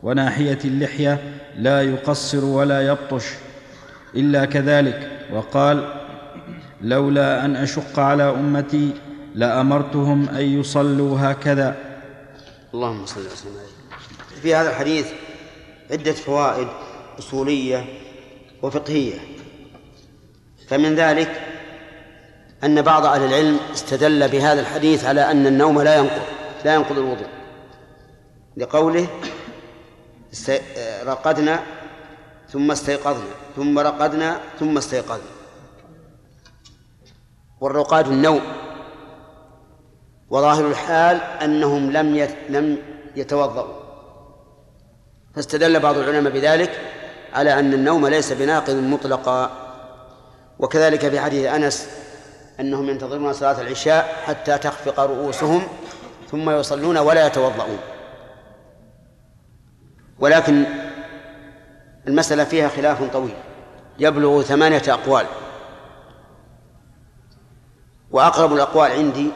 وناحية 0.04 0.60
اللحية 0.66 1.40
لا 1.58 1.82
يقصر 1.82 2.46
ولا 2.46 2.88
يبطش. 2.88 3.26
إلا 4.16 4.46
كذلك 4.46 5.12
وقال 5.34 5.94
لولا 6.82 7.46
أن 7.46 7.56
أشق 7.56 8.00
على 8.00 8.24
أمتي 8.24 8.94
لأمرتهم 9.36 10.30
أن 10.30 10.60
يصلوا 10.60 11.20
هكذا. 11.20 11.76
اللهم 12.74 13.06
صل 13.06 13.22
وسلم 13.22 13.52
في 14.42 14.56
هذا 14.56 14.70
الحديث 14.70 15.08
عدة 15.92 16.12
فوائد 16.12 16.68
أصولية 17.20 17.86
وفقهية. 18.62 19.20
فمن 20.68 20.96
ذلك 20.96 21.42
أن 22.66 22.82
بعض 22.82 23.06
أهل 23.06 23.24
العلم 23.24 23.60
استدل 23.74 24.28
بهذا 24.28 24.62
الحديث 24.62 25.06
على 25.06 25.32
أن 25.32 25.48
النوم 25.48 25.82
لا 25.82 25.96
ينقض 25.96 26.22
لا 26.66 26.74
ينقض 26.76 26.98
الوضوء. 26.98 27.28
لقوله 28.58 29.08
است- 30.34 30.62
رقدنا 31.06 31.60
ثم 32.50 32.72
استيقظنا 32.72 33.34
ثم 33.56 33.80
رقدنا 33.80 34.40
ثم 34.60 34.78
استيقظنا. 34.78 35.32
والرقاد 37.62 38.08
النوم. 38.08 38.42
وظاهر 40.30 40.68
الحال 40.68 41.22
أنهم 41.22 41.92
لم. 41.92 42.28
لم 42.50 42.78
يتوضأوا. 43.16 43.74
فاستدل 45.36 45.80
بعض 45.80 45.98
العلماء 45.98 46.34
بذلك 46.34 46.80
على 47.34 47.60
أن 47.60 47.74
النوم 47.74 48.08
ليس 48.08 48.34
بناقض 48.34 48.74
مطلقا. 48.76 49.52
وكذلك 50.60 51.10
في 51.10 51.20
حديث 51.20 51.46
أنس 51.46 51.90
أنهم 52.60 52.90
ينتظرون 52.90 53.34
صلاة 53.34 53.62
العشاء 53.62 54.16
حتى 54.26 54.58
تخفق 54.58 55.00
رؤوسهم 55.00 55.68
ثم 56.32 56.50
يصلون 56.50 56.98
ولا 56.98 57.28
يتوضؤون. 57.28 57.80
ولكن 60.20 60.66
المسألة 62.08 62.44
فيها 62.44 62.68
خلاف 62.68 63.04
طويل. 63.14 63.36
يبلغ 64.00 64.42
ثمانية 64.42 64.84
أقوال. 64.88 65.26
وأقرب 68.12 68.54
الأقوال 68.54 68.92
عندي 68.92 69.32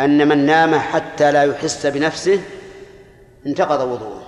أن 0.00 0.28
من 0.28 0.46
نام 0.46 0.74
حتى 0.74 1.32
لا 1.32 1.42
يحس 1.42 1.86
بنفسه 1.86 2.40
انتقض 3.46 3.80
وضوءه. 3.80 4.22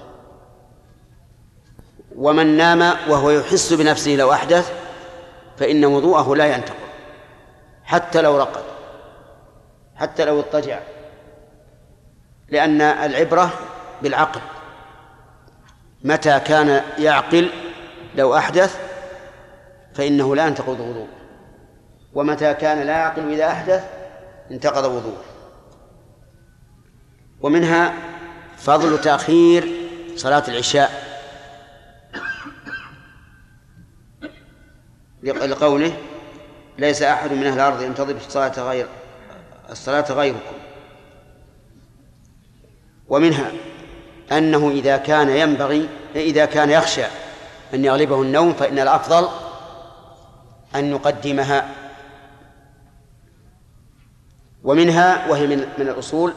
ومن 2.17 2.57
نام 2.57 2.81
وهو 3.11 3.31
يحس 3.31 3.73
بنفسه 3.73 4.11
لو 4.11 4.33
أحدث 4.33 4.73
فإن 5.57 5.85
وضوءه 5.85 6.35
لا 6.37 6.55
ينتقض. 6.55 6.84
حتى 7.85 8.23
لو 8.23 8.39
رقد 8.39 8.63
حتى 9.97 10.25
لو 10.25 10.39
اضطجع. 10.41 10.81
لأن 12.49 12.81
العبرة 12.81 13.51
بالعقل. 14.03 14.41
متى 16.05 16.41
كان 16.41 16.83
يعقل؟ 16.99 17.51
لو 18.15 18.37
أحدث 18.37 18.79
فإنه 19.95 20.37
لا 20.37 20.47
ينتقض 20.47 20.81
وضوءه 20.81 21.09
ومتى 22.15 22.55
كان 22.55 22.87
لا 22.87 22.93
يعقل 22.93 23.33
إذا 23.33 23.47
أحدث؟ 23.47 23.85
انتقض 24.51 24.85
وضوءه 24.85 25.25
ومنها 27.41 27.95
فضل 28.57 29.01
تأخير 29.01 29.69
صلاة 30.17 30.43
العشاء. 30.49 31.15
لقوله 35.23 35.97
ليس 36.79 37.03
أحد 37.03 37.33
من 37.33 37.47
أهل 37.47 37.55
الأرض 37.55 37.83
ينتظر 37.83 38.17
الصلاة 38.17 38.69
غير 38.69 38.87
الصلاة 39.71 40.13
غيركم. 40.13 40.57
ومنها 43.09 43.53
أنه 44.33 44.71
إذا 44.71 44.97
كان 44.97 45.29
ينبغي 45.29 45.89
إذا 46.17 46.45
كان 46.45 46.71
يخشى 46.71 47.05
أن 47.75 47.85
يغلبه 47.85 48.23
النوم 48.23 48.53
فإن 48.53 48.79
الأفضل 48.79 49.29
أن 50.75 50.91
يقدمها 50.91 51.69
ومنها 54.65 55.31
وهي 55.31 55.47
من 55.47 55.59
من 55.79 55.89
الأصول 55.89 56.35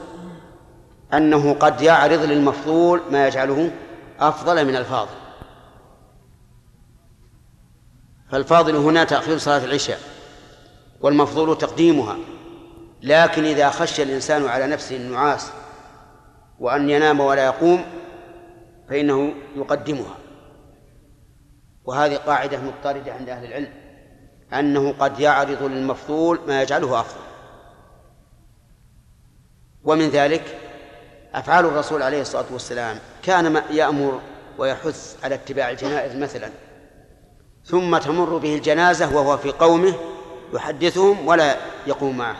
أنه 1.13 1.53
قد 1.53 1.81
يعرض 1.81 2.21
للمفضول 2.21 3.01
ما 3.11 3.27
يجعله 3.27 3.71
أفضل 4.19 4.65
من 4.65 4.75
الفاضل. 4.75 5.15
فالفاضل 8.31 8.75
هنا 8.75 9.03
تأخير 9.03 9.37
صلاة 9.37 9.65
العشاء. 9.65 9.99
والمفضول 11.01 11.57
تقديمها. 11.57 12.17
لكن 13.01 13.45
إذا 13.45 13.69
خشي 13.69 14.03
الإنسان 14.03 14.47
على 14.47 14.67
نفسه 14.67 14.95
النعاس 14.95 15.51
وأن 16.59 16.89
ينام 16.89 17.19
ولا 17.19 17.45
يقوم 17.45 17.85
فإنه 18.89 19.33
يقدمها. 19.55 20.15
وهذه 21.85 22.15
قاعدة 22.15 22.59
مضطردة 22.61 23.13
عند 23.13 23.29
أهل 23.29 23.45
العلم 23.45 23.73
أنه 24.53 24.93
قد 24.99 25.19
يعرض 25.19 25.63
للمفضول 25.63 26.39
ما 26.47 26.61
يجعله 26.61 26.99
أفضل. 26.99 27.21
ومن 29.83 30.09
ذلك 30.09 30.57
أفعال 31.33 31.65
الرسول 31.65 32.01
عليه 32.01 32.21
الصلاة 32.21 32.45
والسلام. 32.51 32.99
كان 33.23 33.63
يأمر 33.71 34.21
ويحث 34.57 35.23
على 35.23 35.35
اتباع 35.35 35.69
الجنائز 35.69 36.15
مثلا 36.15 36.49
ثم 37.65 37.97
تمر 37.97 38.37
به 38.37 38.55
الجنازة 38.55 39.15
وهو 39.15 39.37
في 39.37 39.51
قومه 39.51 39.93
يحدثهم 40.53 41.27
ولا 41.27 41.57
يقوم 41.87 42.17
معه. 42.17 42.35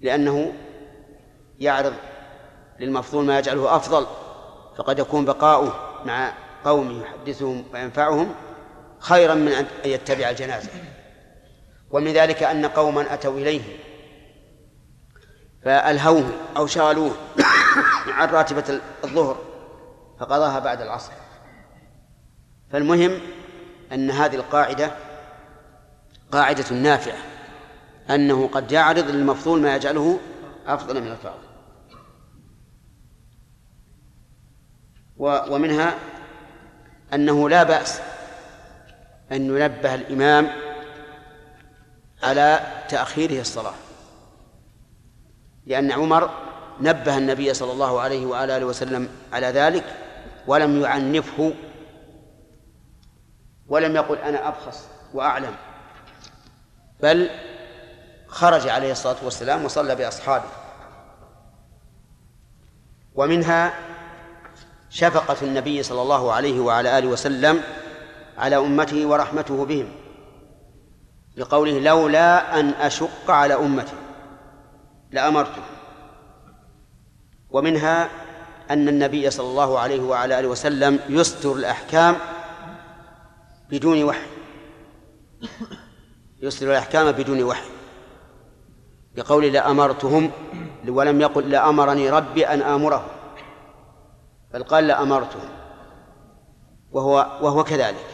لأنه 0.00 0.52
يعرض 1.58 1.94
للمفضول 2.80 3.24
ما 3.24 3.38
يجعله 3.38 3.76
أفضل 3.76 4.06
فقد 4.78 4.98
يكون 4.98 5.24
بقاؤه 5.24 5.74
مع 6.04 6.32
قومه 6.64 7.02
يحدثهم 7.02 7.64
وينفعهم 7.74 8.34
خيرا 8.98 9.34
من 9.34 9.52
أن 9.52 9.66
يتبع 9.84 10.30
الجنازة. 10.30 10.70
ومن 11.90 12.12
ذلك 12.12 12.42
أن 12.42 12.66
قوما 12.66 13.14
أتوا 13.14 13.38
إليه 13.38 13.62
فألهوه 15.64 16.30
أو 16.56 16.66
شغلوه 16.66 17.12
عن 18.08 18.28
راتبة 18.28 18.80
الظهر 19.04 19.36
فقضاها 20.20 20.58
بعد 20.58 20.80
العصر. 20.80 21.12
فالمهم 22.72 23.20
أن 23.92 24.10
هذه 24.10 24.36
القاعدة 24.36 25.07
قاعدة 26.32 26.74
نافعة 26.74 27.18
أنه 28.10 28.48
قد 28.48 28.72
يعرض 28.72 29.10
للمفضول 29.10 29.60
ما 29.60 29.76
يجعله 29.76 30.20
أفضل 30.66 31.00
من 31.00 31.08
الفاضل. 31.08 31.48
ومنها 35.52 35.94
أنه 37.14 37.48
لا 37.48 37.62
بأس 37.62 38.00
أن 39.32 39.46
ينبه 39.46 39.94
الإمام 39.94 40.50
على 42.22 42.60
تأخيره 42.88 43.40
الصلاة 43.40 43.74
لأن 45.66 45.92
عمر 45.92 46.30
نبه 46.80 47.18
النبي 47.18 47.54
صلى 47.54 47.72
الله 47.72 48.00
عليه 48.00 48.26
وعلى 48.26 48.56
آله 48.56 48.66
وسلم 48.66 49.08
على 49.32 49.46
ذلك 49.46 49.84
ولم 50.46 50.80
يعنفه 50.80 51.54
ولم 53.68 53.96
يقل 53.96 54.18
أنا 54.18 54.48
أبخس 54.48 54.86
وأعلم. 55.14 55.54
بل 57.02 57.30
خرج 58.28 58.68
عليه 58.68 58.92
الصلاة 58.92 59.16
والسلام 59.24 59.64
وصلى 59.64 59.94
بأصحابه. 59.94 60.48
ومنها 63.14 63.74
شفقة 64.90 65.36
النبي 65.42 65.82
صلى 65.82 66.02
الله 66.02 66.32
عليه 66.32 66.60
وعلى 66.60 66.98
آله 66.98 67.08
وسلم 67.08 67.62
على 68.38 68.56
أمته 68.56 69.06
ورحمته 69.06 69.64
بهم 69.64 69.88
لقوله 71.36 71.78
لولا 71.78 72.60
أن 72.60 72.68
أشق 72.68 73.30
على 73.30 73.54
أمتي 73.54 73.96
لأمرته. 75.10 75.62
ومنها 77.50 78.10
أن 78.70 78.88
النبي 78.88 79.30
صلى 79.30 79.46
الله 79.46 79.78
عليه 79.78 80.00
وعلى 80.00 80.38
آله 80.38 80.48
وسلم 80.48 81.00
يستر 81.08 81.52
الأحكام 81.52 82.16
بدون 83.70 84.04
وحي. 84.04 84.26
يستر 86.42 86.70
الأحكام 86.70 87.12
بدون 87.12 87.42
وحي. 87.42 87.68
بقول 89.14 89.52
لأمرتهم 89.52 90.30
ولم 90.88 91.20
يقل 91.20 91.50
لأمرني 91.50 92.10
ربي 92.10 92.46
أن 92.46 92.62
آمره. 92.62 93.06
بل 94.54 94.62
قال 94.62 94.86
لأمرتهم 94.86 95.48
وهو 96.92 97.26
وهو 97.42 97.64
كذلك. 97.64 98.06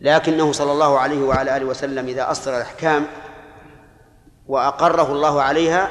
لكنه 0.00 0.52
صلى 0.52 0.72
الله 0.72 0.98
عليه 0.98 1.22
وعلى 1.22 1.56
آله 1.56 1.66
وسلم 1.66 2.06
إذا 2.06 2.30
أصدر 2.30 2.56
الأحكام 2.56 3.06
وأقره 4.46 5.12
الله 5.12 5.42
عليها 5.42 5.90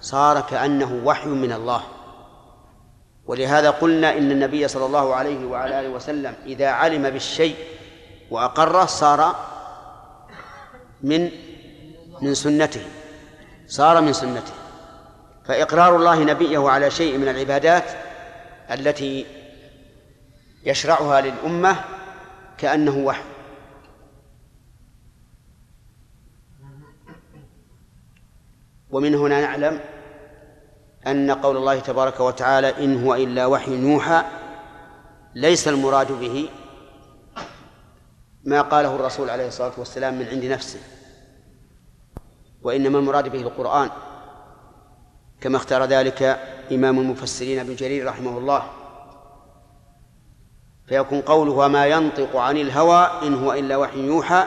صار 0.00 0.40
كأنه 0.40 1.02
وحي 1.04 1.28
من 1.28 1.52
الله. 1.52 1.82
ولهذا 3.26 3.70
قلنا 3.70 4.18
إن 4.18 4.30
النبي 4.30 4.68
صلى 4.68 4.86
الله 4.86 5.14
عليه 5.14 5.46
وعلى 5.46 5.80
آله 5.80 5.88
وسلم 5.88 6.34
إذا 6.46 6.68
علم 6.68 7.10
بالشيء 7.10 7.56
وأقره 8.30 8.84
صار 8.84 9.51
من 11.02 11.30
من 12.20 12.34
سنته 12.34 12.80
صار 13.66 14.00
من 14.00 14.12
سنته. 14.12 14.52
فإقرار 15.44 15.96
الله 15.96 16.24
نبيه 16.24 16.68
على 16.68 16.90
شيء 16.90 17.18
من 17.18 17.28
العبادات 17.28 17.84
التي 18.70 19.26
يشرعها 20.64 21.20
للأمة 21.20 21.76
كأنه 22.58 22.98
وحي. 22.98 23.22
ومن 28.90 29.14
هنا 29.14 29.40
نعلم 29.40 29.80
أن 31.06 31.30
قول 31.30 31.56
الله 31.56 31.78
تبارك 31.80 32.20
وتعالى 32.20 32.84
إن 32.84 33.04
هو 33.04 33.14
إلا 33.14 33.46
وحي 33.46 33.72
يوحى 33.72 34.24
ليس 35.34 35.68
المراد 35.68 36.12
به 36.12 36.48
ما 38.44 38.62
قاله 38.62 38.94
الرسول 38.94 39.30
عليه 39.30 39.48
الصلاة 39.48 39.72
والسلام 39.78 40.18
من 40.18 40.26
عند 40.26 40.44
نفسه 40.44 40.78
وإنما 42.62 42.98
المراد 42.98 43.28
به 43.28 43.40
القرآن. 43.40 43.90
كما 45.40 45.56
اختار 45.56 45.84
ذلك 45.84 46.22
إمام 46.72 46.98
المفسرين 46.98 47.58
ابن 47.58 47.74
جرير 47.74 48.06
رحمه 48.06 48.38
الله. 48.38 48.62
فيكون 50.86 51.20
قوله 51.20 51.52
وما 51.52 51.86
ينطق 51.86 52.36
عن 52.36 52.56
الهوى 52.56 53.10
إن 53.22 53.34
هو 53.34 53.52
إلا 53.52 53.76
وحي 53.76 54.06
يوحى 54.06 54.46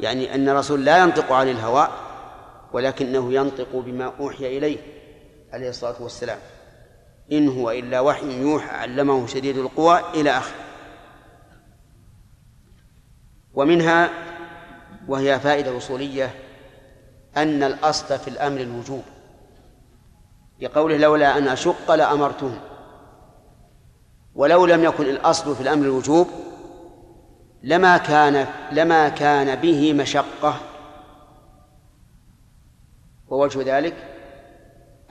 يعني 0.00 0.34
أن 0.34 0.48
الرسول 0.48 0.84
لا 0.84 0.98
ينطق 0.98 1.32
عن 1.32 1.48
الهوى 1.48 1.88
ولكنه 2.72 3.32
ينطق 3.32 3.76
بما 3.76 4.12
أوحي 4.20 4.58
إليه 4.58 4.78
عليه 5.52 5.68
الصلاة 5.68 6.02
والسلام. 6.02 6.38
إن 7.32 7.48
هو 7.48 7.70
إلا 7.70 8.00
وحي 8.00 8.40
يوحى 8.40 8.76
علمه 8.76 9.26
شديد 9.26 9.58
القوى 9.58 10.00
إلى 10.14 10.30
آخره. 10.30 10.64
ومنها 13.54 14.10
وهي 15.08 15.40
فائدة 15.40 15.76
أصولية 15.76 16.30
أن 17.36 17.62
الأصل 17.62 18.18
في 18.18 18.28
الأمر 18.28 18.60
الوجوب. 18.60 19.02
لقوله 20.60 20.96
لولا 20.96 21.38
أن 21.38 21.48
أشق 21.48 21.94
لأمرتهم. 21.94 22.58
ولو 24.34 24.66
لم 24.66 24.84
يكن 24.84 25.04
الأصل 25.04 25.54
في 25.56 25.60
الأمر 25.60 25.84
الوجوب 25.84 26.28
لما 27.62 27.96
كان 27.96 28.46
لما 28.72 29.08
كان 29.08 29.54
به 29.54 29.92
مشقة. 29.92 30.60
ووجه 33.28 33.78
ذلك 33.78 33.94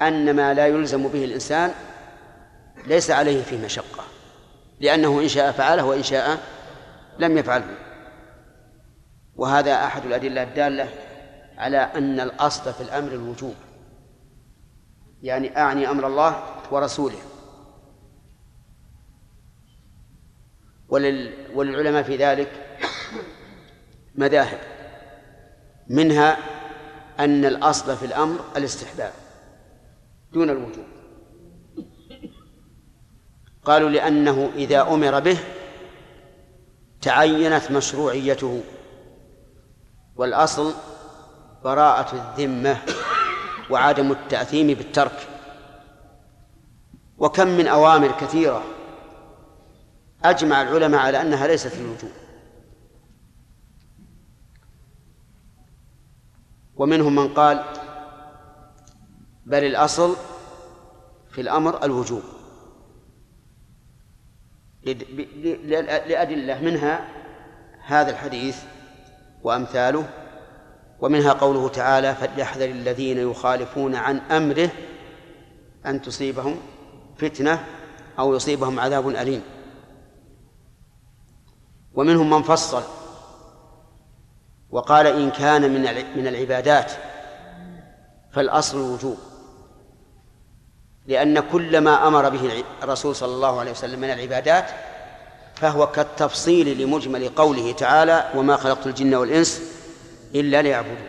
أن 0.02 0.36
ما 0.36 0.54
لا 0.54 0.68
يلزم 0.68 1.08
به 1.08 1.26
الإنسان 1.26 1.72
ليس 2.88 3.12
عليه 3.12 3.44
فيه 3.44 3.66
مشقة 3.66 4.04
لأنه 4.80 5.20
إن 5.22 5.28
شاء 5.28 5.52
فعله 5.52 5.86
وإن 5.86 6.04
شاء 6.04 6.38
لم 7.20 7.38
يفعله. 7.38 7.83
وهذا 9.36 9.74
أحد 9.74 10.06
الأدلة 10.06 10.44
الدالة 10.44 10.90
على 11.58 11.78
أن 11.78 12.20
الأصل 12.20 12.74
في 12.74 12.82
الأمر 12.82 13.12
الوجوب 13.12 13.56
يعني 15.24 15.58
أعني 15.58 15.90
أمر 15.90 16.08
الله 16.08 16.44
ورسوله. 16.72 17.18
ولل 20.90 21.34
وللعلماء 21.56 22.04
في 22.04 22.18
ذلك 22.18 22.78
مذاهب 24.16 24.60
منها 25.88 26.38
أن 27.20 27.46
الأصل 27.46 27.98
في 27.98 28.06
الأمر 28.06 28.40
الاستحباب 28.58 29.14
دون 30.34 30.50
الوجوب. 30.50 30.86
قالوا 33.66 33.90
لأنه 33.90 34.52
إذا 34.56 34.82
أمر 34.82 35.20
به 35.20 35.38
تعينت 37.02 37.72
مشروعيته. 37.72 38.64
والأصل 40.16 40.74
براءة 41.64 42.16
الذمة 42.16 42.82
وعدم 43.70 44.11
التأثيم 44.11 44.68
بالترك. 44.68 45.28
وكم 47.18 47.47
من 47.47 47.68
أوامر 47.68 48.11
كثيرة 48.11 48.64
أجمع 50.24 50.61
العلماء 50.61 50.99
على 50.99 51.22
أنها 51.22 51.47
ليست 51.47 51.76
للوجوب. 51.76 52.11
ومنهم 56.76 57.16
من 57.16 57.34
قال 57.34 57.64
بل 59.45 59.64
الأصل 59.64 60.16
في 61.32 61.41
الأمر 61.41 61.84
الوجوب. 61.84 62.24
لأدلة 66.07 66.61
منها 66.61 67.07
هذا 67.86 68.11
الحديث 68.11 68.64
وأمثاله 69.44 70.06
ومنها 71.00 71.34
قوله 71.34 71.70
تعالى 71.70 72.16
فليحذر 72.16 72.66
الذين 72.66 73.18
يخالفون 73.32 73.96
عن 73.96 74.18
أمره 74.18 74.70
أن 75.86 76.02
تصيبهم 76.02 76.58
فتنة 77.18 77.66
أو 78.20 78.36
يصيبهم 78.36 78.80
عذاب 78.80 79.10
أليم. 79.10 79.41
ومنهم 81.94 82.30
من 82.30 82.44
فصل 82.44 82.84
وقال 84.72 85.08
إن 85.08 85.32
كان 85.32 85.62
من 85.62 85.82
من 86.18 86.28
العبادات 86.28 86.91
فالأصل 88.32 88.78
الوجوب 88.78 89.18
لأن 91.08 91.39
كل 91.39 91.78
ما 91.82 92.08
أمر 92.08 92.30
به 92.30 92.64
الرسول 92.84 93.16
صلى 93.16 93.36
الله 93.36 93.60
عليه 93.60 93.72
وسلم 93.72 94.00
من 94.00 94.10
العبادات 94.10 94.66
فهو 95.56 95.88
كالتفصيل 95.88 96.82
لمجمل 96.82 97.30
قوله 97.30 97.72
تعالى 97.72 98.32
وما 98.36 98.58
خلقت 98.58 98.88
الجن 98.88 99.16
والإنس 99.16 99.62
إلا 100.36 100.62
ليعبدون 100.62 101.08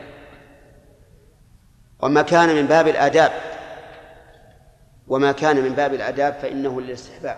وما 2.01 2.23
كان 2.23 2.57
من 2.57 2.67
باب 2.67 2.89
الآداب 2.89 3.33
وما 5.09 5.33
كان 5.33 5.57
من 5.57 5.73
باب 5.73 5.95
الآداب 5.95 6.35
فإنه 6.43 6.81
للاستحباب 6.81 7.37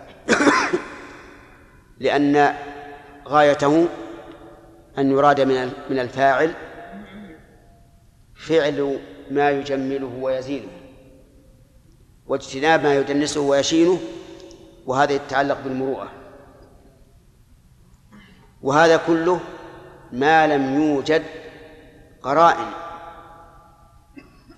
لأن 2.01 2.55
غايته 3.29 3.89
أن 4.99 5.11
يراد 5.11 5.41
من 5.41 5.73
من 5.91 5.99
الفاعل 5.99 6.55
فعل 8.35 8.99
ما 9.31 9.51
يجمله 9.51 10.13
ويزينه 10.21 10.69
واجتناب 12.27 12.83
ما 12.83 12.95
يدنسه 12.95 13.41
ويشينه 13.41 13.99
وهذا 14.87 15.13
يتعلق 15.13 15.61
بالمروءة. 15.65 16.13
وهذا 18.67 18.97
كله 18.97 19.41
ما 20.13 20.47
لم 20.47 20.75
يوجد 20.75 21.23
قرائن 22.23 22.71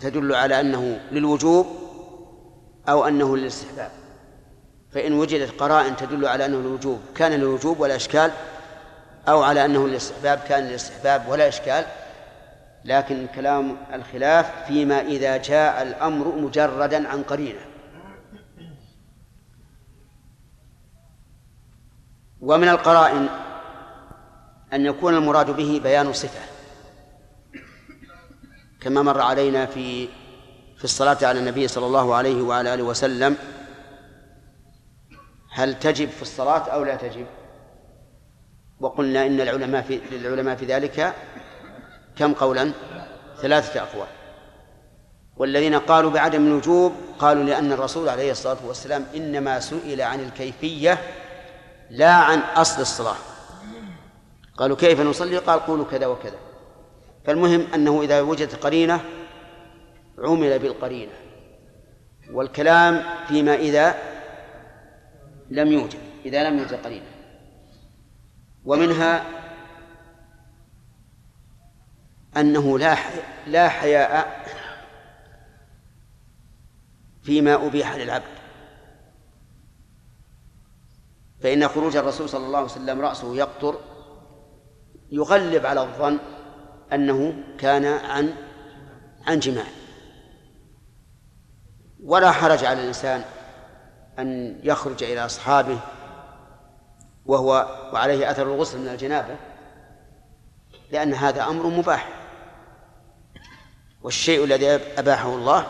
تدل 0.00 0.34
على 0.34 0.60
أنه 0.60 1.00
للوجوب 1.12 1.66
أو 2.88 3.08
أنه 3.08 3.36
للاستحباب. 3.36 3.90
فإن 4.92 5.12
وجدت 5.12 5.60
قرائن 5.60 5.96
تدل 5.96 6.26
على 6.26 6.46
أنه 6.46 6.56
للوجوب 6.56 7.00
كان 7.14 7.32
للوجوب 7.32 7.80
ولا 7.80 7.96
إشكال 7.96 8.30
أو 9.28 9.42
على 9.42 9.64
أنه 9.64 9.88
للاستحباب 9.88 10.38
كان 10.38 10.64
للاستحباب 10.64 11.28
ولا 11.28 11.48
إشكال 11.48 11.84
لكن 12.84 13.26
كلام 13.34 13.76
الخلاف 13.92 14.66
فيما 14.66 15.00
إذا 15.00 15.36
جاء 15.36 15.82
الأمر 15.82 16.36
مجردا 16.36 17.08
عن 17.08 17.22
قرينة. 17.22 17.60
ومن 22.40 22.68
القرائن 22.68 23.28
أن 24.72 24.86
يكون 24.86 25.14
المراد 25.14 25.50
به 25.50 25.80
بيان 25.82 26.12
صفة. 26.12 26.40
كما 28.80 29.02
مر 29.02 29.20
علينا 29.20 29.66
في 29.66 30.08
في 30.78 30.84
الصلاة 30.84 31.18
على 31.22 31.38
النبي 31.38 31.68
صلى 31.68 31.86
الله 31.86 32.14
عليه 32.14 32.42
وعلى 32.42 32.74
آله 32.74 32.82
وسلم 32.82 33.36
هل 35.50 35.78
تجب 35.78 36.08
في 36.08 36.22
الصلاة 36.22 36.68
أو 36.68 36.84
لا 36.84 36.96
تجب؟ 36.96 37.26
وقلنا 38.80 39.26
إن 39.26 39.40
العلماء 39.40 39.82
في 39.82 40.00
للعلماء 40.10 40.56
في 40.56 40.66
ذلك 40.66 41.14
كم 42.16 42.34
قولا؟ 42.34 42.72
ثلاثة 43.42 43.82
أقوال. 43.82 44.08
والذين 45.36 45.74
قالوا 45.74 46.10
بعدم 46.10 46.46
الوجوب 46.46 46.92
قالوا 47.18 47.44
لأن 47.44 47.72
الرسول 47.72 48.08
عليه 48.08 48.30
الصلاة 48.30 48.56
والسلام 48.66 49.06
إنما 49.16 49.60
سئل 49.60 50.00
عن 50.00 50.20
الكيفية 50.20 50.98
لا 51.90 52.12
عن 52.12 52.38
أصل 52.38 52.82
الصلاة. 52.82 53.16
قالوا 54.58 54.76
كيف 54.76 55.00
نصلي؟ 55.00 55.38
قال 55.38 55.60
قولوا 55.60 55.84
كذا 55.84 56.06
وكذا. 56.06 56.38
فالمهم 57.24 57.66
أنه 57.74 58.02
إذا 58.02 58.20
وجدت 58.20 58.54
قرينة 58.54 59.04
عمل 60.18 60.58
بالقرينة 60.58 61.12
والكلام 62.32 63.02
فيما 63.28 63.54
إذا 63.54 63.94
لم 65.50 65.72
يوجد 65.72 65.98
إذا 66.24 66.50
لم 66.50 66.58
يوجد 66.58 66.74
قرينة. 66.74 67.06
ومنها 68.64 69.24
أنه 72.36 72.78
لا 72.78 72.96
لا 73.46 73.68
حياء 73.68 74.44
فيما 77.22 77.66
أبيح 77.66 77.94
للعبد. 77.96 78.38
فإن 81.40 81.68
خروج 81.68 81.96
الرسول 81.96 82.28
صلى 82.28 82.46
الله 82.46 82.58
عليه 82.58 82.68
وسلم 82.68 83.00
رأسه 83.00 83.36
يقطر 83.36 83.80
يغلب 85.10 85.66
على 85.66 85.80
الظن 85.80 86.18
أنه 86.92 87.34
كان 87.58 87.84
عن 87.84 88.34
عن 89.26 89.38
جماع. 89.38 89.64
ولا 92.04 92.30
حرج 92.30 92.64
على 92.64 92.80
الإنسان 92.80 93.24
أن 94.18 94.60
يخرج 94.62 95.02
إلى 95.04 95.24
أصحابه 95.24 95.78
وهو 97.26 97.66
وعليه 97.92 98.30
أثر 98.30 98.42
الغسل 98.42 98.78
من 98.78 98.88
الجنابة 98.88 99.36
لأن 100.90 101.14
هذا 101.14 101.44
أمر 101.44 101.66
مباح. 101.66 102.08
والشيء 104.02 104.44
الذي 104.44 104.70
أباحه 104.98 105.34
الله 105.34 105.66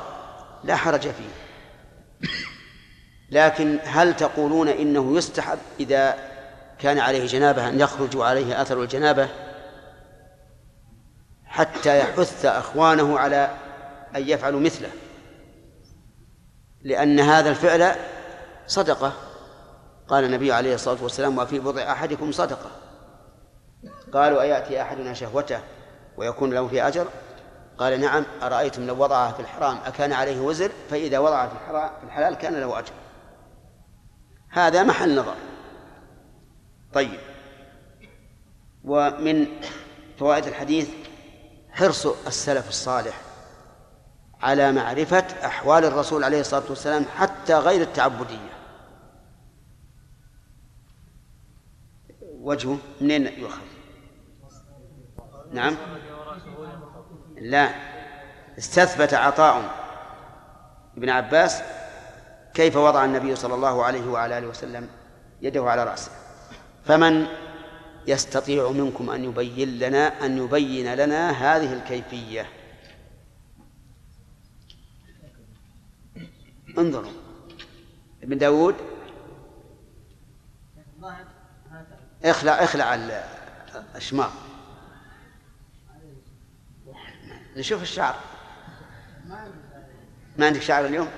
لا 0.64 0.76
حرج 0.76 1.00
فيه. 1.00 1.48
لكن 3.30 3.78
هل 3.84 4.16
تقولون 4.16 4.68
إنه 4.68 5.16
يستحب 5.16 5.58
إذا 5.80 6.27
كان 6.78 6.98
عليه 6.98 7.26
جنابة 7.26 7.68
أن 7.68 7.80
يخرج 7.80 8.16
وعليه 8.16 8.62
أثر 8.62 8.82
الجنابة 8.82 9.28
حتى 11.46 11.98
يحث 11.98 12.44
أخوانه 12.44 13.18
على 13.18 13.50
أن 14.16 14.28
يفعلوا 14.28 14.60
مثله. 14.60 14.90
لأن 16.82 17.20
هذا 17.20 17.50
الفعل 17.50 17.94
صدقة. 18.66 19.12
قال 20.08 20.24
النبي 20.24 20.52
عليه 20.52 20.74
الصلاة 20.74 21.02
والسلام 21.02 21.38
وفي 21.38 21.58
بضع 21.58 21.92
أحدكم 21.92 22.32
صدقة. 22.32 22.70
قالوا 24.12 24.42
أيأتي 24.42 24.82
أحدنا 24.82 25.14
شهوته 25.14 25.60
ويكون 26.16 26.54
له 26.54 26.68
في 26.68 26.82
أجر؟ 26.88 27.06
قال 27.78 28.00
نعم 28.00 28.24
أرأيتم 28.42 28.86
لو 28.86 29.02
وضعها 29.02 29.32
في 29.32 29.40
الحرام 29.40 29.78
أكان 29.86 30.12
عليه 30.12 30.40
وزر؟ 30.40 30.70
فإذا 30.90 31.18
وضعها 31.18 31.48
في 32.00 32.06
الحلال 32.06 32.34
كان 32.34 32.60
له 32.60 32.78
أجر. 32.78 32.92
هذا 34.50 34.82
محل 34.82 35.18
نظر. 35.18 35.34
طيب. 36.94 37.20
ومن 38.84 39.46
فوائد 40.18 40.46
الحديث 40.46 40.88
حرص 41.70 42.06
السلف 42.06 42.68
الصالح 42.68 43.20
على 44.40 44.72
معرفة 44.72 45.24
أحوال 45.44 45.84
الرسول 45.84 46.24
عليه 46.24 46.40
الصلاة 46.40 46.62
والسلام 46.68 47.04
حتى 47.16 47.54
غير 47.54 47.82
التعبدية. 47.82 48.58
وجهه 52.22 52.78
منين 53.00 53.26
يؤخذ؟ 53.26 53.62
نعم. 55.52 55.76
لا. 57.36 57.70
استثبت 58.58 59.14
عطاء 59.14 59.70
ابن 60.96 61.10
عباس 61.10 61.62
كيف 62.54 62.76
وضع 62.76 63.04
النبي 63.04 63.36
صلى 63.36 63.54
الله 63.54 63.84
عليه 63.84 64.06
وعلى 64.10 64.38
آله 64.38 64.46
وسلم 64.46 64.88
يده 65.42 65.70
على 65.70 65.84
رأسه. 65.84 66.27
فمن 66.88 67.26
يستطيع 68.06 68.70
منكم 68.70 69.10
أن 69.10 69.24
يبين 69.24 69.78
لنا 69.78 70.26
أن 70.26 70.38
يبين 70.38 70.94
لنا 70.94 71.30
هذه 71.30 71.72
الكيفية. 71.72 72.48
انظروا. 76.78 77.12
ابن 78.22 78.38
داود. 78.38 78.74
اخلع 82.24 82.52
اخلع 82.52 82.94
الشماغ 83.96 84.30
نشوف 87.56 87.82
الشعر. 87.82 88.20
ما 90.36 90.46
عندك 90.46 90.62
شعر 90.62 90.86
اليوم؟ 90.86 91.08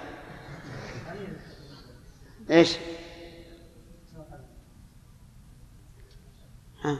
إيش؟ 2.50 2.76
ها. 6.84 6.98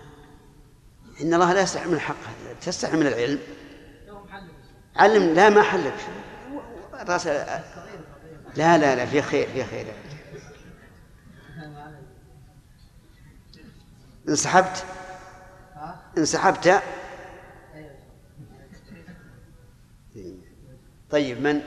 إن 1.21 1.35
الله 1.35 1.53
لا 1.53 1.63
يستحي 1.63 1.89
من 1.89 1.95
الحق. 1.95 2.17
تستحي 2.61 2.97
من 2.97 3.07
العلم. 3.07 3.39
علم 4.97 5.35
لا 5.35 5.49
ما 5.49 5.63
حلك 5.63 5.95
راس 6.93 7.27
لا 7.27 8.79
لا 8.79 8.97
لا 8.97 9.07
في 9.07 9.23
خير 9.23 9.49
في 9.49 9.65
خير. 9.65 9.87
انسحبت؟ 14.29 14.85
انسحبت؟ 16.19 16.83
طيب 21.11 21.41
من؟ 21.41 21.63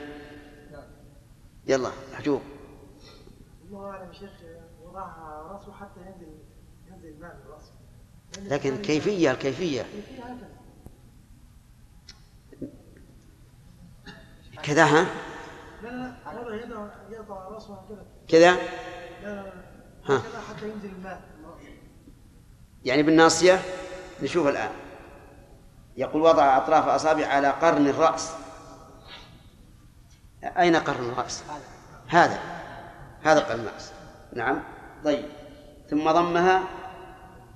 يلا 1.66 1.90
حجوب 2.14 2.42
الله 3.64 3.90
أعلم 3.90 4.12
شيخ 4.12 4.30
وضعها 4.82 5.42
رأسه 5.52 5.72
حتى 5.72 6.00
ينزل 6.00 6.38
ينزل 6.88 7.08
الماء. 7.08 7.53
لكن 8.42 8.82
كيفية 8.82 9.30
الكيفية. 9.30 9.86
كذا 14.62 14.84
ها؟ 14.84 15.06
كذا؟ 18.28 18.56
ها. 20.08 20.22
حتى 20.48 20.68
ينزل 20.68 20.90
الماء 20.98 21.20
يعني 22.84 23.02
بالناصية 23.02 23.62
نشوف 24.22 24.46
الآن. 24.46 24.70
يقول 25.96 26.22
وضع 26.22 26.56
أطراف 26.56 26.88
أصابع 26.88 27.26
على 27.26 27.48
قرن 27.48 27.86
الرأس. 27.86 28.32
أين 30.44 30.76
قرن 30.76 31.08
الرأس؟ 31.08 31.44
هذا. 32.08 32.38
هذا 33.22 33.40
قرن 33.40 33.60
الرأس. 33.60 33.92
نعم. 34.32 34.62
طيب. 35.04 35.24
ثم 35.90 36.10
ضمها 36.10 36.62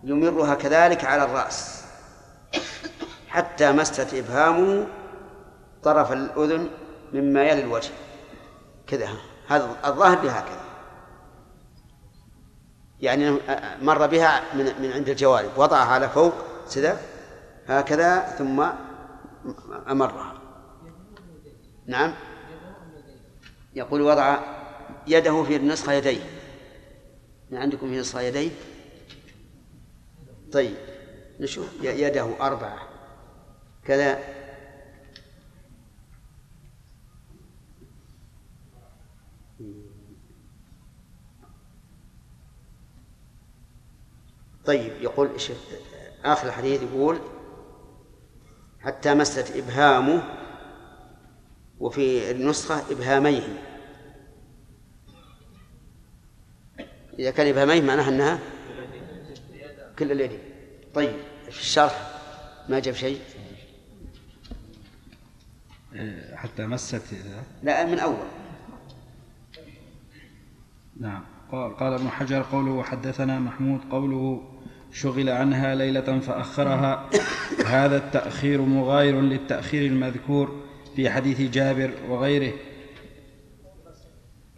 يمرها 0.03 0.55
كذلك 0.55 1.05
على 1.05 1.25
الرأس. 1.25 1.85
حتى 3.29 3.73
مست 3.73 4.15
إبهامه 4.15 4.87
طرف 5.83 6.13
الأذن 6.13 6.69
مما 7.13 7.43
يلي 7.43 7.61
الوجه. 7.63 7.91
كذا 8.87 9.09
هذا 9.49 9.77
الظاهر 9.85 10.17
بهكذا 10.17 10.61
يعني 13.01 13.31
مر 13.83 14.07
بها 14.07 14.55
من 14.55 14.65
من 14.83 14.93
عند 14.93 15.09
الجوارب 15.09 15.51
وضعها 15.57 15.87
على 15.87 16.09
فوق 16.09 16.35
كذا 16.75 17.01
هكذا 17.67 18.21
ثم 18.21 18.67
أمرها. 19.91 20.35
نعم. 21.87 22.15
يقول 23.75 24.03
وضع 24.03 24.39
يده 25.07 25.43
في 25.43 25.57
النسخة 25.57 25.93
يديه. 25.93 26.23
ما 27.51 27.61
عندكم 27.61 27.91
في 27.91 28.01
نسخة 28.01 28.21
يديه؟ 28.21 28.51
طيب 30.53 30.77
نشوف. 31.41 31.73
يده 31.83 32.47
أربعة. 32.47 32.89
كذا. 33.85 34.19
طيب 44.65 44.93
يقول 45.01 45.31
آخر 46.25 46.47
الحديث 46.49 46.83
يقول 46.83 47.19
حتى 48.81 49.15
مست 49.15 49.57
إبهامه 49.57 50.23
وفي 51.81 52.31
النسخة 52.31 52.93
إبهاميه. 52.93 53.65
إذا 57.19 57.31
كان 57.31 57.47
إبهاميه 57.47 57.83
معناها 57.83 58.09
أنها 58.09 58.39
كل 59.99 60.13
اليدين 60.13 60.39
طيب 60.95 61.17
في 61.51 61.61
الشرح 61.61 62.11
ما 62.69 62.79
جاب 62.79 62.95
شيء؟ 62.95 63.19
حتى 66.35 66.67
مست 66.67 67.03
لا 67.63 67.87
من 67.87 67.99
أول. 67.99 68.27
نعم. 71.01 71.25
قال, 71.53 71.77
قال 71.77 71.93
ابن 71.93 72.09
حجر 72.09 72.43
قوله 72.43 72.83
حدثنا 72.83 73.39
محمود 73.39 73.81
قوله 73.91 74.59
شغل 74.93 75.29
عنها 75.29 75.75
ليلة 75.75 76.21
فأخرها. 76.21 77.11
هذا 77.67 77.97
التأخير 77.97 78.63
مغاير 78.63 79.21
للتأخير 79.21 79.87
المذكور 79.87 80.63
في 80.97 81.11
حديث 81.11 81.41
جابر 81.41 81.91
وغيره. 82.09 82.53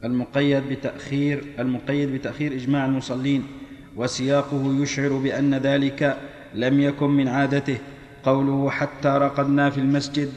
المقيد 0.05 0.69
بتأخير 0.69 1.55
المقيد 1.59 2.13
بتأخير 2.15 2.53
إجماع 2.53 2.87
المصلين. 2.87 3.60
وسياقه 4.01 4.63
يشعر 4.83 5.13
بأن 5.13 5.55
ذلك 5.55 6.17
لم 6.55 6.81
يكن 6.81 7.11
من 7.11 7.29
عادته. 7.29 7.79
قوله 8.25 8.71
حتى 8.71 9.09
رقدنا 9.09 9.71
في 9.71 9.79
المسجد 9.79 10.29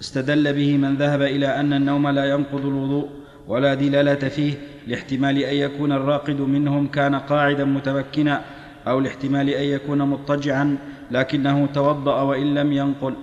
استدل 0.00 0.52
به 0.52 0.76
من 0.76 0.96
ذهب 0.96 1.22
إلى 1.22 1.46
أن 1.60 1.72
النوم 1.72 2.08
لا 2.08 2.24
ينقض 2.24 2.66
الوضوء 2.66 3.08
ولا 3.48 3.74
دلالة 3.74 4.28
فيه 4.28 4.54
لاحتمال 4.86 5.38
أن 5.38 5.56
يكون 5.56 5.92
الراقد 5.92 6.40
منهم 6.40 6.86
كان 6.86 7.14
قاعدا 7.14 7.64
متمكنا 7.64 8.42
أو 8.86 9.00
لاحتمال 9.00 9.48
أن 9.48 9.64
يكون 9.64 10.02
مضطجعا 10.02 10.76
لكنه 11.10 11.66
توضأ 11.66 12.22
وإن 12.22 12.54
لم 12.54 12.72
ينقل. 12.72 13.14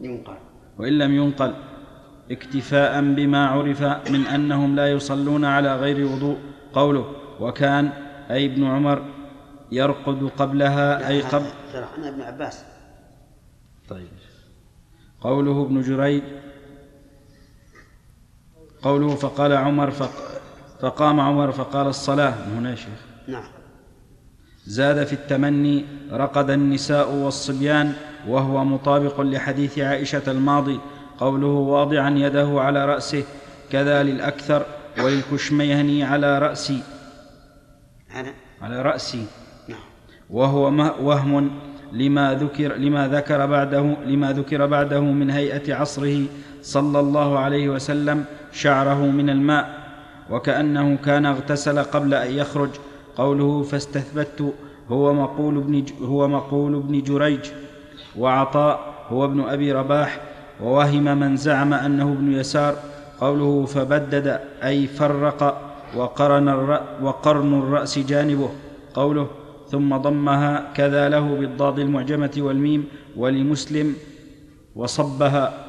ينقل. 0.00 0.36
وإن 0.78 0.92
لم 0.98 1.16
ينقل. 1.16 1.52
اكتفاء 2.30 3.00
بما 3.00 3.46
عرف 3.46 3.82
من 4.10 4.26
أنهم 4.26 4.76
لا 4.76 4.92
يصلون 4.92 5.44
على 5.44 5.76
غير 5.76 6.06
وضوء. 6.06 6.36
قوله 6.72 7.04
وكان 7.40 7.90
أي 8.30 8.46
ابن 8.46 8.64
عمر 8.64 9.02
يرقد 9.72 10.30
قبلها 10.38 11.08
أي 11.08 11.22
قبل. 11.22 11.46
شرحنا 11.72 12.08
ابن 12.08 12.22
عباس. 12.22 12.64
طيب. 13.88 14.08
قوله 15.20 15.62
ابن 15.62 15.80
جريج. 15.80 16.22
قوله 18.82 19.14
فقال 19.14 19.52
عمر 19.52 19.90
فق 19.90 20.10
فقام 20.80 21.20
عمر 21.20 21.52
فقال 21.52 21.86
الصلاة. 21.86 22.34
من 22.48 22.56
هنا 22.56 22.74
شيخ. 22.74 23.00
نعم. 23.28 23.44
زاد 24.66 25.06
في 25.06 25.12
التمني 25.12 25.84
رقد 26.12 26.50
النساء 26.50 27.12
والصبيان 27.12 27.92
وهو 28.28 28.64
مطابق 28.64 29.20
لحديث 29.20 29.78
عائشة 29.78 30.30
الماضي. 30.30 30.80
قوله 31.18 31.46
واضعا 31.46 32.10
يده 32.10 32.60
على 32.60 32.84
رأسه 32.84 33.24
كذا 33.72 34.02
للأكثر 34.02 34.66
وللكشميهني 34.98 36.04
على 36.04 36.38
رأسي. 36.38 36.82
أنا 38.16 38.32
على 38.62 38.82
رأسي. 38.82 39.24
نعم. 39.68 39.78
وهو 40.30 40.64
وهم 41.02 41.50
لما 41.92 42.34
ذكر 42.34 42.74
لما 42.74 43.08
ذكر 43.08 43.46
بعده 43.46 43.80
لما 44.06 44.32
ذكر 44.32 44.66
بعده 44.66 45.00
من 45.00 45.30
هيئة 45.30 45.74
عصره 45.74 46.22
صلى 46.62 47.00
الله 47.00 47.38
عليه 47.38 47.68
وسلم 47.68 48.24
شعره 48.52 49.06
من 49.06 49.30
الماء 49.30 49.86
وكأنه 50.30 50.96
كان 50.96 51.26
اغتسل 51.26 51.78
قبل 51.78 52.14
أن 52.14 52.32
يخرج. 52.32 52.70
قوله 53.16 53.62
فاستثبت 53.62 54.54
هو 54.88 55.14
مقول 55.14 55.56
ابن 55.56 55.84
هو 56.02 56.28
مقول 56.28 56.74
ابن 56.74 57.02
جريج. 57.02 57.40
وعطاء 58.18 58.94
هو 59.08 59.24
ابن 59.24 59.40
أبي 59.40 59.72
رباح. 59.72 60.20
ووهم 60.62 61.18
من 61.18 61.36
زعم 61.36 61.74
أنه 61.74 62.12
ابن 62.12 62.32
يسار. 62.32 62.74
قوله 63.20 63.66
فبدد 63.66 64.40
أي 64.62 64.86
فرق 64.86 65.65
وقرن, 65.94 66.48
الرأ 66.48 67.00
وقرن 67.02 67.58
الرأس 67.58 67.98
جانبه 67.98 68.50
قوله 68.94 69.30
ثم 69.68 69.96
ضمها 69.96 70.72
كذا 70.74 71.08
له 71.08 71.36
بالضاد 71.36 71.78
المعجمة 71.78 72.30
والميم 72.36 72.88
ولمسلم 73.16 73.96
وصبها 74.76 75.66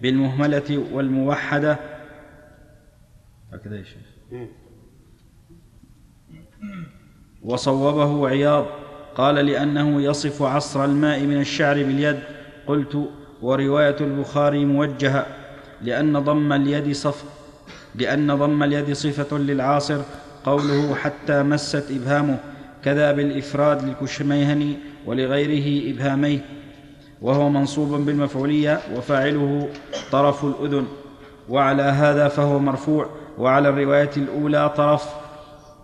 بالمهملة 0.00 0.84
والموحدة. 0.92 1.78
هكذا 3.52 3.76
يا 3.76 3.84
شيخ. 3.84 4.06
وصوبه 7.42 8.28
عياض 8.28 8.66
قال 9.14 9.34
لأنه 9.34 10.02
يصف 10.02 10.42
عصر 10.42 10.84
الماء 10.84 11.20
من 11.22 11.40
الشعر 11.40 11.74
باليد. 11.74 12.18
قلت 12.66 13.08
ورواية 13.42 13.96
البخاري 14.00 14.64
موجهة 14.64 15.26
لأن 15.82 16.18
ضم 16.18 16.52
اليد 16.52 16.92
صف 16.92 17.35
لأن 17.98 18.34
ضم 18.34 18.62
اليد 18.62 18.92
صفة 18.92 19.38
للعاصر 19.38 20.00
قوله 20.44 20.94
حتى 20.94 21.42
مست 21.42 21.90
إبهامه 21.90 22.38
كذا 22.84 23.12
بالإفراد 23.12 23.84
للكشميهني 23.84 24.76
ولغيره 25.06 25.94
إبهاميه 25.94 26.38
وهو 27.22 27.48
منصوب 27.48 27.92
بالمفعولية 28.06 28.80
وفاعله 28.96 29.68
طرف 30.12 30.44
الأذن 30.44 30.86
وعلى 31.48 31.82
هذا 31.82 32.28
فهو 32.28 32.58
مرفوع 32.58 33.06
وعلى 33.38 33.68
الرواية 33.68 34.10
الأولى 34.16 34.74
طرف 34.76 35.08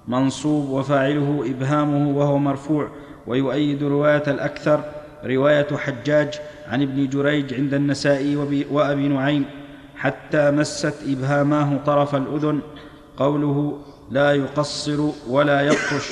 منصوب 0.09 0.71
وفاعله 0.71 1.45
إبهامه 1.47 2.19
وهو 2.19 2.39
مرفوع 2.39 2.89
ويؤيد 3.27 3.83
رواية 3.83 4.23
الأكثر 4.27 4.85
رواية 5.25 5.77
حجاج 5.77 6.35
عن 6.69 6.83
ابن 6.83 7.09
جريج 7.09 7.55
عند 7.55 7.75
النسائي 7.75 8.37
وأبي 8.71 9.09
نعيم. 9.09 9.45
حتى 10.03 10.51
مست 10.51 10.95
إبهاماه 11.09 11.79
طرف 11.87 12.15
الأذن. 12.15 12.61
قوله 13.17 13.79
لا 14.11 14.33
يقصر 14.33 15.01
ولا 15.29 15.61
يبطش 15.61 16.07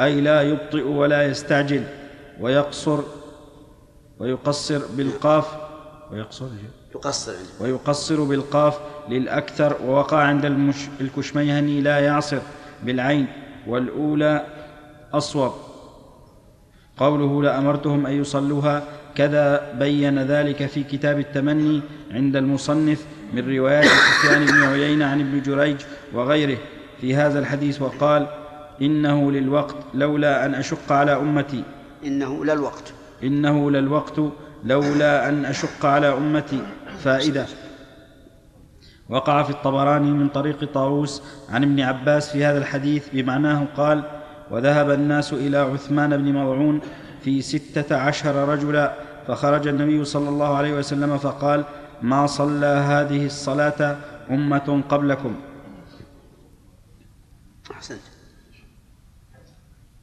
أي 0.00 0.20
لا 0.20 0.42
يبطئ 0.42 0.86
ولا 0.88 1.22
يستعجل 1.22 1.84
ويقصر 2.40 3.00
ويقصر 4.18 4.80
بالقاف 4.96 5.46
ويقصر 6.12 6.46
يقصر. 6.94 7.32
ويقصر 7.60 8.24
بالقاف 8.24 8.78
للأكثر 9.08 9.76
ووقع 9.86 10.18
عند 10.18 10.44
المش 10.44 10.76
الكشميهني 11.00 11.80
لا 11.80 11.98
يعصر 11.98 12.38
بالعين 12.82 13.26
والأولى 13.66 14.46
أصوب. 15.12 15.52
قوله 16.96 17.42
لأمرتهم 17.42 18.06
أن 18.06 18.12
يصلوها 18.20 18.82
كذا 19.14 19.72
بين 19.78 20.18
ذلك 20.18 20.66
في 20.66 20.82
كتاب 20.82 21.18
التمني 21.18 21.80
عند 22.10 22.36
المصنف 22.36 23.06
من 23.34 23.56
روايات 23.56 23.84
سفيان 23.84 24.46
بن 24.46 24.62
عيينة 24.62 25.06
عن 25.06 25.20
ابن 25.20 25.42
جريج 25.42 25.76
وغيره 26.12 26.58
في 27.00 27.16
هذا 27.16 27.38
الحديث 27.38 27.82
وقال 27.82 28.26
إنه 28.82 29.32
للوقت 29.32 29.76
لولا 29.94 30.46
أن 30.46 30.54
أشق 30.54 30.92
على 30.92 31.16
أمتي. 31.16 31.64
إنه 32.04 32.44
لا 32.44 32.52
الوقت 32.52 32.92
إنه 33.22 33.70
للوقت 33.70 34.20
لولا 34.64 35.28
أن 35.28 35.44
أشق 35.44 35.86
على 35.86 36.12
أمتي. 36.12 36.60
فائدة 37.04 37.46
وقع 39.08 39.42
في 39.42 39.50
الطبراني 39.50 40.10
من 40.10 40.28
طريق 40.28 40.72
طاووس 40.72 41.22
عن 41.50 41.62
ابن 41.62 41.80
عباس 41.80 42.32
في 42.32 42.44
هذا 42.44 42.58
الحديث 42.58 43.08
بمعناه 43.12 43.66
قال 43.76 44.02
وذهب 44.50 44.90
الناس 44.90 45.32
إلى 45.32 45.56
عثمان 45.58 46.16
بن 46.16 46.32
مضعون 46.32 46.80
في 47.24 47.42
ستة 47.42 47.96
عشر 47.96 48.48
رجلا 48.48 48.92
فخرج 49.26 49.68
النبي 49.68 50.04
صلى 50.04 50.28
الله 50.28 50.56
عليه 50.56 50.78
وسلم 50.78 51.18
فقال 51.18 51.64
ما 52.04 52.26
صلى 52.26 52.66
هذه 52.66 53.26
الصلاة 53.26 53.98
أمة 54.30 54.82
قبلكم. 54.88 55.40
أحسنت. 57.70 58.00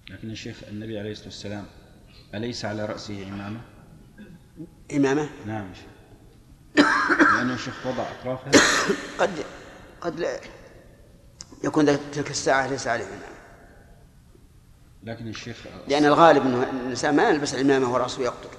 لكن 0.10 0.32
الشيخ 0.32 0.64
النبي 0.68 1.00
عليه 1.00 1.12
الصلاة 1.12 1.28
والسلام 1.28 1.66
أليس 2.36 2.66
على 2.66 2.86
رأسه 2.86 3.28
عمامة؟ 3.32 3.62
إمامة؟ 4.94 5.30
نعم 5.46 5.72
لأنه 7.36 7.54
الشيخ 7.54 7.88
وضع 7.88 8.04
أطرافها 8.12 8.52
قد 9.20 9.30
قد 10.02 10.20
لا 10.20 10.40
يكون 11.64 11.86
تلك 12.12 12.30
الساعة 12.30 12.68
ليس 12.68 12.88
عليه 12.88 13.06
إمامة. 13.06 13.42
لكن 15.04 15.28
الشيخ 15.28 15.58
لأن 15.88 16.06
الغالب 16.06 16.46
أنه 16.46 16.64
الإنسان 16.64 17.16
ما 17.16 17.30
يلبس 17.30 17.56
العمامة 17.56 17.94
ورأسه 17.94 18.22
يقطر 18.22 18.58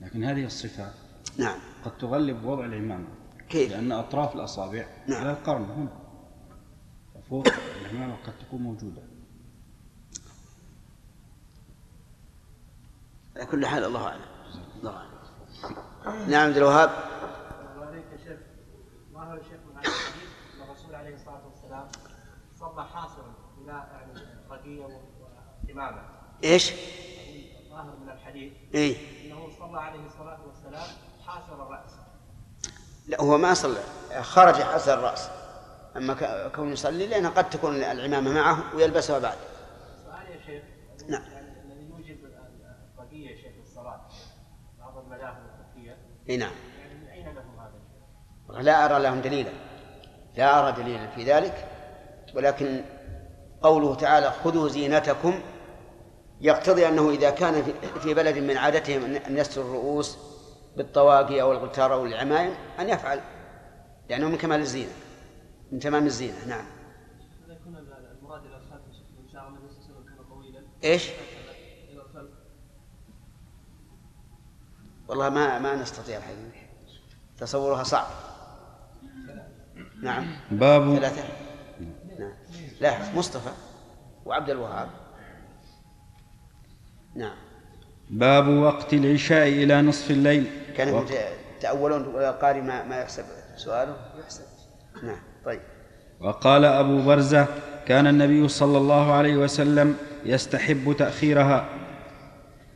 لكن 0.00 0.24
هذه 0.24 0.44
الصفة. 0.44 0.90
نعم. 1.38 1.58
قد 1.84 1.98
تغلب 1.98 2.44
وضع 2.44 2.64
العمامة 2.64 3.08
كيف؟ 3.48 3.70
لأن 3.72 3.92
أطراف 3.92 4.34
الأصابع 4.34 4.86
نعم. 5.08 5.20
على 5.20 5.30
القرن 5.30 5.64
هنا. 5.64 6.04
فوق 7.30 7.46
العمامة 7.80 8.16
قد 8.26 8.32
تكون 8.38 8.62
موجودة. 8.62 9.02
على 13.36 13.46
كل 13.46 13.66
حال 13.66 13.84
الله 13.84 14.06
أعلم. 14.08 14.24
الله 14.78 14.96
أعلم. 14.96 16.30
نعم 16.30 16.46
عبد 16.48 16.56
الوهاب. 16.56 16.90
ما 19.14 19.32
هو 19.32 19.36
الشيخ 19.36 19.60
من 19.70 19.76
هذا 19.76 19.88
الحديث 19.88 20.28
ان 20.56 20.62
الرسول 20.62 20.94
عليه 20.94 21.14
الصلاة 21.14 21.46
والسلام 21.46 21.88
صلى 22.54 22.84
حاصرا 22.84 23.34
بلا 23.58 23.72
يعني 23.72 24.20
قضيه 24.50 24.86
وإمامة. 25.68 26.02
إيش؟ 26.44 26.72
ظاهر 27.70 27.96
من 27.96 28.08
الحديث. 28.08 28.52
إيه. 28.74 28.96
إنه 29.26 29.50
صلى 29.58 29.80
عليه 29.80 30.06
الصلاة 30.06 30.46
والسلام 30.46 30.53
لا 33.06 33.20
هو 33.20 33.38
ما 33.38 33.54
صلى 33.54 33.78
خرج 34.20 34.54
حسن 34.54 34.92
الرأس. 34.92 35.28
أما 35.96 36.14
ك- 36.14 36.52
كونه 36.56 36.72
يصلي 36.72 37.06
لأنها 37.06 37.30
قد 37.30 37.50
تكون 37.50 37.76
العمامة 37.76 38.32
معه 38.32 38.76
ويلبسها 38.76 39.18
بعد. 39.18 39.36
سؤال 40.04 40.26
يا 40.30 40.46
شيخ. 40.46 40.62
نعم. 41.08 41.22
يعني 41.32 41.48
الذي 41.64 41.90
يوجب 41.90 42.16
القضية 42.98 43.30
يا 43.30 43.36
شيخ 43.36 43.52
الصلاة 43.62 44.00
بعض 44.78 44.98
المذاهب 44.98 45.36
الفقهية. 45.36 45.96
إي 46.30 46.36
نعم. 46.36 46.52
يعني 46.78 46.94
من 46.94 47.06
أين 47.08 47.24
لهم 47.34 47.58
هذا 48.50 48.62
لا 48.62 48.84
أرى 48.84 49.02
لهم 49.02 49.20
دليلا. 49.20 49.50
لا 50.36 50.58
أرى 50.68 50.82
دليلا 50.82 51.06
في 51.10 51.24
ذلك. 51.24 51.68
ولكن 52.34 52.84
قوله 53.62 53.94
تعالى 53.94 54.30
خذوا 54.44 54.68
زينتكم. 54.68 55.40
يقتضي 56.40 56.88
أنه 56.88 57.10
إذا 57.10 57.30
كان 57.30 57.62
في- 58.02 58.14
بلد 58.14 58.38
من 58.38 58.56
عادتهم 58.56 59.04
أن 59.04 59.38
يستر 59.38 59.60
الرؤوس 59.62 60.18
بالطواقي 60.76 61.42
أو 61.42 61.52
الغتار 61.52 61.94
أو 61.94 62.06
العمايم 62.06 62.54
أن 62.80 62.88
يفعل 62.88 63.20
لأنه 64.10 64.28
من 64.28 64.36
كمال 64.36 64.60
الزينة 64.60 64.92
من 65.72 65.78
تمام 65.78 66.06
الزينة 66.06 66.46
نعم. 66.46 66.64
المراد 68.22 68.42
الخلف 68.44 68.94
والله 75.08 75.28
ما 75.28 75.58
ما 75.58 75.74
نستطيع 75.74 76.18
الحقيقة 76.18 76.64
تصورها 77.38 77.82
صعب. 77.82 78.06
نعم. 80.02 80.26
باب 80.50 80.96
ثلاثة. 80.96 81.22
نعم 82.18 82.32
لا 82.80 83.14
مصطفى 83.14 83.50
وعبد 84.24 84.50
الوهاب. 84.50 84.88
نعم. 87.14 87.36
باب 88.10 88.48
وقت 88.48 88.94
العشاء 88.94 89.48
إلى 89.48 89.82
نصف 89.82 90.10
الليل. 90.10 90.63
كانوا 90.76 91.00
وقت- 91.00 91.12
يتأولون 91.58 92.00
القارئ 92.02 92.60
ما 92.60 92.84
ما 92.84 92.96
يحسب 93.00 93.24
سؤاله؟ 93.56 93.96
يحسب. 94.24 94.42
نعم 95.02 95.16
طيب. 95.44 95.60
وقال 96.20 96.64
أبو 96.64 97.02
برزة 97.02 97.46
كان 97.86 98.06
النبي 98.06 98.48
صلى 98.48 98.78
الله 98.78 99.12
عليه 99.12 99.36
وسلم 99.36 99.96
يستحب 100.24 100.94
تأخيرها. 100.98 101.64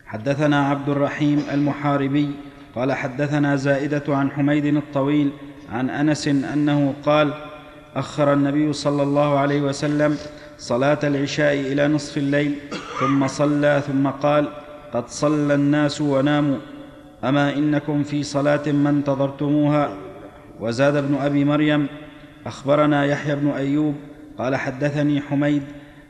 حدثنا 0.06 0.68
عبد 0.68 0.88
الرحيم 0.88 1.46
المحاربي 1.52 2.30
قال 2.74 2.92
حدثنا 2.92 3.56
زائدة 3.56 4.02
عن 4.08 4.30
حميد 4.30 4.64
الطويل 4.64 5.32
عن 5.72 5.90
أنس 5.90 6.28
أنه 6.28 6.94
قال 7.04 7.34
أخر 7.96 8.32
النبي 8.32 8.72
صلى 8.72 9.02
الله 9.02 9.38
عليه 9.38 9.60
وسلم 9.62 10.16
صلاة 10.58 10.98
العشاء 11.02 11.54
إلى 11.54 11.88
نصف 11.88 12.18
الليل 12.18 12.58
ثم 13.00 13.26
صلى 13.26 13.82
ثم 13.86 14.06
قال 14.08 14.48
قد 14.92 15.08
صلى 15.08 15.54
الناس 15.54 16.00
وناموا. 16.00 16.58
أما 17.24 17.52
إنكم 17.52 18.02
في 18.04 18.22
صلاة 18.22 18.72
ما 18.72 18.90
انتظرتموها 18.90 19.96
وزاد 20.60 20.96
ابن 20.96 21.14
أبي 21.14 21.44
مريم 21.44 21.88
أخبرنا 22.46 23.04
يحيى 23.04 23.36
بن 23.36 23.50
أيوب 23.50 23.94
قال 24.38 24.56
حدثني 24.56 25.20
حميد 25.20 25.62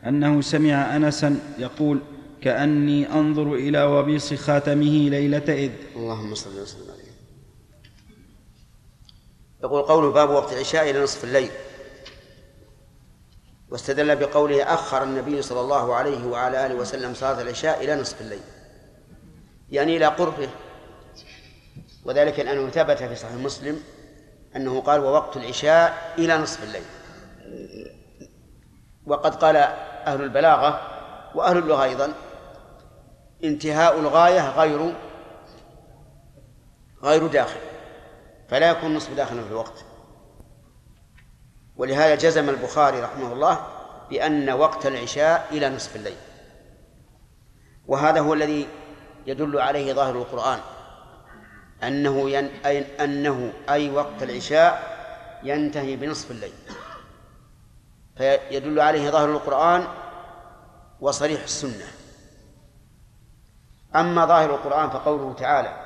أنه 0.06 0.40
سمع 0.40 0.96
انسا 0.96 1.40
يقول 1.58 2.00
كأني 2.40 3.12
أنظر 3.12 3.54
إلى 3.54 3.82
وبيص 3.82 4.34
خاتمه 4.34 5.08
ليلة 5.08 5.38
إذ 5.48 5.70
اللهم 5.96 6.34
صل 6.34 6.60
وسلم 6.60 6.90
عليه. 6.90 7.12
يقول 9.64 9.82
قوله 9.82 10.12
باب 10.12 10.30
وقت 10.30 10.52
العشاء 10.52 10.90
إلى 10.90 11.02
نصف 11.02 11.24
الليل. 11.24 11.50
واستدل 13.70 14.16
بقوله 14.16 14.62
أخر 14.62 15.02
النبي 15.02 15.42
صلى 15.42 15.60
الله 15.60 15.94
عليه 15.94 16.26
وعلى 16.26 16.66
آله 16.66 16.74
وسلم 16.74 17.14
صلاة 17.14 17.42
العشاء 17.42 17.84
إلى 17.84 18.00
نصف 18.00 18.20
الليل 18.20 18.40
يعني 19.70 19.96
إلى 19.96 20.06
قربه 20.06 20.48
وذلك 22.08 22.40
لأنه 22.40 22.70
ثبت 22.70 22.98
في 23.02 23.14
صحيح 23.14 23.34
مسلم 23.34 23.82
أنه 24.56 24.80
قال 24.80 25.00
ووقت 25.00 25.36
العشاء 25.36 26.14
إلى 26.18 26.38
نصف 26.38 26.62
الليل. 26.64 26.84
وقد 29.06 29.34
قال 29.34 29.56
أهل 30.06 30.22
البلاغة 30.22 30.80
وأهل 31.34 31.58
اللغة 31.58 31.84
أيضا 31.84 32.12
انتهاء 33.44 34.00
الغاية 34.00 34.50
غير 34.50 34.94
غير 37.02 37.26
داخل 37.26 37.60
فلا 38.48 38.70
يكون 38.70 38.94
نصف 38.94 39.14
داخلا 39.14 39.42
في 39.42 39.48
الوقت. 39.48 39.84
ولهذا 41.76 42.14
جزم 42.14 42.48
البخاري 42.48 43.00
رحمه 43.00 43.32
الله 43.32 43.66
بأن 44.10 44.50
وقت 44.50 44.86
العشاء 44.86 45.46
إلى 45.50 45.68
نصف 45.70 45.96
الليل. 45.96 46.16
وهذا 47.86 48.20
هو 48.20 48.34
الذي 48.34 48.68
يدل 49.26 49.58
عليه 49.58 49.92
ظاهر 49.92 50.14
القرآن. 50.14 50.58
أنه 51.82 52.30
ين... 52.30 52.50
أي 52.66 53.04
أنه 53.04 53.52
أي 53.68 53.90
وقت 53.90 54.22
العشاء 54.22 54.98
ينتهي 55.42 55.96
بنصف 55.96 56.30
الليل. 56.30 56.52
فيدل 58.16 58.80
عليه 58.80 59.10
ظاهر 59.10 59.30
القرآن 59.30 59.86
وصريح 61.00 61.42
السنة. 61.42 61.86
أما 63.96 64.26
ظاهر 64.26 64.54
القرآن 64.54 64.90
فقوله 64.90 65.34
تعالى 65.34 65.84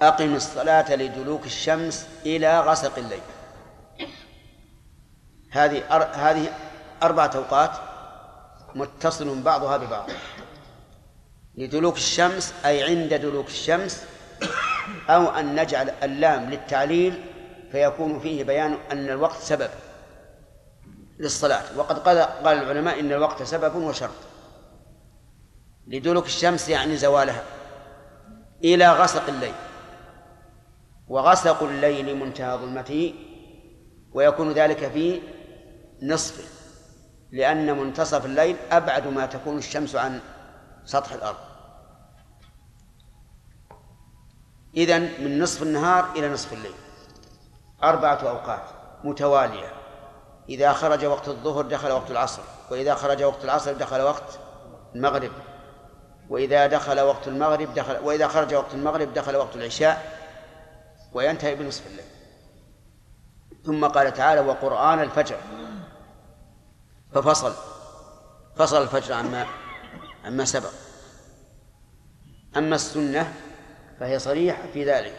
أقم 0.00 0.34
الصلاة 0.34 0.94
لدلوك 0.94 1.46
الشمس 1.46 2.08
إلى 2.26 2.60
غسق 2.60 2.98
الليل. 2.98 3.22
هذه 5.50 5.96
أر... 5.96 6.02
هذه 6.02 6.52
أربعة 7.02 7.30
أوقات 7.34 7.70
متصل 8.74 9.42
بعضها 9.42 9.76
ببعض. 9.76 10.10
لدلوك 11.54 11.96
الشمس 11.96 12.54
أي 12.64 12.82
عند 12.82 13.14
دلوك 13.14 13.46
الشمس 13.46 14.04
أو 15.10 15.26
أن 15.30 15.60
نجعل 15.60 15.90
اللام 16.02 16.50
للتعليل 16.50 17.24
فيكون 17.72 18.20
فيه 18.20 18.44
بيان 18.44 18.78
أن 18.92 19.08
الوقت 19.08 19.36
سبب 19.36 19.70
للصلاة. 21.18 21.78
وقد 21.78 21.98
قال 21.98 22.18
قال 22.18 22.58
العلماء 22.58 23.00
إن 23.00 23.12
الوقت 23.12 23.42
سبب 23.42 23.74
وشرط. 23.74 24.10
لدلوك 25.86 26.26
الشمس 26.26 26.68
يعني 26.68 26.96
زوالها. 26.96 27.42
إلى 28.64 28.92
غسق 28.92 29.28
الليل. 29.28 29.54
وغسق 31.08 31.62
الليل 31.62 32.16
منتهى 32.16 32.56
ظلمته 32.56 33.14
ويكون 34.12 34.52
ذلك 34.52 34.90
في 34.90 35.20
نصفه 36.02 36.44
لأن 37.32 37.78
منتصف 37.78 38.26
الليل 38.26 38.56
أبعد 38.70 39.06
ما 39.06 39.26
تكون 39.26 39.58
الشمس 39.58 39.96
عن 39.96 40.20
سطح 40.84 41.12
الأرض. 41.12 41.47
إذن 44.76 45.24
من 45.24 45.42
نصف 45.42 45.62
النهار 45.62 46.12
إلى 46.16 46.28
نصف 46.28 46.52
الليل. 46.52 46.74
أربعة 47.82 48.16
أوقات 48.16 48.62
متوالية. 49.04 49.72
إذا 50.48 50.72
خرج 50.72 51.04
وقت 51.04 51.28
الظهر 51.28 51.62
دخل 51.62 51.92
وقت 51.92 52.10
العصر 52.10 52.42
وإذا 52.70 52.94
خرج 52.94 53.22
وقت 53.22 53.44
العصر 53.44 53.72
دخل 53.72 54.00
وقت 54.00 54.38
المغرب. 54.94 55.32
وإذا 56.28 56.66
دخل 56.66 57.00
وقت 57.00 57.28
المغرب 57.28 57.74
دخل 57.74 57.98
وإذا 57.98 58.28
خرج 58.28 58.54
وقت 58.54 58.74
المغرب 58.74 59.14
دخل 59.14 59.36
وقت 59.36 59.56
العشاء 59.56 60.18
وينتهي 61.12 61.54
بنصف 61.54 61.86
الليل. 61.86 62.04
ثم 63.64 63.86
قال 63.86 64.14
تعالى 64.14 64.40
وقرآن 64.40 65.00
الفجر. 65.00 65.36
ففصل 67.12 67.52
فصل 68.56 68.82
الفجر 68.82 69.14
عما 69.14 69.46
عما 70.24 70.44
سبق. 70.44 70.70
أما 72.56 72.74
السنة 72.74 73.34
فهي 74.00 74.18
صريحة 74.18 74.62
في 74.72 74.84
ذلك. 74.84 75.12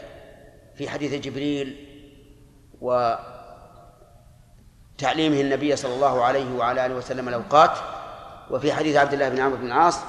في 0.75 0.89
حديث 0.89 1.13
جبريل 1.13 1.85
وتعليمه 2.81 3.21
النبي 5.41 5.75
صلى 5.75 5.93
الله 5.93 6.23
عليه 6.23 6.55
وعلى 6.55 6.85
آله 6.85 6.95
وسلم 6.95 7.29
الأوقات 7.29 7.71
وفي 8.51 8.73
حديث 8.73 8.95
عبد 8.95 9.13
الله 9.13 9.29
بن 9.29 9.39
عمرو 9.39 9.57
بن 9.57 9.65
العاص 9.65 9.99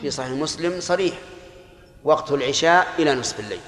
في 0.00 0.10
صحيح 0.10 0.30
مسلم 0.30 0.80
صريح 0.80 1.14
وقت 2.04 2.32
العشاء 2.32 2.86
إلى 2.98 3.14
نصف 3.14 3.40
الليل. 3.40 3.60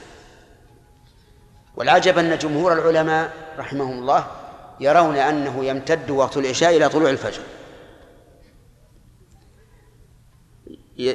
والعجب 1.76 2.18
أن 2.18 2.38
جمهور 2.38 2.72
العلماء 2.72 3.32
رحمهم 3.58 3.98
الله 3.98 4.26
يرون 4.80 5.16
أنه 5.16 5.64
يمتد 5.64 6.10
وقت 6.10 6.36
العشاء 6.36 6.76
إلى 6.76 6.88
طلوع 6.88 7.10
الفجر. 7.10 7.42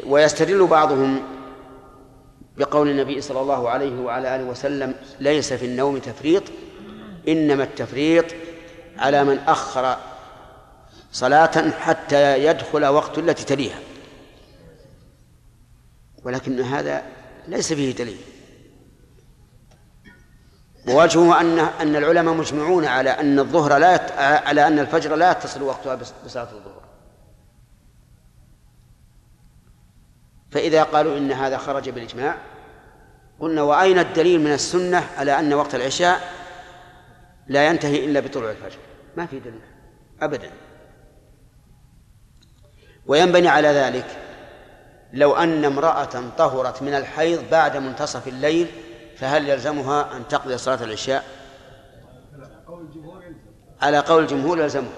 ويستدل 0.05 0.67
بعضهم 0.67 1.40
بقول 2.57 2.89
النبي 2.89 3.21
صلى 3.21 3.41
الله 3.41 3.69
عليه 3.69 4.01
وعلى 4.01 4.35
آله 4.35 4.43
وسلم 4.43 4.95
ليس 5.19 5.53
في 5.53 5.65
النوم 5.65 5.97
تفريط 5.97 6.43
إنما 7.27 7.63
التفريط 7.63 8.25
على 8.97 9.23
من 9.23 9.39
أخر 9.39 9.97
صلاة 11.11 11.71
حتى 11.71 12.45
يدخل 12.45 12.85
وقت 12.85 13.17
التي 13.17 13.45
تليها. 13.45 13.79
ولكن 16.23 16.59
هذا 16.59 17.03
ليس 17.47 17.73
فيه 17.73 17.95
دليل. 17.95 18.17
ووجهه 20.87 21.41
أن 21.41 21.59
أن 21.59 21.95
العلماء 21.95 22.33
مجمعون 22.33 22.86
على 22.86 23.09
أن 23.09 23.39
الظهر 23.39 23.78
لا 23.78 23.95
يت... 23.95 24.11
على 24.47 24.67
أن 24.67 24.79
الفجر 24.79 25.15
لا 25.15 25.32
يتصل 25.32 25.61
وقتها 25.61 25.95
بصلاة 26.25 26.43
الظهر. 26.51 26.82
فإذا 30.51 30.83
قالوا 30.83 31.17
إن 31.17 31.32
هذا 31.32 31.57
خرج 31.57 31.89
بالإجماع 31.89 32.37
قلنا 33.39 33.61
وأين 33.61 33.99
الدليل 33.99 34.41
من 34.41 34.53
السنة 34.53 35.03
على 35.17 35.39
أن 35.39 35.53
وقت 35.53 35.75
العشاء 35.75 36.21
لا 37.47 37.67
ينتهي 37.67 38.05
إلا 38.05 38.19
بطلوع 38.19 38.51
الفجر؟ 38.51 38.79
ما 39.17 39.25
في 39.25 39.39
دليل 39.39 39.61
أبدا. 40.21 40.51
وينبني 43.05 43.47
على 43.47 43.67
ذلك 43.67 44.05
لو 45.13 45.36
أن 45.36 45.65
امرأة 45.65 46.23
طهرت 46.37 46.82
من 46.82 46.93
الحيض 46.93 47.49
بعد 47.51 47.78
منتصف 47.78 48.28
الليل 48.28 48.67
فهل 49.17 49.49
يلزمها 49.49 50.17
أن 50.17 50.28
تقضي 50.28 50.57
صلاة 50.57 50.83
العشاء؟ 50.83 51.23
على 53.82 53.99
قول 53.99 54.23
الجمهور 54.23 54.59
يلزمها 54.59 54.91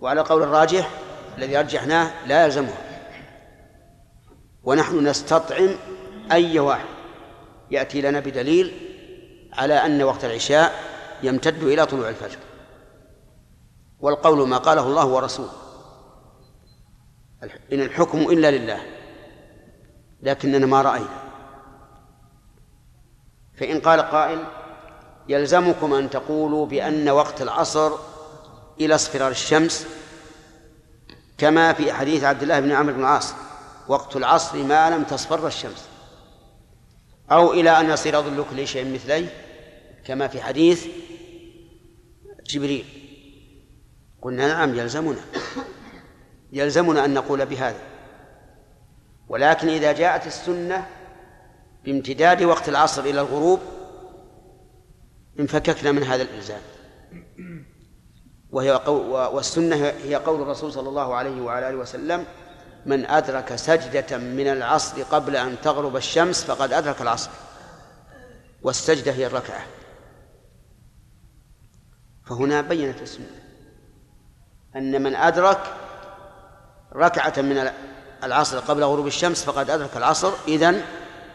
وعلى 0.00 0.20
قول 0.20 0.42
الراجح 0.42 0.90
الذي 1.38 1.58
أرجحناه 1.58 2.10
لا 2.26 2.44
يلزمها. 2.44 2.89
ونحن 4.64 5.06
نستطعم 5.06 5.68
أي 6.32 6.58
واحد. 6.58 6.88
يأتي 7.70 8.00
لنا 8.00 8.20
بدليل 8.20 8.72
على 9.52 9.74
أن 9.74 10.02
وقت 10.02 10.24
العشاء 10.24 10.74
يمتد 11.22 11.62
إلى 11.62 11.86
طلوع 11.86 12.08
الفجر. 12.08 12.38
والقول 14.00 14.48
ما 14.48 14.56
قاله 14.56 14.86
الله 14.86 15.06
ورسوله 15.06 15.52
إن 17.72 17.80
الحكم 17.80 18.18
إلا 18.18 18.50
لله 18.50 18.80
لكننا 20.22 20.66
ما 20.66 20.82
رأينا. 20.82 21.20
فإن 23.56 23.80
قال 23.80 24.00
قائل 24.00 24.44
يلزمكم 25.28 25.94
أن 25.94 26.10
تقولوا 26.10 26.66
بأن 26.66 27.08
وقت 27.08 27.42
العصر 27.42 27.92
إلى 28.80 28.94
اصفرار 28.94 29.30
الشمس 29.30 29.86
كما 31.38 31.72
في 31.72 31.92
حديث 31.92 32.24
عبد 32.24 32.42
الله 32.42 32.60
بن 32.60 32.72
عمرو 32.72 32.94
بن 32.94 33.00
العاص 33.00 33.34
وقت 33.90 34.16
العصر 34.16 34.62
ما 34.62 34.90
لم 34.90 35.04
تصفر 35.04 35.46
الشمس. 35.46 35.88
أو 37.30 37.52
إلى 37.52 37.80
أن 37.80 37.90
يصير 37.90 38.22
ظل 38.22 38.44
كل 38.50 38.68
شيء 38.68 38.94
مثليه 38.94 39.28
كما 40.04 40.28
في 40.28 40.42
حديث 40.42 40.86
جبريل. 42.46 42.84
قلنا 44.22 44.48
نعم 44.48 44.74
يلزمنا. 44.74 45.20
يلزمنا 46.52 47.04
أن 47.04 47.14
نقول 47.14 47.46
بهذا. 47.46 47.80
ولكن 49.28 49.68
إذا 49.68 49.92
جاءت 49.92 50.26
السنة 50.26 50.86
بامتداد 51.84 52.42
وقت 52.42 52.68
العصر 52.68 53.02
إلى 53.02 53.20
الغروب 53.20 53.60
انفككنا 55.40 55.92
من 55.92 56.02
هذا 56.02 56.22
الإلزام. 56.22 56.60
وهي 58.50 58.72
والسنة 59.32 59.76
هي 59.76 60.14
قول 60.14 60.42
الرسول 60.42 60.72
صلى 60.72 60.88
الله 60.88 61.14
عليه 61.14 61.40
وعلى 61.40 61.68
آله 61.68 61.76
وسلم 61.76 62.24
من 62.86 63.06
أدرك 63.06 63.56
سجدة 63.56 64.18
من 64.18 64.46
العصر 64.46 65.02
قبل 65.02 65.36
أن 65.36 65.56
تغرب 65.62 65.96
الشمس 65.96 66.44
فقد 66.44 66.72
أدرك 66.72 67.00
العصر 67.00 67.30
والسجدة 68.62 69.12
هي 69.12 69.26
الركعة. 69.26 69.66
فهنا 72.26 72.60
بينت 72.60 73.02
السنة 73.02 73.26
أن 74.76 75.02
من 75.02 75.14
أدرك 75.14 75.60
ركعة 76.96 77.34
من 77.42 77.70
العصر 78.24 78.58
قبل 78.58 78.84
غروب 78.84 79.06
الشمس 79.06 79.44
فقد 79.44 79.70
أدرك 79.70 79.96
العصر 79.96 80.32
إذن 80.48 80.82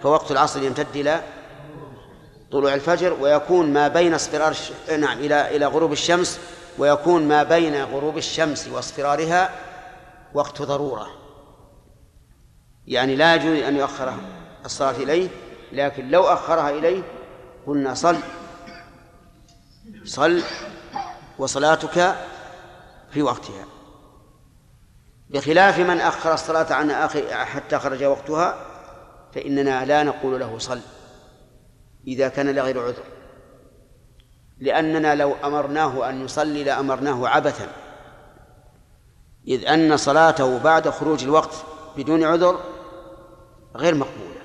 فوقت 0.03 0.31
العصر 0.31 0.63
يمتد 0.63 0.95
إلى 0.95 1.21
طلوع 2.51 2.73
الفجر 2.73 3.13
ويكون 3.13 3.73
ما 3.73 3.87
بين 3.87 4.13
اصفرار 4.13 4.51
الش... 4.51 4.71
نعم 4.99 5.17
إلى 5.19 5.55
إلى 5.55 5.65
غروب 5.65 5.91
الشمس 5.91 6.39
ويكون 6.77 7.27
ما 7.27 7.43
بين 7.43 7.83
غروب 7.83 8.17
الشمس 8.17 8.67
واصفرارها 8.67 9.49
وقت 10.33 10.61
ضرورة. 10.61 11.24
يعني 12.87 13.15
لا 13.15 13.35
يجوز 13.35 13.63
أن 13.63 13.75
يؤخر 13.75 14.13
الصلاة 14.65 14.91
إليه 14.91 15.29
لكن 15.71 16.09
لو 16.09 16.23
أخرها 16.23 16.69
إليه 16.69 17.03
قلنا 17.67 17.93
صل 17.93 18.17
صل 20.03 20.41
وصلاتك 21.37 22.15
في 23.11 23.21
وقتها. 23.21 23.65
بخلاف 25.29 25.79
من 25.79 25.99
أخر 25.99 26.33
الصلاة 26.33 26.73
عن 26.73 26.91
آخر 26.91 27.33
حتى 27.33 27.79
خرج 27.79 28.03
وقتها 28.03 28.65
فإننا 29.33 29.85
لا 29.85 30.03
نقول 30.03 30.39
له 30.39 30.57
صل 30.57 30.79
إذا 32.07 32.27
كان 32.27 32.55
لغير 32.55 32.83
عذر. 32.83 33.03
لأننا 34.59 35.15
لو 35.15 35.35
أمرناه 35.43 36.09
أن 36.09 36.25
يصلي 36.25 36.63
لأمرناه 36.63 37.27
عبثا. 37.27 37.67
إذ 39.47 39.65
أن 39.65 39.97
صلاته 39.97 40.59
بعد 40.59 40.89
خروج 40.89 41.23
الوقت 41.23 41.55
بدون 41.97 42.23
عذر 42.23 42.74
غير 43.75 43.95
مقبولة. 43.95 44.35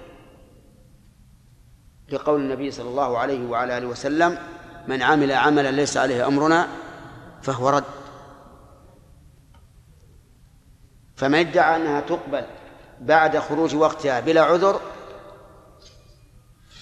لقول 2.08 2.40
النبي 2.40 2.70
صلى 2.70 2.88
الله 2.88 3.18
عليه 3.18 3.48
وعلى 3.48 3.78
آله 3.78 3.86
وسلم 3.86 4.38
من 4.88 5.02
عمل 5.02 5.32
عملا 5.32 5.70
ليس 5.70 5.96
عليه 5.96 6.26
أمرنا 6.26 6.68
فهو 7.42 7.68
رد. 7.68 7.84
فمن 11.16 11.38
ادعى 11.38 11.76
أنها 11.76 12.00
تقبل 12.00 12.44
بعد 13.00 13.38
خروج 13.38 13.74
وقتها 13.74 14.20
بلا 14.20 14.42
عذر 14.42 14.80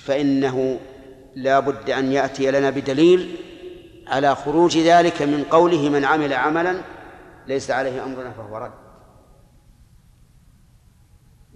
فإنه 0.04 0.80
لا 1.36 1.60
بد 1.60 1.90
أن 1.90 2.12
يأتي 2.12 2.50
لنا 2.50 2.70
بدليل 2.70 3.36
على 4.06 4.34
خروج 4.34 4.78
ذلك 4.78 5.22
من 5.22 5.44
قوله 5.44 5.88
من 5.88 6.04
عمل 6.04 6.32
عملا 6.32 6.80
ليس 7.46 7.70
عليه 7.70 8.04
أمرنا 8.04 8.30
فهو 8.30 8.56
رد. 8.56 8.87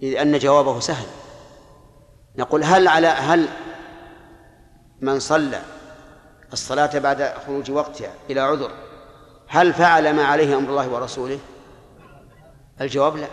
إذ 0.03 0.17
أن 0.17 0.39
جوابه 0.39 0.79
سهل. 0.79 1.05
نقول 2.35 2.63
هل 2.63 2.87
على 2.87 3.07
هل 3.07 3.47
من 5.01 5.19
صلى 5.19 5.61
الصلاة 6.53 6.99
بعد 6.99 7.33
خروج 7.47 7.71
وقتها 7.71 8.11
إلى 8.29 8.39
عذر 8.39 8.71
هل 9.47 9.73
فعل 9.73 10.15
ما 10.15 10.25
عليه 10.25 10.57
أمر 10.57 10.69
الله 10.69 10.89
ورسوله؟ 10.89 11.39
الجواب 12.81 13.17
لا. 13.17 13.27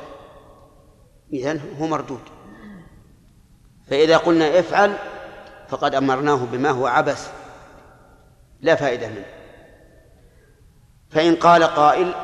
إذن 1.33 1.61
هو 1.81 1.87
مردود. 1.87 2.23
فإذا 3.91 4.17
قلنا 4.17 4.59
افعل 4.59 4.97
فقد 5.69 5.95
أمرناه 5.95 6.45
بما 6.53 6.71
هو 6.71 6.87
عبث 6.87 7.33
لا 8.61 8.75
فائدة 8.75 9.09
منه. 9.09 9.27
فإن 11.11 11.37
قال 11.37 11.65
قائل 11.65 12.15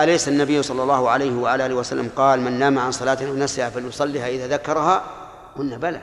أليس 0.00 0.28
النبي 0.28 0.62
صلى 0.62 0.82
الله 0.82 1.10
عليه 1.10 1.36
وعلى 1.36 1.66
آله 1.66 1.74
وسلم 1.74 2.10
قال 2.16 2.40
من 2.40 2.58
نام 2.58 2.78
عن 2.78 2.92
صلاة 2.92 3.18
أو 3.26 3.34
نسيها 3.34 3.70
فليصليها 3.70 4.28
إذا 4.28 4.48
ذكرها؟ 4.48 5.04
قلنا 5.56 5.76
بلى. 5.76 6.02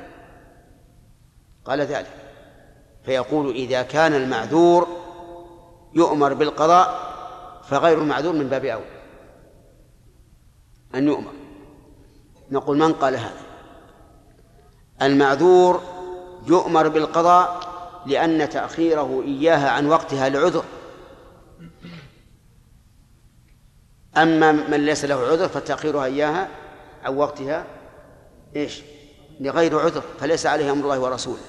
قال 1.66 1.82
ذلك. 1.82 2.08
فيقول 3.06 3.52
إذا 3.52 3.82
كان 3.82 4.14
المعذور 4.14 4.88
يؤمر 5.94 6.34
بالقضاء 6.34 7.12
فغير 7.70 7.98
المعذور 8.02 8.34
من 8.34 8.48
باب 8.48 8.66
أولى 8.66 9.02
أن 10.96 11.08
يؤمر. 11.08 11.32
نقول 12.52 12.78
من 12.78 12.94
قال 12.94 13.16
هذا؟ 13.16 13.42
المعذور 15.02 15.82
يؤمر 16.48 16.88
بالقضاء 16.88 17.60
لأن 18.06 18.50
تأخيره 18.50 19.22
إياها 19.26 19.70
عن 19.70 19.88
وقتها 19.88 20.30
لعذر. 20.30 20.64
أما 24.18 24.52
من 24.52 24.86
ليس 24.86 25.06
له 25.06 25.16
عذر 25.16 25.48
فتأخيرها 25.48 26.06
إياها 26.06 26.48
عن 27.04 27.18
وقتها 27.18 27.66
إيش؟ 28.56 28.82
لغير 29.40 29.80
عذر 29.80 30.04
فليس 30.20 30.46
عليه 30.46 30.72
أمر 30.72 30.84
الله 30.84 31.00
ورسوله. 31.00 31.42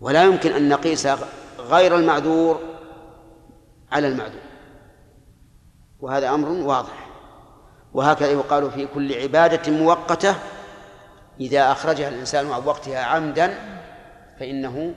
ولا 0.00 0.24
يمكن 0.24 0.52
أن 0.52 0.68
نقيس 0.68 1.08
غير 1.58 1.96
المعذور 1.96 2.60
على 3.92 4.08
المعذور. 4.08 4.42
وهذا 6.00 6.28
أمر 6.34 6.48
واضح. 6.48 7.08
وهكذا 7.92 8.30
يقال 8.30 8.70
في 8.70 8.86
كل 8.86 9.14
عبادة 9.22 9.72
مؤقتة 9.72 10.34
إذا 11.40 11.72
أخرجها 11.72 12.08
الإنسان 12.08 12.52
عن 12.52 12.64
وقتها 12.64 13.04
عمدا 13.04 13.54
فإنه 14.40 14.94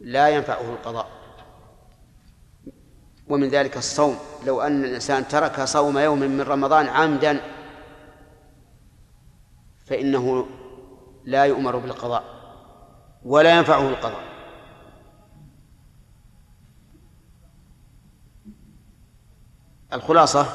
لا 0.00 0.28
ينفعه 0.28 0.70
القضاء. 0.70 1.19
ومن 3.30 3.48
ذلك 3.48 3.76
الصوم. 3.76 4.18
لو 4.46 4.60
أن 4.60 4.84
الإنسان 4.84 5.28
ترك 5.28 5.60
صوم 5.64 5.98
يوم 5.98 6.18
من 6.18 6.40
رمضان 6.40 6.86
عمدا 6.86 7.40
فإنه 9.86 10.46
لا 11.24 11.44
يؤمر 11.44 11.76
بالقضاء 11.76 12.24
ولا 13.24 13.58
ينفعه 13.58 13.88
القضاء. 13.88 14.30
الخلاصة 19.92 20.46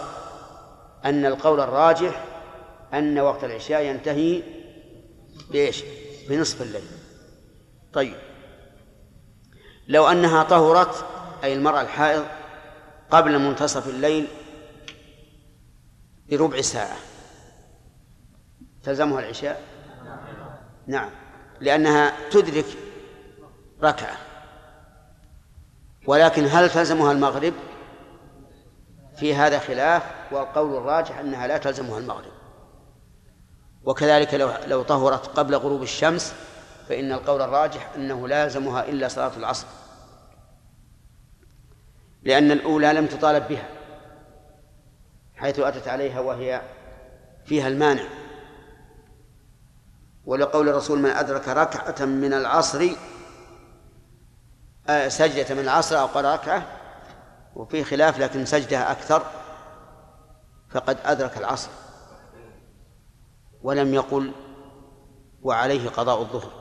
أن 1.05 1.25
القول 1.25 1.59
الراجح 1.59 2.25
أن 2.93 3.19
وقت 3.19 3.43
العشاء 3.43 3.81
ينتهي 3.81 4.43
بإيش؟ 5.51 5.83
بنصف 6.29 6.61
الليل. 6.61 6.83
طيب. 7.93 8.15
لو 9.87 10.07
أنها 10.07 10.43
طهرت 10.43 11.05
أي 11.43 11.53
المرأة 11.53 11.81
الحائض 11.81 12.25
قبل 13.11 13.39
منتصف 13.39 13.87
الليل 13.87 14.27
بربع 16.29 16.61
ساعة. 16.61 16.97
تلزمها 18.83 19.19
العشاء؟ 19.19 19.61
نعم. 20.87 21.09
لأنها 21.59 22.29
تدرك 22.29 22.65
ركعة. 23.83 24.17
ولكن 26.07 26.45
هل 26.45 26.69
تلزمها 26.69 27.11
المغرب؟ 27.11 27.53
في 29.15 29.35
هذا 29.35 29.59
خلاف 29.59 30.03
والقول 30.31 30.77
الراجح 30.77 31.17
أنها 31.17 31.47
لا 31.47 31.57
تلزمها 31.57 31.99
المغرب. 31.99 32.31
وكذلك 33.83 34.33
لو 34.33 34.51
لو 34.67 34.83
طهرت 34.83 35.27
قبل 35.27 35.55
غروب 35.55 35.83
الشمس 35.83 36.33
فإن 36.89 37.11
القول 37.11 37.41
الراجح 37.41 37.91
أنه 37.95 38.27
لا 38.27 38.43
يلزمها 38.43 38.87
إلا 38.87 39.07
صلاة 39.07 39.31
العصر. 39.37 39.67
لأن 42.25 42.51
الأولى 42.51 42.93
لم 42.93 43.05
تطالب 43.05 43.47
بها 43.47 43.69
حيث 45.35 45.59
أتت 45.59 45.87
عليها 45.87 46.19
وهي 46.19 46.61
فيها 47.45 47.67
المانع. 47.67 48.03
ولقول 50.25 50.69
الرسول 50.69 50.99
من 50.99 51.09
أدرك 51.09 51.47
ركعة 51.47 52.05
من 52.05 52.33
العصر 52.33 52.89
آه، 54.89 55.07
سجدة 55.07 55.55
من 55.55 55.61
العصر 55.61 55.99
أو 55.99 56.05
قال 56.05 56.25
ركعة 56.25 56.65
وفي 57.55 57.83
خلاف 57.83 58.19
لكن 58.19 58.45
سجدة 58.45 58.91
أكثر 58.91 59.25
فقد 60.69 60.97
أدرك 61.05 61.37
العصر 61.37 61.69
ولم 63.61 63.93
يقل 63.93 64.31
وعليه 65.41 65.89
قضاء 65.89 66.21
الظهر 66.21 66.51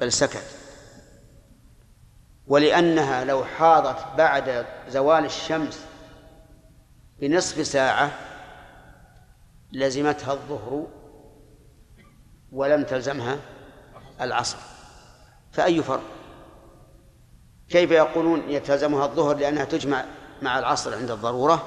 بل 0.00 0.12
سكت. 0.12 0.59
ولأنها 2.50 3.24
لو 3.24 3.44
حاضت 3.44 3.96
بعد 4.18 4.66
زوال 4.88 5.24
الشمس 5.24 5.86
بنصف 7.20 7.66
ساعة 7.66 8.10
لزمتها 9.72 10.32
الظهر 10.32 10.86
ولم 12.52 12.84
تلزمها 12.84 13.38
العصر. 14.20 14.56
فأي 15.52 15.82
فرق؟ 15.82 16.02
كيف 17.68 17.90
يقولون 17.90 18.42
يتلزمها 18.48 19.04
الظهر 19.04 19.36
لأنها 19.36 19.64
تجمع 19.64 20.04
مع 20.42 20.58
العصر 20.58 20.94
عند 20.94 21.10
الضرورة 21.10 21.62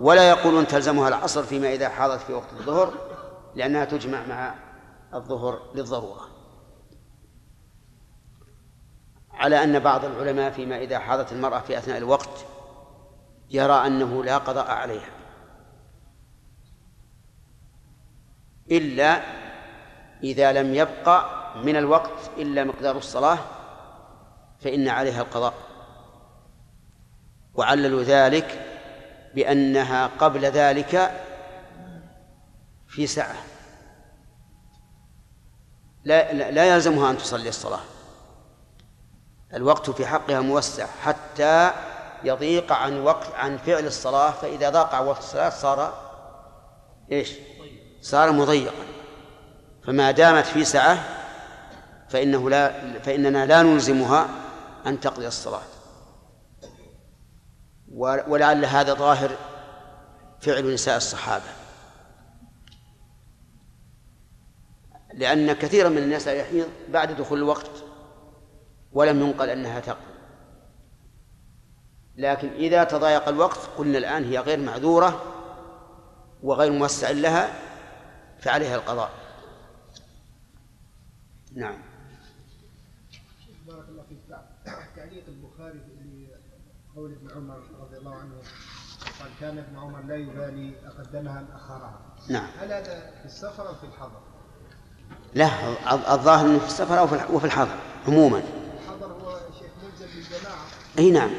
ولا 0.00 0.28
يقولون 0.28 0.66
تلزمها 0.66 1.08
العصر 1.08 1.42
فيما 1.42 1.72
إذا 1.72 1.88
حاضت 1.88 2.20
في 2.20 2.32
وقت 2.32 2.52
الظهر 2.52 2.94
لأنها 3.54 3.84
تجمع 3.84 4.26
مع 4.26 4.54
الظهر 5.14 5.60
للضرورة؟ 5.74 6.35
على 9.36 9.64
أن 9.64 9.78
بعض 9.78 10.04
العلماء 10.04 10.50
فيما 10.50 10.78
إذا 10.78 10.98
حاضت 10.98 11.32
المرأة 11.32 11.60
في 11.60 11.78
أثناء 11.78 11.98
الوقت 11.98 12.46
يرى 13.50 13.86
أنه 13.86 14.24
لا 14.24 14.38
قضاء 14.38 14.70
عليها. 14.70 15.10
إلا 18.70 19.22
إذا 20.22 20.52
لم 20.52 20.74
يبقى 20.74 21.30
من 21.64 21.76
الوقت 21.76 22.30
إلا 22.38 22.64
مقدار 22.64 22.96
الصلاة 22.96 23.38
فإن 24.60 24.88
عليها 24.88 25.22
القضاء. 25.22 25.54
وعللوا 27.54 28.02
ذلك 28.02 28.62
بأنها 29.34 30.06
قبل 30.06 30.44
ذلك 30.44 31.22
في 32.88 33.06
سعة 33.06 33.36
لا 36.04 36.50
لا 36.50 36.74
يلزمها 36.74 37.10
أن 37.10 37.18
تصلي 37.18 37.48
الصلاة. 37.48 37.95
الوقت 39.54 39.90
في 39.90 40.06
حقها 40.06 40.40
موسع 40.40 40.86
حتى 40.86 41.70
يضيق 42.24 42.72
عن 42.72 43.00
وقت 43.00 43.34
عن 43.34 43.56
فعل 43.56 43.86
الصلاة 43.86 44.30
فإذا 44.30 44.70
ضاق 44.70 45.00
وقت 45.00 45.18
الصلاة 45.18 45.50
صار 45.50 46.06
إيش؟ 47.12 47.32
صار 48.00 48.32
مضيقا. 48.32 48.84
فما 49.84 50.10
دامت 50.10 50.44
في 50.46 50.64
سعة 50.64 51.04
فإنه 52.08 52.50
لا 52.50 52.98
فإننا 52.98 53.46
لا 53.46 53.62
نلزمها 53.62 54.28
أن 54.86 55.00
تقضي 55.00 55.26
الصلاة. 55.26 55.62
ولعل 58.28 58.64
هذا 58.64 58.94
ظاهر 58.94 59.30
فعل 60.40 60.74
نساء 60.74 60.96
الصحابة. 60.96 61.44
لأن 65.14 65.52
كثيرا 65.52 65.88
من 65.88 65.98
الناس 65.98 66.26
يحيض 66.26 66.68
بعد 66.88 67.16
دخول 67.16 67.38
الوقت 67.38 67.85
ولم 68.96 69.20
ينقل 69.20 69.48
أنها 69.48 69.80
تقضي 69.80 70.16
لكن 72.16 72.48
إذا 72.48 72.84
تضايق 72.84 73.28
الوقت 73.28 73.58
قلنا 73.78 73.98
الآن 73.98 74.24
هي 74.24 74.38
غير 74.38 74.60
معذورة 74.60 75.22
وغير 76.42 76.72
موسع 76.72 77.10
لها 77.10 77.48
فعليها 78.38 78.76
القضاء. 78.76 79.10
نعم. 81.54 81.78
بارك 83.66 83.88
الله 83.88 84.02
فيك. 84.08 84.18
تعليق 84.96 85.24
البخاري 85.28 85.80
لقول 86.92 87.12
ابن 87.12 87.30
عمر 87.36 87.62
رضي 87.80 87.96
الله 87.96 88.14
عنه 88.14 88.34
قال 89.20 89.30
كان 89.40 89.58
ابن 89.58 89.78
عمر 89.78 90.00
لا 90.02 90.16
يبالي 90.16 90.74
أقدمها 90.86 91.40
أم 91.40 91.48
أخرها. 91.54 92.00
نعم. 92.28 92.48
هل 92.60 92.72
هذا 92.72 93.10
في 93.20 93.24
السفر 93.24 93.68
أو 93.68 93.74
في 93.74 93.84
الحضر؟ 93.84 94.20
لا 95.34 95.50
الظاهر 96.14 96.46
إنه 96.46 96.58
في 96.58 96.66
السفر 96.66 96.98
أو 96.98 97.04
وفي 97.36 97.44
الحضر 97.44 97.76
عموما 98.08 98.42
الحضر 98.86 99.12
هو 99.12 99.38
شيخ 99.58 99.70
ملزم 99.84 100.06
أي 100.98 101.10
نعم. 101.10 101.30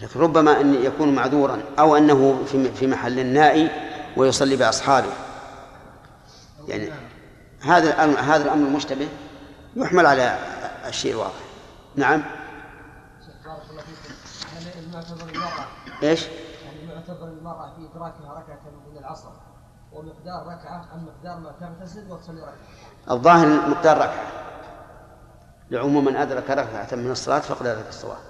لكن 0.00 0.20
ربما 0.20 0.60
أن 0.60 0.74
يكون 0.74 1.14
معذورا 1.14 1.62
أو 1.78 1.96
أنه 1.96 2.44
في 2.46 2.72
في 2.72 2.86
محل 2.86 3.26
نائي 3.26 3.70
ويصلي 4.16 4.56
بأصحابه. 4.56 5.12
يعني 6.68 6.90
هذا 7.60 7.94
هذا 8.16 8.44
الأمر 8.44 8.66
المشتبه 8.66 9.08
يحمل 9.76 10.06
على 10.06 10.38
الشيء 10.86 11.12
الواضح. 11.12 11.34
نعم. 11.96 12.22
المعتبر 14.78 15.28
المرأة 15.34 15.66
إيش؟ 16.02 16.26
يعني 16.64 16.82
المعتبر 16.82 17.28
المرأة 17.28 17.74
في 17.76 17.88
إدراكها 17.92 18.32
ركعة 18.32 18.60
من 18.90 18.98
العصر 18.98 19.30
ومقدار 19.92 20.46
ركعة 20.46 20.88
أم 20.94 21.04
مقدار 21.04 21.38
ما 21.38 21.52
تغتسل 21.60 22.10
وتصلي 22.10 22.40
ركعة. 22.40 22.54
الظاهر 23.10 23.68
مقدار 23.68 23.96
ركعة. 23.96 24.26
لعموم 25.70 26.04
من 26.04 26.16
أدرك 26.16 26.50
ركعة 26.50 26.88
من 26.92 27.10
الصلاة 27.10 27.38
فقد 27.38 27.66
أدرك 27.66 27.88
الصلاة 27.88 28.29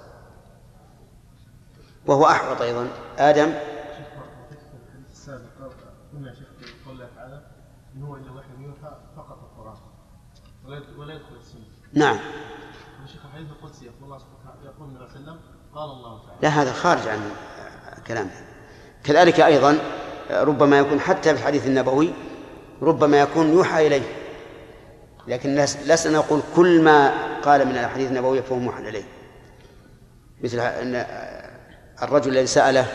وهو 2.07 2.25
أحوط 2.25 2.61
أيضا. 2.61 2.87
آدم. 3.17 3.53
إن 7.95 8.03
هو 8.03 8.13
وحي 8.13 8.63
يوحى 8.63 8.95
فقط 9.17 9.39
القرآن 9.43 9.77
ولا 10.97 11.13
يدخل 11.13 11.35
السنة 11.39 11.61
نعم. 11.93 12.19
الحديث 13.25 13.47
القدسي 13.49 13.85
يقول 13.85 14.03
الله 14.03 14.17
سبحانه 14.17 14.65
يقول 14.65 14.89
النبي 14.89 15.07
صلى 15.07 15.19
الله 15.19 15.31
عليه 15.31 15.39
وسلم 15.39 15.39
قال 15.75 15.89
الله 15.89 16.25
تعالى 16.25 16.39
لا 16.41 16.49
هذا 16.49 16.73
خارج 16.73 17.07
عن 17.07 17.19
كلامه 18.07 18.31
كذلك 19.03 19.39
أيضا 19.39 19.77
ربما 20.31 20.79
يكون 20.79 20.99
حتى 20.99 21.35
في 21.35 21.41
الحديث 21.41 21.67
النبوي 21.67 22.13
ربما 22.81 23.21
يكون 23.21 23.49
يوحى 23.49 23.87
إليه. 23.87 24.03
لكن 25.27 25.55
لسنا 25.85 26.17
نقول 26.17 26.41
كل 26.55 26.81
ما 26.81 27.11
قال 27.41 27.65
من 27.65 27.71
الأحاديث 27.71 28.09
النبوية 28.09 28.41
فهو 28.41 28.59
موحى 28.59 28.89
إليه. 28.89 29.03
مثل 30.43 30.59
أن 30.59 31.05
الرجل 32.03 32.31
الذي 32.31 32.47
سأله 32.47 32.85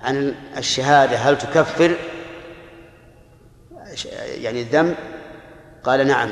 عن 0.00 0.34
الشهادة 0.56 1.16
هل 1.16 1.38
تكفر؟ 1.38 1.96
يعني 4.16 4.62
الذنب؟ 4.62 4.96
قال 5.84 6.06
نعم. 6.06 6.30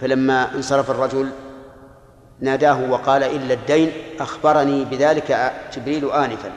فلما 0.00 0.54
انصرف 0.54 0.90
الرجل 0.90 1.30
ناداه 2.40 2.90
وقال 2.90 3.22
إلا 3.22 3.54
الدين 3.54 3.92
أخبرني 4.20 4.84
بذلك 4.84 5.52
جبريل 5.76 6.10
آنفا. 6.10 6.52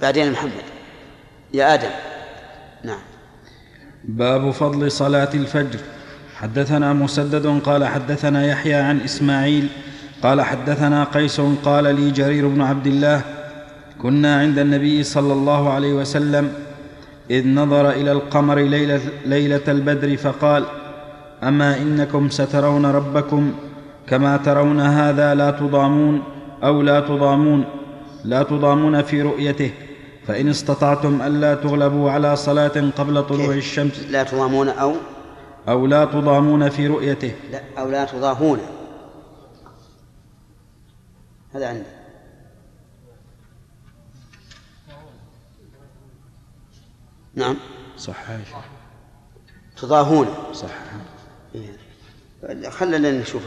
بعدين 0.00 0.32
محمد. 0.32 0.64
يا 1.54 1.74
آدم. 1.74 1.90
نعم. 2.84 3.02
باب 4.04 4.50
فضل 4.50 4.92
صلاة 4.92 5.30
الفجر. 5.34 5.80
حدثنا 6.42 6.92
مسدد 6.92 7.60
قال 7.64 7.84
حدثنا 7.84 8.46
يحيى 8.46 8.74
عن 8.74 9.00
إسماعيل 9.00 9.66
قال 10.22 10.42
حدثنا 10.42 11.04
قيس 11.04 11.40
قال 11.64 11.94
لي 11.94 12.10
جرير 12.10 12.48
بن 12.48 12.60
عبد 12.60 12.86
الله 12.86 13.20
كنا 14.02 14.36
عند 14.36 14.58
النبي 14.58 15.02
صلى 15.02 15.32
الله 15.32 15.70
عليه 15.72 15.92
وسلم 15.92 16.52
إذ 17.30 17.48
نظر 17.48 17.90
إلى 17.90 18.12
القمر 18.12 18.58
ليلة, 18.58 19.00
ليلة 19.26 19.60
البدر 19.68 20.16
فقال 20.16 20.64
أما 21.42 21.76
إنكم 21.76 22.30
سترون 22.30 22.86
ربكم 22.86 23.52
كما 24.06 24.36
ترون 24.36 24.80
هذا 24.80 25.34
لا 25.34 25.50
تضامون 25.50 26.22
أو 26.64 26.82
لا 26.82 27.00
تضامون 27.00 27.64
لا 28.24 28.42
تضامون 28.42 29.02
في 29.02 29.22
رؤيته 29.22 29.70
فإن 30.26 30.48
استطعتم 30.48 31.22
ألا 31.22 31.54
تغلبوا 31.54 32.10
على 32.10 32.36
صلاة 32.36 32.90
قبل 32.98 33.22
طلوع 33.22 33.54
الشمس 33.54 34.06
لا 34.10 34.22
تضامون 34.22 34.68
أو 34.68 34.94
أو 35.68 35.86
لا 35.86 36.04
تضامون 36.04 36.68
في 36.68 36.86
رؤيته. 36.86 37.34
لا 37.50 37.62
أو 37.78 37.88
لا 37.90 38.04
تضاهون 38.04 38.60
هذا 41.54 41.68
عندي. 41.68 41.84
نعم. 47.34 47.56
صح 47.96 48.16
تضاهون 49.76 50.26
صح 50.52 50.68
إيه. 51.54 52.70
خلنا 52.70 53.10
نشوف 53.10 53.42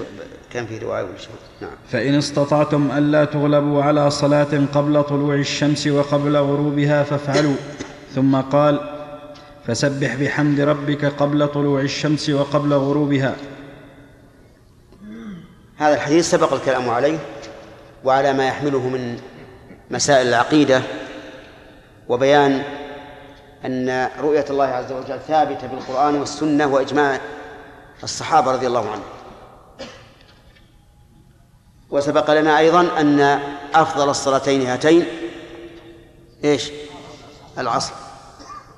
كان 0.51 0.65
في 0.65 0.77
رواية 0.77 1.03
ولا 1.03 1.13
نعم. 1.61 1.71
فإن 1.87 2.13
استطعتم 2.13 2.91
ألا 2.91 3.25
تغلبوا 3.25 3.83
على 3.83 4.09
صلاة 4.09 4.65
قبل 4.73 5.03
طلوع 5.03 5.35
الشمس 5.35 5.87
وقبل 5.87 6.37
غروبها 6.37 7.03
فافعلوا. 7.03 7.55
ثم 8.15 8.35
قال 8.35 8.94
فسبح 9.67 10.15
بحمد 10.15 10.59
ربك 10.59 11.05
قبل 11.05 11.47
طلوع 11.47 11.81
الشمس 11.81 12.29
وقبل 12.29 12.73
غروبها. 12.73 13.35
هذا 15.77 15.95
الحديث 15.95 16.29
سبق 16.29 16.53
الكلام 16.53 16.89
عليه 16.89 17.19
وعلى 18.03 18.33
ما 18.33 18.47
يحمله 18.47 18.89
من 18.89 19.19
مسائل 19.91 20.27
العقيدة 20.27 20.81
وبيان 22.09 22.63
أن 23.65 24.09
رؤية 24.19 24.45
الله 24.49 24.65
عز 24.65 24.91
وجل 24.91 25.19
ثابتة 25.27 25.67
بالقرآن 25.67 26.15
والسنة 26.15 26.67
وإجماع 26.67 27.19
الصحابة 28.03 28.51
رضي 28.51 28.67
الله 28.67 28.91
عنهم. 28.91 29.03
وسبق 31.89 32.31
لنا 32.31 32.59
أيضا 32.59 33.01
أن 33.01 33.39
أفضل 33.73 34.09
الصلاتين 34.09 34.65
هاتين 34.65 35.05
إيش؟ 36.43 36.71
العصر. 37.57 37.93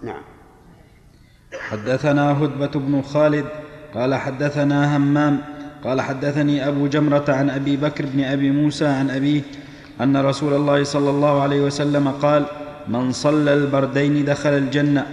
نعم. 0.01 0.36
حدثنا 1.71 2.31
هدبة 2.31 2.79
بن 2.79 3.01
خالد 3.01 3.45
قال 3.93 4.15
حدثنا 4.15 4.97
همام 4.97 5.37
قال 5.83 6.01
حدثني 6.01 6.67
أبو 6.67 6.87
جمرة 6.87 7.25
عن 7.29 7.49
أبي 7.49 7.77
بكر 7.77 8.05
بن 8.05 8.23
أبي 8.23 8.51
موسى 8.51 8.85
عن 8.85 9.09
أبيه 9.09 9.41
أن 10.01 10.17
رسول 10.17 10.53
الله 10.53 10.83
صلى 10.83 11.09
الله 11.09 11.41
عليه 11.41 11.61
وسلم 11.61 12.07
قال 12.07 12.45
من 12.87 13.11
صلى 13.11 13.53
البردين 13.53 14.25
دخل 14.25 14.49
الجنة 14.49 15.05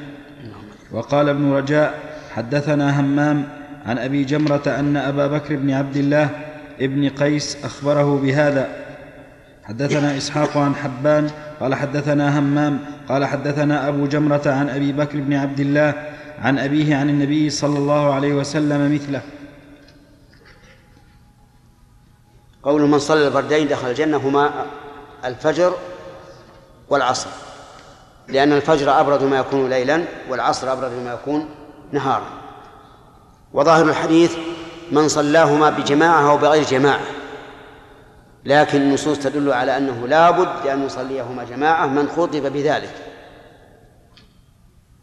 وقال 0.93 1.28
ابن 1.28 1.52
رجاء 1.52 1.94
حدثنا 2.35 3.01
همام 3.01 3.44
عن 3.86 3.98
أبي 3.98 4.24
جمرة 4.24 4.62
أن 4.66 4.97
أبا 4.97 5.26
بكر 5.26 5.56
بن 5.56 5.70
عبد 5.70 5.97
الله 5.97 6.28
ابن 6.81 7.09
قيس 7.09 7.64
أخبره 7.64 8.18
بهذا 8.22 8.68
حدثنا 9.64 10.16
إسحاق 10.16 10.56
عن 10.56 10.74
حبان 10.74 11.31
قال 11.60 11.74
حدثنا 11.74 12.39
همام 12.39 12.78
قال 13.09 13.24
حدثنا 13.24 13.89
أبو 13.89 14.06
جمرة 14.06 14.43
عن 14.47 14.68
أبي 14.68 14.93
بكر 14.93 15.20
بن 15.20 15.35
عبد 15.35 15.60
الله 15.60 16.14
عن 16.39 16.59
أبيه 16.59 16.97
عن 16.97 17.11
النبي 17.11 17.51
صلى 17.51 17.78
الله 17.78 18.15
عليه 18.15 18.35
وسلم 18.35 18.94
مثله. 18.94 19.23
قول 22.62 22.82
من 22.82 22.98
صلى 22.98 23.27
البردين 23.27 23.69
دخل 23.69 23.90
الجنة 23.90 24.16
هما 24.16 24.66
الفجر 25.24 25.74
والعصر 26.89 27.31
لأن 28.28 28.52
الفجر 28.52 29.01
أبرد 29.01 29.23
ما 29.23 29.39
يكون 29.39 29.70
ليلا 29.70 30.05
والعصر 30.28 30.73
أبرد 30.73 30.93
ما 30.93 31.12
يكون 31.12 31.48
نهارا. 31.93 32.27
وظاهر 33.52 33.89
الحديث 33.89 34.36
من 34.93 35.09
صلاهما 35.09 35.70
بجماعة 35.70 36.31
أو 36.31 36.36
بغير 36.36 36.65
جماعة 36.65 37.06
لكن 38.44 38.82
النصوص 38.82 39.19
تدل 39.19 39.52
على 39.52 39.77
أنه 39.77 40.09
لا 40.09 40.31
بد 40.31 40.66
أن 40.66 40.86
يصليهما 40.86 41.44
جماعة 41.44 41.86
من 41.86 42.09
خطب 42.09 42.52
بذلك. 42.52 42.94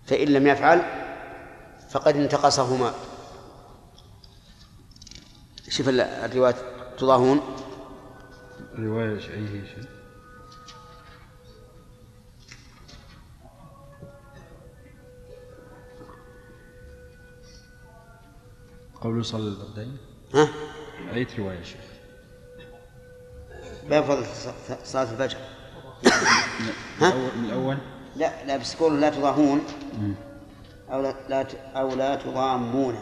فإن 0.08 0.28
لم 0.28 0.48
يفعل 0.48 0.82
فقد 1.92 2.16
انتقصهما. 2.16 2.94
شوف 5.70 5.90
الرواية 5.90 6.56
تضاهون. 6.98 7.42
رواية 8.80 9.16
أي 9.16 9.66
شيء 9.68 9.86
قول 19.02 19.26
صلى 19.26 19.48
البردين 19.48 19.98
ها؟ 20.34 20.48
أي 21.14 21.28
رواية 21.40 21.64
شيخ؟ 21.64 21.82
باب 23.90 24.04
فضل 24.04 24.26
صلاة 24.84 25.12
الفجر. 25.12 25.38
ها؟ 27.00 27.14
من 27.36 27.46
الأول؟ 27.46 27.78
لا 28.16 28.46
لا 28.46 28.58
بس 28.58 28.76
قول 28.76 29.02
لا 29.02 29.10
تضاهون. 29.10 29.62
أو 30.92 31.02
لا, 31.02 31.46
أو 31.76 31.96
لا 31.96 32.16
تضامون. 32.16 32.96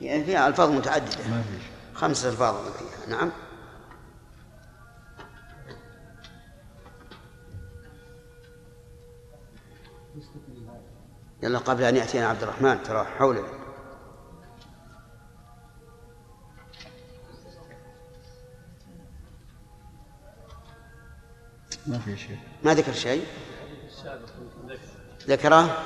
يعني 0.00 0.24
فيها 0.24 0.48
ألفاظ 0.48 0.70
متعددة. 0.70 1.28
ما 1.30 1.42
في 1.42 1.60
شيء. 1.60 1.70
خمسة 1.94 2.28
ألفاظ 2.28 2.54
فيها 2.56 3.16
نعم. 3.16 3.30
يلا 11.42 11.58
قبل 11.58 11.84
أن 11.84 11.96
يأتينا 11.96 12.26
عبد 12.26 12.42
الرحمن 12.42 12.82
ترى 12.82 13.04
حولنا 13.04 13.59
ما 21.86 21.98
في 21.98 22.16
شيء. 22.16 22.38
ما 22.62 22.74
ذكر 22.74 22.92
شيء؟ 22.92 23.26
ذكره 25.28 25.84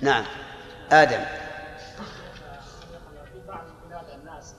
نعم. 0.00 0.24
آدم. 0.92 1.24
في 3.32 3.40
بعض 3.48 4.04
الناس 4.20 4.54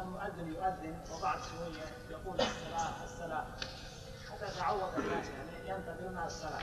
المؤذن 0.00 0.48
يؤذن 0.48 0.96
وبعد 1.12 1.38
شوية 1.42 1.84
يقول 2.10 2.40
الصلاه 3.04 3.46
حتى 4.30 4.58
تعود 4.58 4.80
الناس 4.98 5.26
يعني 5.26 5.78
ينتظرون 5.78 6.18
الصلاه 6.26 6.62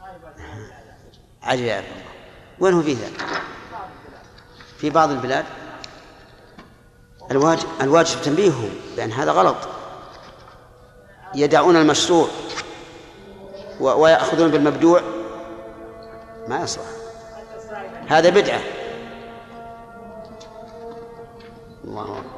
ما 0.00 1.52
الله. 1.52 1.84
وين 2.58 2.74
هو 2.74 2.82
فيه؟ 2.82 2.96
في 4.78 4.90
بعض 4.90 5.10
البلاد؟ 5.10 5.44
الواجب 7.34 7.66
الواجب 7.80 8.22
تنبيههم 8.22 8.70
بأن 8.96 9.12
هذا 9.12 9.32
غلط. 9.32 9.56
يدعون 11.34 11.76
المشروع 11.76 12.28
ويأخذون 13.80 14.50
بالمبدوع. 14.50 15.00
ما 16.48 16.62
يصلح. 16.62 16.84
هذا 18.08 18.30
بدعة. 18.30 18.60
الله 21.84 22.02
أكبر. 22.02 22.33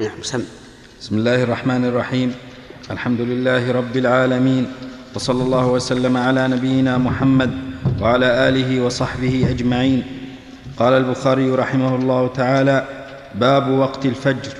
نعم 0.00 0.22
سم. 0.22 0.42
بسم 1.00 1.18
الله 1.18 1.42
الرحمن 1.42 1.84
الرحيم. 1.84 2.34
الحمد 2.90 3.20
لله 3.20 3.72
رب 3.72 3.96
العالمين 3.96 4.66
وصلى 5.14 5.42
الله 5.42 5.66
وسلم 5.66 6.16
على 6.16 6.48
نبينا 6.48 6.98
محمد 6.98 7.50
وعلى 8.00 8.48
آله 8.48 8.80
وصحبه 8.80 9.46
أجمعين. 9.50 10.02
قال 10.78 10.92
البخاري 10.92 11.50
رحمه 11.50 11.96
الله 11.96 12.28
تعالى 12.28 12.86
باب 13.34 13.68
وقت 13.68 14.06
الفجر. 14.06 14.52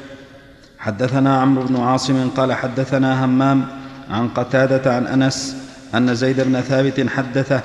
حدثنا 0.78 1.40
عمرو 1.40 1.64
بن 1.64 1.76
عاصم 1.76 2.28
قال 2.36 2.52
حدثنا 2.52 3.24
همام 3.24 3.66
عن 4.10 4.28
قتادة 4.28 4.96
عن 4.96 5.06
أنس 5.06 5.56
أن 5.94 6.14
زيد 6.14 6.40
بن 6.40 6.60
ثابت 6.60 7.08
حدثه 7.08 7.60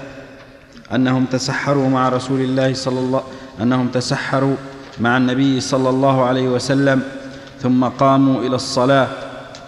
أنهم 0.95 1.25
تسحروا 1.25 1.89
مع 1.89 2.09
رسول 2.09 2.41
الله 2.41 2.73
صلى 2.73 2.99
الله 2.99 3.23
أنهم 3.61 3.87
تسحروا 3.87 4.55
مع 4.99 5.17
النبي 5.17 5.59
صلى 5.59 5.89
الله 5.89 6.25
عليه 6.25 6.47
وسلم 6.47 7.16
ثم 7.61 7.85
قاموا 7.85 8.41
إلى 8.41 8.55
الصلاة. 8.55 9.07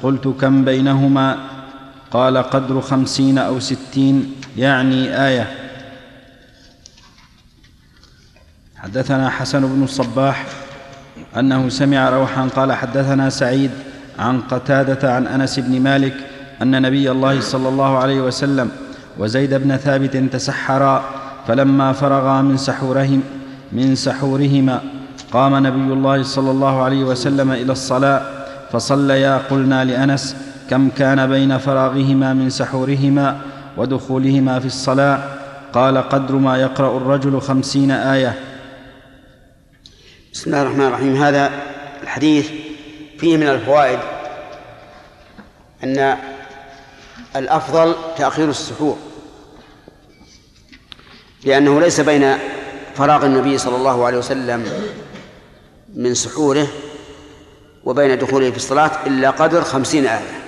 قلت 0.03 0.27
كم 0.27 0.65
بينهما؟ 0.65 1.37
قال 2.11 2.37
قدر 2.37 2.81
خمسين 2.81 3.37
أو 3.37 3.59
ستين. 3.59 4.35
يعني 4.57 5.25
آية. 5.27 5.69
حدثنا 8.75 9.29
حسن 9.29 9.61
بن 9.75 9.83
الصباح 9.83 10.45
أنه 11.37 11.69
سمع 11.69 12.09
روحا 12.09 12.47
قال 12.55 12.73
حدثنا 12.73 13.29
سعيد 13.29 13.71
عن 14.19 14.41
قتادة 14.41 15.13
عن 15.15 15.27
أنس 15.27 15.59
بن 15.59 15.79
مالك 15.81 16.13
أن 16.61 16.81
نبي 16.81 17.11
الله 17.11 17.39
صلى 17.39 17.69
الله 17.69 17.97
عليه 17.97 18.21
وسلم 18.21 18.71
وزيد 19.17 19.53
بن 19.53 19.77
ثابت 19.77 20.17
تسحرا 20.17 21.03
فلما 21.47 21.93
فرغا 21.93 22.41
من 22.41 22.57
سحورهم 22.57 23.23
من 23.71 23.95
سحورهما 23.95 24.81
قام 25.31 25.68
نبي 25.68 25.93
الله 25.93 26.23
صلى 26.23 26.51
الله 26.51 26.84
عليه 26.84 27.03
وسلم 27.03 27.51
إلى 27.51 27.72
الصلاة 27.72 28.22
فصليا 28.72 29.38
قلنا 29.38 29.85
لأنس 29.85 30.35
كم 30.69 30.89
كان 30.89 31.27
بين 31.30 31.57
فراغهما 31.57 32.34
من 32.34 32.49
سحورهما 32.49 33.41
ودخولهما 33.77 34.60
في 34.60 34.65
الصلاة؟ 34.65 35.23
قال 35.73 35.97
قدر 35.97 36.35
ما 36.35 36.57
يقرأ 36.57 36.97
الرجل 36.97 37.41
خمسين 37.41 37.91
آية. 37.91 38.39
بسم 40.34 40.49
الله 40.49 40.61
الرحمن 40.61 40.85
الرحيم. 40.88 41.15
هذا 41.15 41.51
الحديث 42.03 42.49
فيه 43.18 43.38
من 43.38 43.47
الفوائد 43.47 43.99
أن 45.84 46.18
الأفضل 47.35 47.95
تأخير 48.18 48.49
السحور 48.49 48.97
لأنه 51.45 51.80
ليس 51.80 51.99
بين 51.99 52.38
فراغ 52.95 53.26
النبي 53.26 53.57
صلى 53.57 53.76
الله 53.76 54.06
عليه 54.06 54.18
وسلم 54.18 54.65
من 55.93 56.13
سحوره 56.13 56.67
وبين 57.83 58.19
دخوله 58.19 58.51
في 58.51 58.57
الصلاة 58.57 59.07
إلا 59.07 59.29
قدر 59.29 59.63
خمسين 59.63 60.05
آية. 60.05 60.43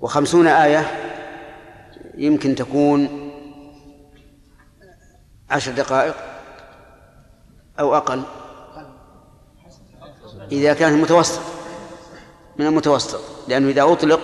وخمسون 0.00 0.46
آية 0.46 0.90
يمكن 2.14 2.54
تكون 2.54 3.30
عشر 5.50 5.72
دقائق 5.72 6.14
أو 7.80 7.96
أقل. 7.96 8.22
إذا 10.52 10.74
كان 10.74 10.94
المتوسط 10.94 11.40
من 12.56 12.66
المتوسط 12.66 13.20
لأنه 13.48 13.68
إذا 13.68 13.82
أطلق 13.82 14.20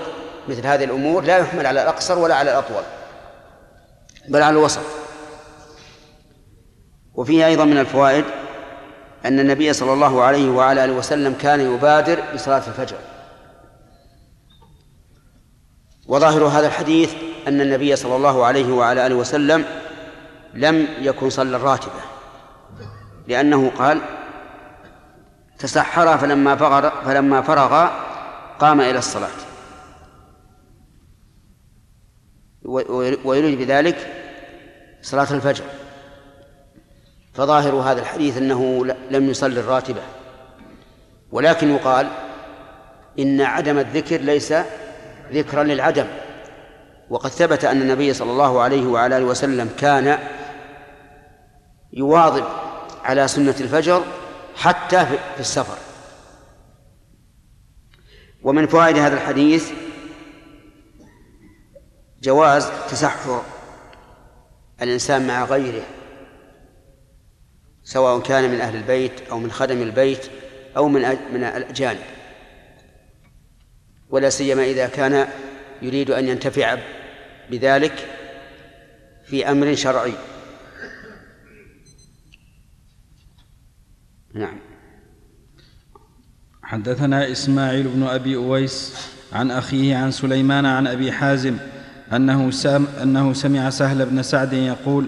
مثل 0.49 0.67
هذه 0.67 0.85
الأمور 0.85 1.25
لا 1.25 1.39
يحمل 1.39 1.67
على 1.67 1.83
الأقصر 1.83 2.19
ولا 2.19 2.35
على 2.35 2.51
الأطول 2.51 2.83
بل 4.29 4.43
على 4.43 4.59
الوسط. 4.59 4.83
وفيه 7.15 7.47
أيضا 7.47 7.65
من 7.65 7.79
الفوائد 7.79 8.25
أن 9.29 9.41
النبي 9.41 9.73
صلى 9.73 9.93
الله 9.93 10.23
عليه 10.23 10.51
وعلى 10.51 10.85
آله 10.85 10.93
وسلم 10.93 11.35
كان 11.35 11.61
يبادر 11.61 12.23
بصلاة 12.35 12.63
الفجر. 12.67 12.97
وظاهر 16.07 16.45
هذا 16.45 16.67
الحديث 16.67 17.15
أن 17.49 17.61
النبي 17.61 17.97
صلى 17.97 18.17
الله 18.17 18.45
عليه 18.47 18.73
وعلى 18.73 19.07
آله 19.07 19.15
وسلم 19.15 19.65
لم 20.55 20.89
يكن 20.99 21.31
صلى 21.31 21.57
الراتبة 21.57 22.01
لأنه 23.27 23.71
قال 23.79 24.01
تسحر 25.59 26.19
فلما 26.19 26.57
فرغ 26.57 27.05
فلما 27.05 27.43
فرغ 27.43 27.89
قام 28.59 28.81
إلى 28.81 28.99
الصلاة. 28.99 29.39
ويريد 33.25 33.59
بذلك 33.59 34.15
صلاة 35.03 35.33
الفجر. 35.35 35.65
فظاهر 37.39 37.75
هذا 37.75 38.01
الحديث 38.01 38.37
أنه 38.37 38.87
لم 39.11 39.31
يصلي 39.31 39.61
الراتبة. 39.61 40.03
ولكن 41.33 41.71
يقال 41.71 42.09
إن 43.19 43.41
عدم 43.41 43.79
الذكر 43.79 44.17
ليس 44.17 44.55
ذكرا 45.33 45.65
للعدم. 45.65 46.07
وقد 47.11 47.31
ثبت 47.31 47.65
أن 47.65 47.83
النبي 47.83 48.15
صلى 48.15 48.31
الله 48.31 48.61
عليه 48.61 48.87
وعلى 48.87 49.17
آله 49.17 49.25
وسلم 49.25 49.71
كان 49.79 50.19
يواظب 51.93 52.45
على 53.05 53.29
سنة 53.29 53.55
الفجر 53.61 54.05
حتى 54.57 55.07
في 55.07 55.41
السفر. 55.41 55.79
ومن 58.43 58.67
فوائد 58.67 58.99
هذا 58.99 59.15
الحديث 59.15 59.73
جواز 62.23 62.71
تسحر 62.91 63.43
الإنسان 64.83 65.27
مع 65.27 65.45
غيره. 65.45 65.98
سواء 67.89 68.21
كان 68.21 68.51
من 68.51 68.61
أهل 68.61 68.77
البيت 68.77 69.13
أو 69.31 69.39
من 69.39 69.51
خدم 69.51 69.83
البيت 69.83 70.27
أو 70.77 70.89
من 70.89 71.01
من 71.33 71.45
الأجانب. 71.45 72.01
ولا 74.11 74.29
سيما 74.29 74.65
إذا 74.65 74.87
كان 74.87 75.29
يريد 75.83 76.11
أن 76.11 76.29
ينتفع 76.29 76.79
بذلك 77.51 78.09
في 79.27 79.51
أمر 79.51 79.75
شرعي. 79.75 80.13
نعم. 84.35 84.59
حدثنا 86.63 87.33
إسماعيل 87.33 87.89
بن 87.89 88.03
أبي 88.03 88.37
أويس 88.37 88.95
عن 89.33 89.51
أخيه 89.51 89.97
عن 89.97 90.11
سليمان 90.11 90.67
عن 90.67 90.87
أبي 90.87 91.13
حازم 91.13 91.57
أنه, 92.13 92.51
سام 92.51 92.87
أنه 93.03 93.33
سمع 93.33 93.71
سهل 93.71 94.07
بن 94.07 94.23
سعد 94.23 94.53
يقول 94.53 95.07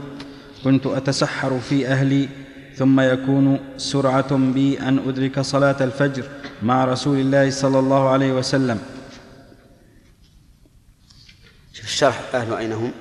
كنت 0.64 0.86
أتسحر 0.86 1.58
في 1.58 1.86
أهلي 1.86 2.39
ثم 2.80 3.00
يكون 3.00 3.60
سرعة 3.76 4.36
بي 4.36 4.80
أن 4.80 4.98
أدرك 5.08 5.40
صلاة 5.40 5.76
الفجر 5.80 6.24
مع 6.62 6.84
رسول 6.84 7.20
الله 7.20 7.50
صلى 7.50 7.78
الله 7.78 8.08
عليه 8.08 8.32
وسلم. 8.32 8.78
شوف 11.72 11.84
الشرح 11.84 12.20
أهل 12.34 12.52
أين 12.52 12.72
هم؟ 12.72 12.92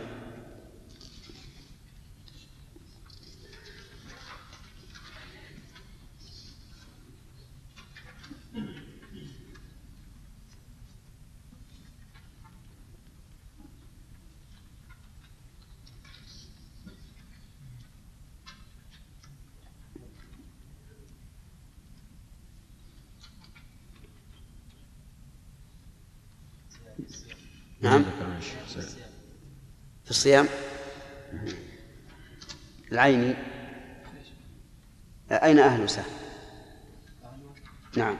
نعم. 27.81 28.05
في 30.05 30.09
الصيام؟ 30.09 30.47
العيني 32.91 33.35
أين 35.31 35.59
أهل 35.59 35.89
سهل؟ 35.89 36.11
نعم. 37.97 38.17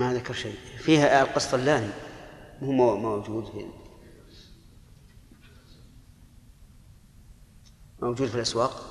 ما 0.00 0.14
ذكر 0.14 0.34
شيء. 0.34 0.54
فيها 0.78 1.22
القسطلاني 1.22 1.90
هو 2.62 2.96
موجود 2.96 3.44
في 3.44 3.66
موجود 8.02 8.28
في 8.28 8.34
الأسواق. 8.34 8.86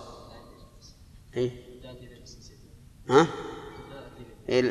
أي 1.37 1.51
ها؟ 3.09 3.27
إيه 4.49 4.61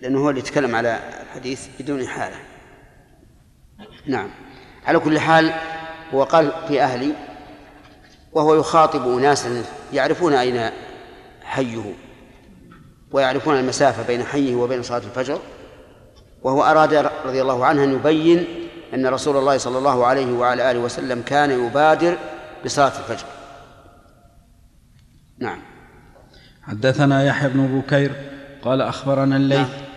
لأنه 0.00 0.18
هو 0.18 0.30
اللي 0.30 0.40
يتكلم 0.40 0.74
على 0.74 1.22
الحديث 1.22 1.68
بدون 1.80 2.06
حالة 2.06 2.36
نعم. 4.06 4.30
على 4.84 4.98
كل 4.98 5.18
حال 5.18 5.52
هو 6.14 6.24
قال 6.24 6.52
في 6.68 6.82
أهلي 6.82 7.14
وهو 8.32 8.54
يخاطب 8.54 9.08
ناسا 9.08 9.64
يعرفون 9.92 10.32
أين 10.32 10.70
حيه 11.42 11.94
ويعرفون 13.12 13.58
المسافة 13.58 14.06
بين 14.06 14.24
حيه 14.24 14.54
وبين 14.54 14.82
صلاة 14.82 14.98
الفجر. 14.98 15.40
وهو 16.42 16.62
أراد 16.62 16.94
رضي 17.24 17.42
الله 17.42 17.66
عنه 17.66 17.84
أن 17.84 17.92
يبين 17.92 18.46
أن 18.94 19.06
رسول 19.06 19.36
الله 19.36 19.58
صلى 19.58 19.78
الله 19.78 20.06
عليه 20.06 20.32
وعلى 20.32 20.70
آله 20.70 20.78
وسلم 20.78 21.22
كان 21.22 21.66
يبادر 21.66 22.18
بصلاة 22.64 22.98
الفجر. 22.98 23.26
نعم. 25.38 25.62
حدثنا 26.62 27.24
يحيى 27.24 27.48
بن 27.48 27.80
بكير 27.80 28.12
قال 28.62 28.82
أخبرنا 28.82 29.36
الليث. 29.36 29.58
نعم. 29.58 29.88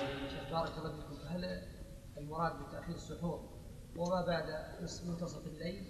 بارك 0.51 0.72
الله 0.77 0.91
فيكم. 0.91 1.35
هل 1.35 1.43
المراد 2.18 2.51
بتأخير 2.51 2.95
السحور 2.95 3.39
وما 3.95 4.26
بعد 4.27 4.43
منتصف 4.81 5.47
الليل؟ 5.47 5.84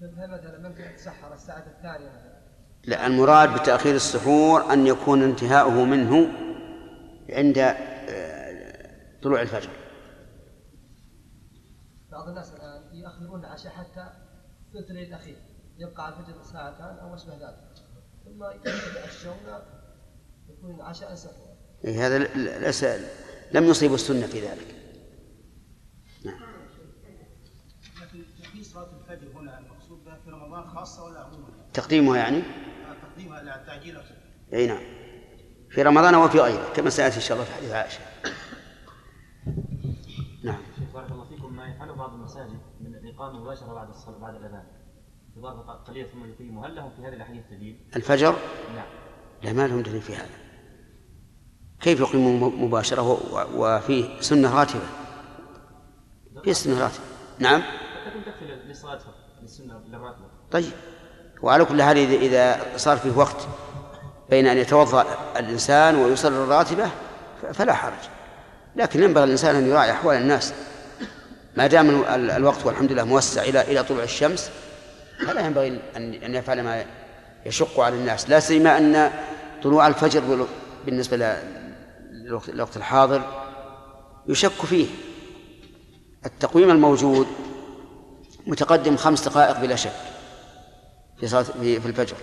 فمثلا 0.00 0.58
من 0.58 0.74
يتسحر 0.92 1.34
الساعة 1.34 1.64
الثانية 1.76 2.08
مثلا؟ 2.08 2.36
لا 2.84 3.06
المراد 3.06 3.54
بتأخير 3.60 3.94
السحور 3.94 4.72
أن 4.72 4.86
يكون 4.86 5.22
انتهاؤه 5.22 5.84
منه 5.84 6.28
عند 7.30 7.58
طلوع 9.26 9.42
الفجر. 9.42 9.70
بعض 12.12 12.28
الناس 12.28 12.52
الآن 12.52 12.96
يأخرون 12.96 13.40
العشاء 13.40 13.72
حتى 13.72 14.10
ثلث 14.72 14.90
الليل 14.90 15.08
الأخير 15.08 15.36
يبقى 15.78 16.06
على 16.06 16.16
الفجر 16.16 16.42
ساعتان 16.42 16.98
أو 16.98 17.08
ما 17.08 17.14
أشبه 17.14 17.34
ذلك. 17.34 17.58
ثم 18.24 18.44
يتعشون 18.44 19.36
يكون 20.48 20.74
العشاء 20.74 21.14
سحور 21.14 21.56
إيه 21.84 22.06
هذا 22.06 22.18
ليس 22.58 22.84
لم 23.52 23.64
يصيب 23.64 23.94
السنة 23.94 24.26
في 24.26 24.40
ذلك. 24.40 24.74
نعم. 26.24 26.40
لكن 28.02 28.24
في 28.52 28.64
صلاة 28.64 28.90
الفجر 29.00 29.38
هنا 29.38 29.58
المقصود 29.58 30.04
بها 30.04 30.18
في 30.24 30.30
رمضان 30.30 30.68
خاصة 30.68 31.04
ولا 31.04 31.20
عموما؟ 31.20 31.48
تقديمها 31.74 32.16
يعني؟ 32.16 32.42
تقديمها 33.02 33.42
لا 33.42 33.64
تعجيل 33.66 33.98
أي 34.52 34.66
نعم. 34.66 34.82
في 35.70 35.82
رمضان 35.82 36.14
وفي 36.14 36.40
غيره 36.40 36.72
كما 36.76 36.90
سيأتي 36.90 37.16
إن 37.16 37.20
شاء 37.20 37.36
الله 37.36 37.48
في 37.48 37.54
حديث 37.54 37.70
عائشة 37.70 38.00
نعم 40.46 40.62
شيخ 40.78 40.92
بارك 40.94 41.10
الله 41.10 41.24
فيكم 41.24 41.56
ما 41.56 41.66
يفعله 41.86 41.98
بعض 41.98 42.12
المساجد 42.12 42.60
من 42.80 42.94
الإقامة 42.94 43.40
مباشرة 43.40 43.74
بعد 43.74 43.88
الصلاة 43.88 44.18
بعد 44.18 44.34
الأذان. 44.34 44.64
إضافة 45.38 45.72
قليلة 45.72 46.08
ثم 46.08 46.24
يقيموا 46.24 46.66
هل 46.66 46.76
لهم 46.76 46.90
في 46.96 47.02
هذه 47.02 47.14
الأحاديث 47.14 47.42
دليل؟ 47.50 47.90
الفجر؟ 47.96 48.36
نعم. 48.74 48.86
لا 49.42 49.52
ما 49.52 49.66
لهم 49.66 49.82
دليل 49.82 50.00
في 50.00 50.14
هذا. 50.14 50.36
كيف 51.80 52.00
يقيموا 52.00 52.50
مباشرة 52.50 53.02
وفي 53.56 54.22
سنة 54.22 54.58
راتبة؟ 54.58 54.86
في 56.44 56.54
سنة 56.54 56.80
راتبة. 56.82 57.04
نعم. 57.38 57.62
تكون 58.06 58.24
تكفي 58.24 58.44
للصلاة 58.44 59.00
للسنة 59.42 59.80
للراتبة. 59.86 60.26
طيب. 60.50 60.72
وعلى 61.42 61.64
كل 61.64 61.82
حال 61.82 61.98
إذا 61.98 62.76
صار 62.76 62.96
فيه 62.96 63.16
وقت 63.16 63.48
بين 64.30 64.46
أن 64.46 64.56
يتوضأ 64.56 65.06
الإنسان 65.36 65.96
ويصلي 65.96 66.44
الراتبة 66.44 66.90
فلا 67.52 67.74
حرج. 67.74 68.08
لكن 68.76 69.02
ينبغي 69.02 69.24
الإنسان 69.24 69.56
أن 69.56 69.66
يراعي 69.66 69.90
أحوال 69.90 70.16
الناس. 70.16 70.54
ما 71.56 71.66
دام 71.66 72.04
الوقت 72.08 72.66
والحمد 72.66 72.92
لله 72.92 73.04
موسع 73.04 73.42
إلى 73.42 73.60
إلى 73.60 73.82
طلوع 73.82 74.02
الشمس 74.02 74.50
فلا 75.26 75.46
ينبغي 75.46 75.80
أن 75.96 76.34
يفعل 76.34 76.62
ما 76.62 76.84
يشق 77.46 77.80
على 77.80 77.96
الناس. 77.96 78.30
لا 78.30 78.40
سيما 78.40 78.78
أن 78.78 79.10
طلوع 79.62 79.86
الفجر 79.86 80.46
بالنسبة 80.86 81.36
للوقت 82.12 82.76
الحاضر 82.76 83.22
يشك 84.28 84.50
فيه. 84.50 84.86
التقويم 86.26 86.70
الموجود 86.70 87.26
متقدم 88.46 88.96
خمس 88.96 89.28
دقائق 89.28 89.60
بلا 89.60 89.76
شك 89.76 89.92
في 91.20 91.28
صلاة 91.28 91.42
في 91.62 91.86
الفجر. 91.86 92.16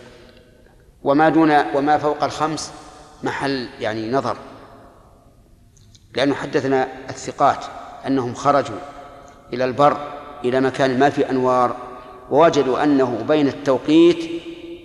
وما 1.03 1.29
دون 1.29 1.75
وما 1.75 1.97
فوق 1.97 2.23
الخمس 2.23 2.71
محل 3.23 3.69
يعني 3.79 4.11
نظر. 4.11 4.37
لأنه 6.15 6.35
حدثنا 6.35 6.87
الثقات 7.09 7.65
أنهم 8.07 8.33
خرجوا 8.33 8.77
إلى 9.53 9.65
البر 9.65 9.97
إلى 10.45 10.61
مكان 10.61 10.99
ما 10.99 11.09
في 11.09 11.29
أنوار 11.29 11.75
ووجدوا 12.29 12.83
أنه 12.83 13.23
بين 13.27 13.47
التوقيت 13.47 14.29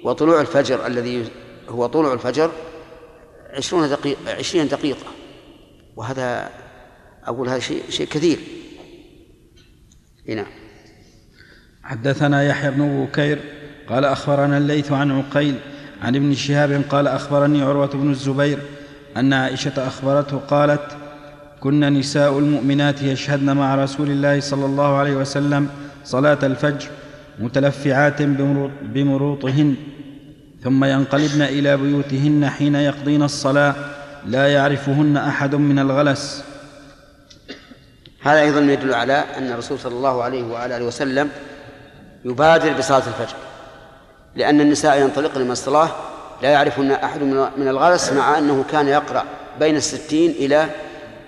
وطلوع 0.04 0.40
الفجر 0.40 0.86
الذي 0.86 1.24
هو 1.68 1.86
طلوع 1.86 2.12
الفجر 2.12 2.50
عشرون 3.50 3.88
دقيقة 3.88 4.18
عشرين 4.38 4.68
دقيقة. 4.68 5.06
وهذا 5.96 6.50
أقول 7.24 7.48
هذا 7.48 7.58
شيء 7.58 7.82
شيء 7.88 8.06
كثير. 8.06 8.38
هنا 10.28 10.46
حدثنا 11.82 12.44
يحيى 12.44 12.70
بن 12.70 13.06
بكير 13.06 13.38
قال 13.88 14.04
أخبرنا 14.04 14.58
الليث 14.58 14.92
عن 14.92 15.10
عقيل 15.10 15.54
عن 16.02 16.16
ابن 16.16 16.34
شهاب 16.34 16.82
قال 16.90 17.08
أخبرني 17.08 17.62
عروة 17.62 17.86
بن 17.86 18.10
الزبير 18.10 18.58
أن 19.16 19.32
عائشة 19.32 19.86
أخبرته 19.86 20.36
قالت 20.36 20.96
كن 21.60 21.80
نساء 21.98 22.38
المؤمنات 22.38 23.02
يشهدن 23.02 23.56
مع 23.56 23.74
رسول 23.74 24.10
الله 24.10 24.40
صلى 24.40 24.66
الله 24.66 24.96
عليه 24.96 25.12
وسلم 25.12 25.68
صلاة 26.04 26.38
الفجر 26.42 26.88
متلفعات 27.38 28.22
بمروط- 28.22 28.70
بمروطهن. 28.82 29.74
ثم 30.64 30.84
ينقلبن 30.84 31.42
إلى 31.42 31.76
بيوتهن 31.76 32.48
حين 32.48 32.74
يقضين 32.74 33.22
الصلاة. 33.22 33.74
لا 34.26 34.48
يعرفهن 34.48 35.16
أحد 35.16 35.54
من 35.54 35.78
الغلس. 35.78 36.44
هذا 38.22 38.40
أيضا 38.40 38.60
يدل 38.60 38.94
على 38.94 39.24
أن 39.38 39.52
الرسول 39.52 39.78
صلى 39.78 39.94
الله 39.94 40.22
عليه 40.22 40.42
وعلى 40.42 40.76
آله 40.76 40.84
وسلم 40.84 41.28
يبادر 42.24 42.72
بصلاة 42.78 42.98
الفجر. 42.98 43.36
لأن 44.36 44.60
النساء 44.60 45.00
ينطلقن 45.00 45.40
من 45.40 45.50
الصلاة 45.50 45.90
لا 46.42 46.50
يعرفن 46.50 46.90
أحد 46.90 47.22
من 47.58 47.68
الغلس 47.68 48.12
مع 48.12 48.38
أنه 48.38 48.64
كان 48.72 48.88
يقرأ 48.88 49.24
بين 49.60 49.76
الستين 49.76 50.30
إلى 50.30 50.68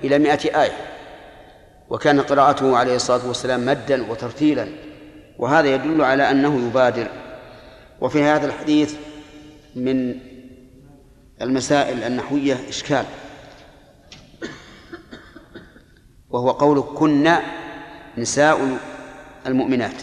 إلى 0.05 0.19
مائة 0.19 0.63
آية. 0.63 0.77
وكان 1.89 2.21
قراءته 2.21 2.77
عليه 2.77 2.97
الصلاة 2.97 3.29
والسلام 3.29 3.67
مدا 3.67 4.11
وترتيلا. 4.11 4.69
وهذا 5.39 5.75
يدل 5.75 6.03
على 6.03 6.31
أنه 6.31 6.67
يبادر. 6.67 7.09
وفي 8.01 8.23
هذا 8.23 8.47
الحديث 8.47 8.95
من 9.75 10.15
المسائل 11.43 12.03
النحوية 12.03 12.69
إشكال. 12.69 13.05
وهو 16.31 16.51
قول 16.51 16.85
كنا 16.99 17.43
نساء 18.19 18.79
المؤمنات. 19.47 20.03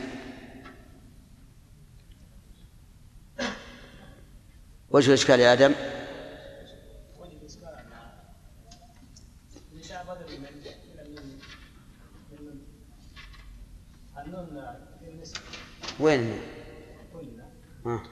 وجه 4.89 5.07
الإشكال 5.07 5.39
يا 5.39 5.53
آدم 5.53 5.73
وجد 7.19 7.43
إشكال 7.45 7.67
أن 7.67 7.91
النساء 9.73 10.05
بدل 10.05 10.39
من 10.39 10.47
من 10.93 10.99
النون 11.05 11.39
من 12.31 12.37
النون 12.37 12.59
النون 14.25 14.63
للنساء 15.01 15.41
وين؟ 15.99 16.33
ها 17.85 18.03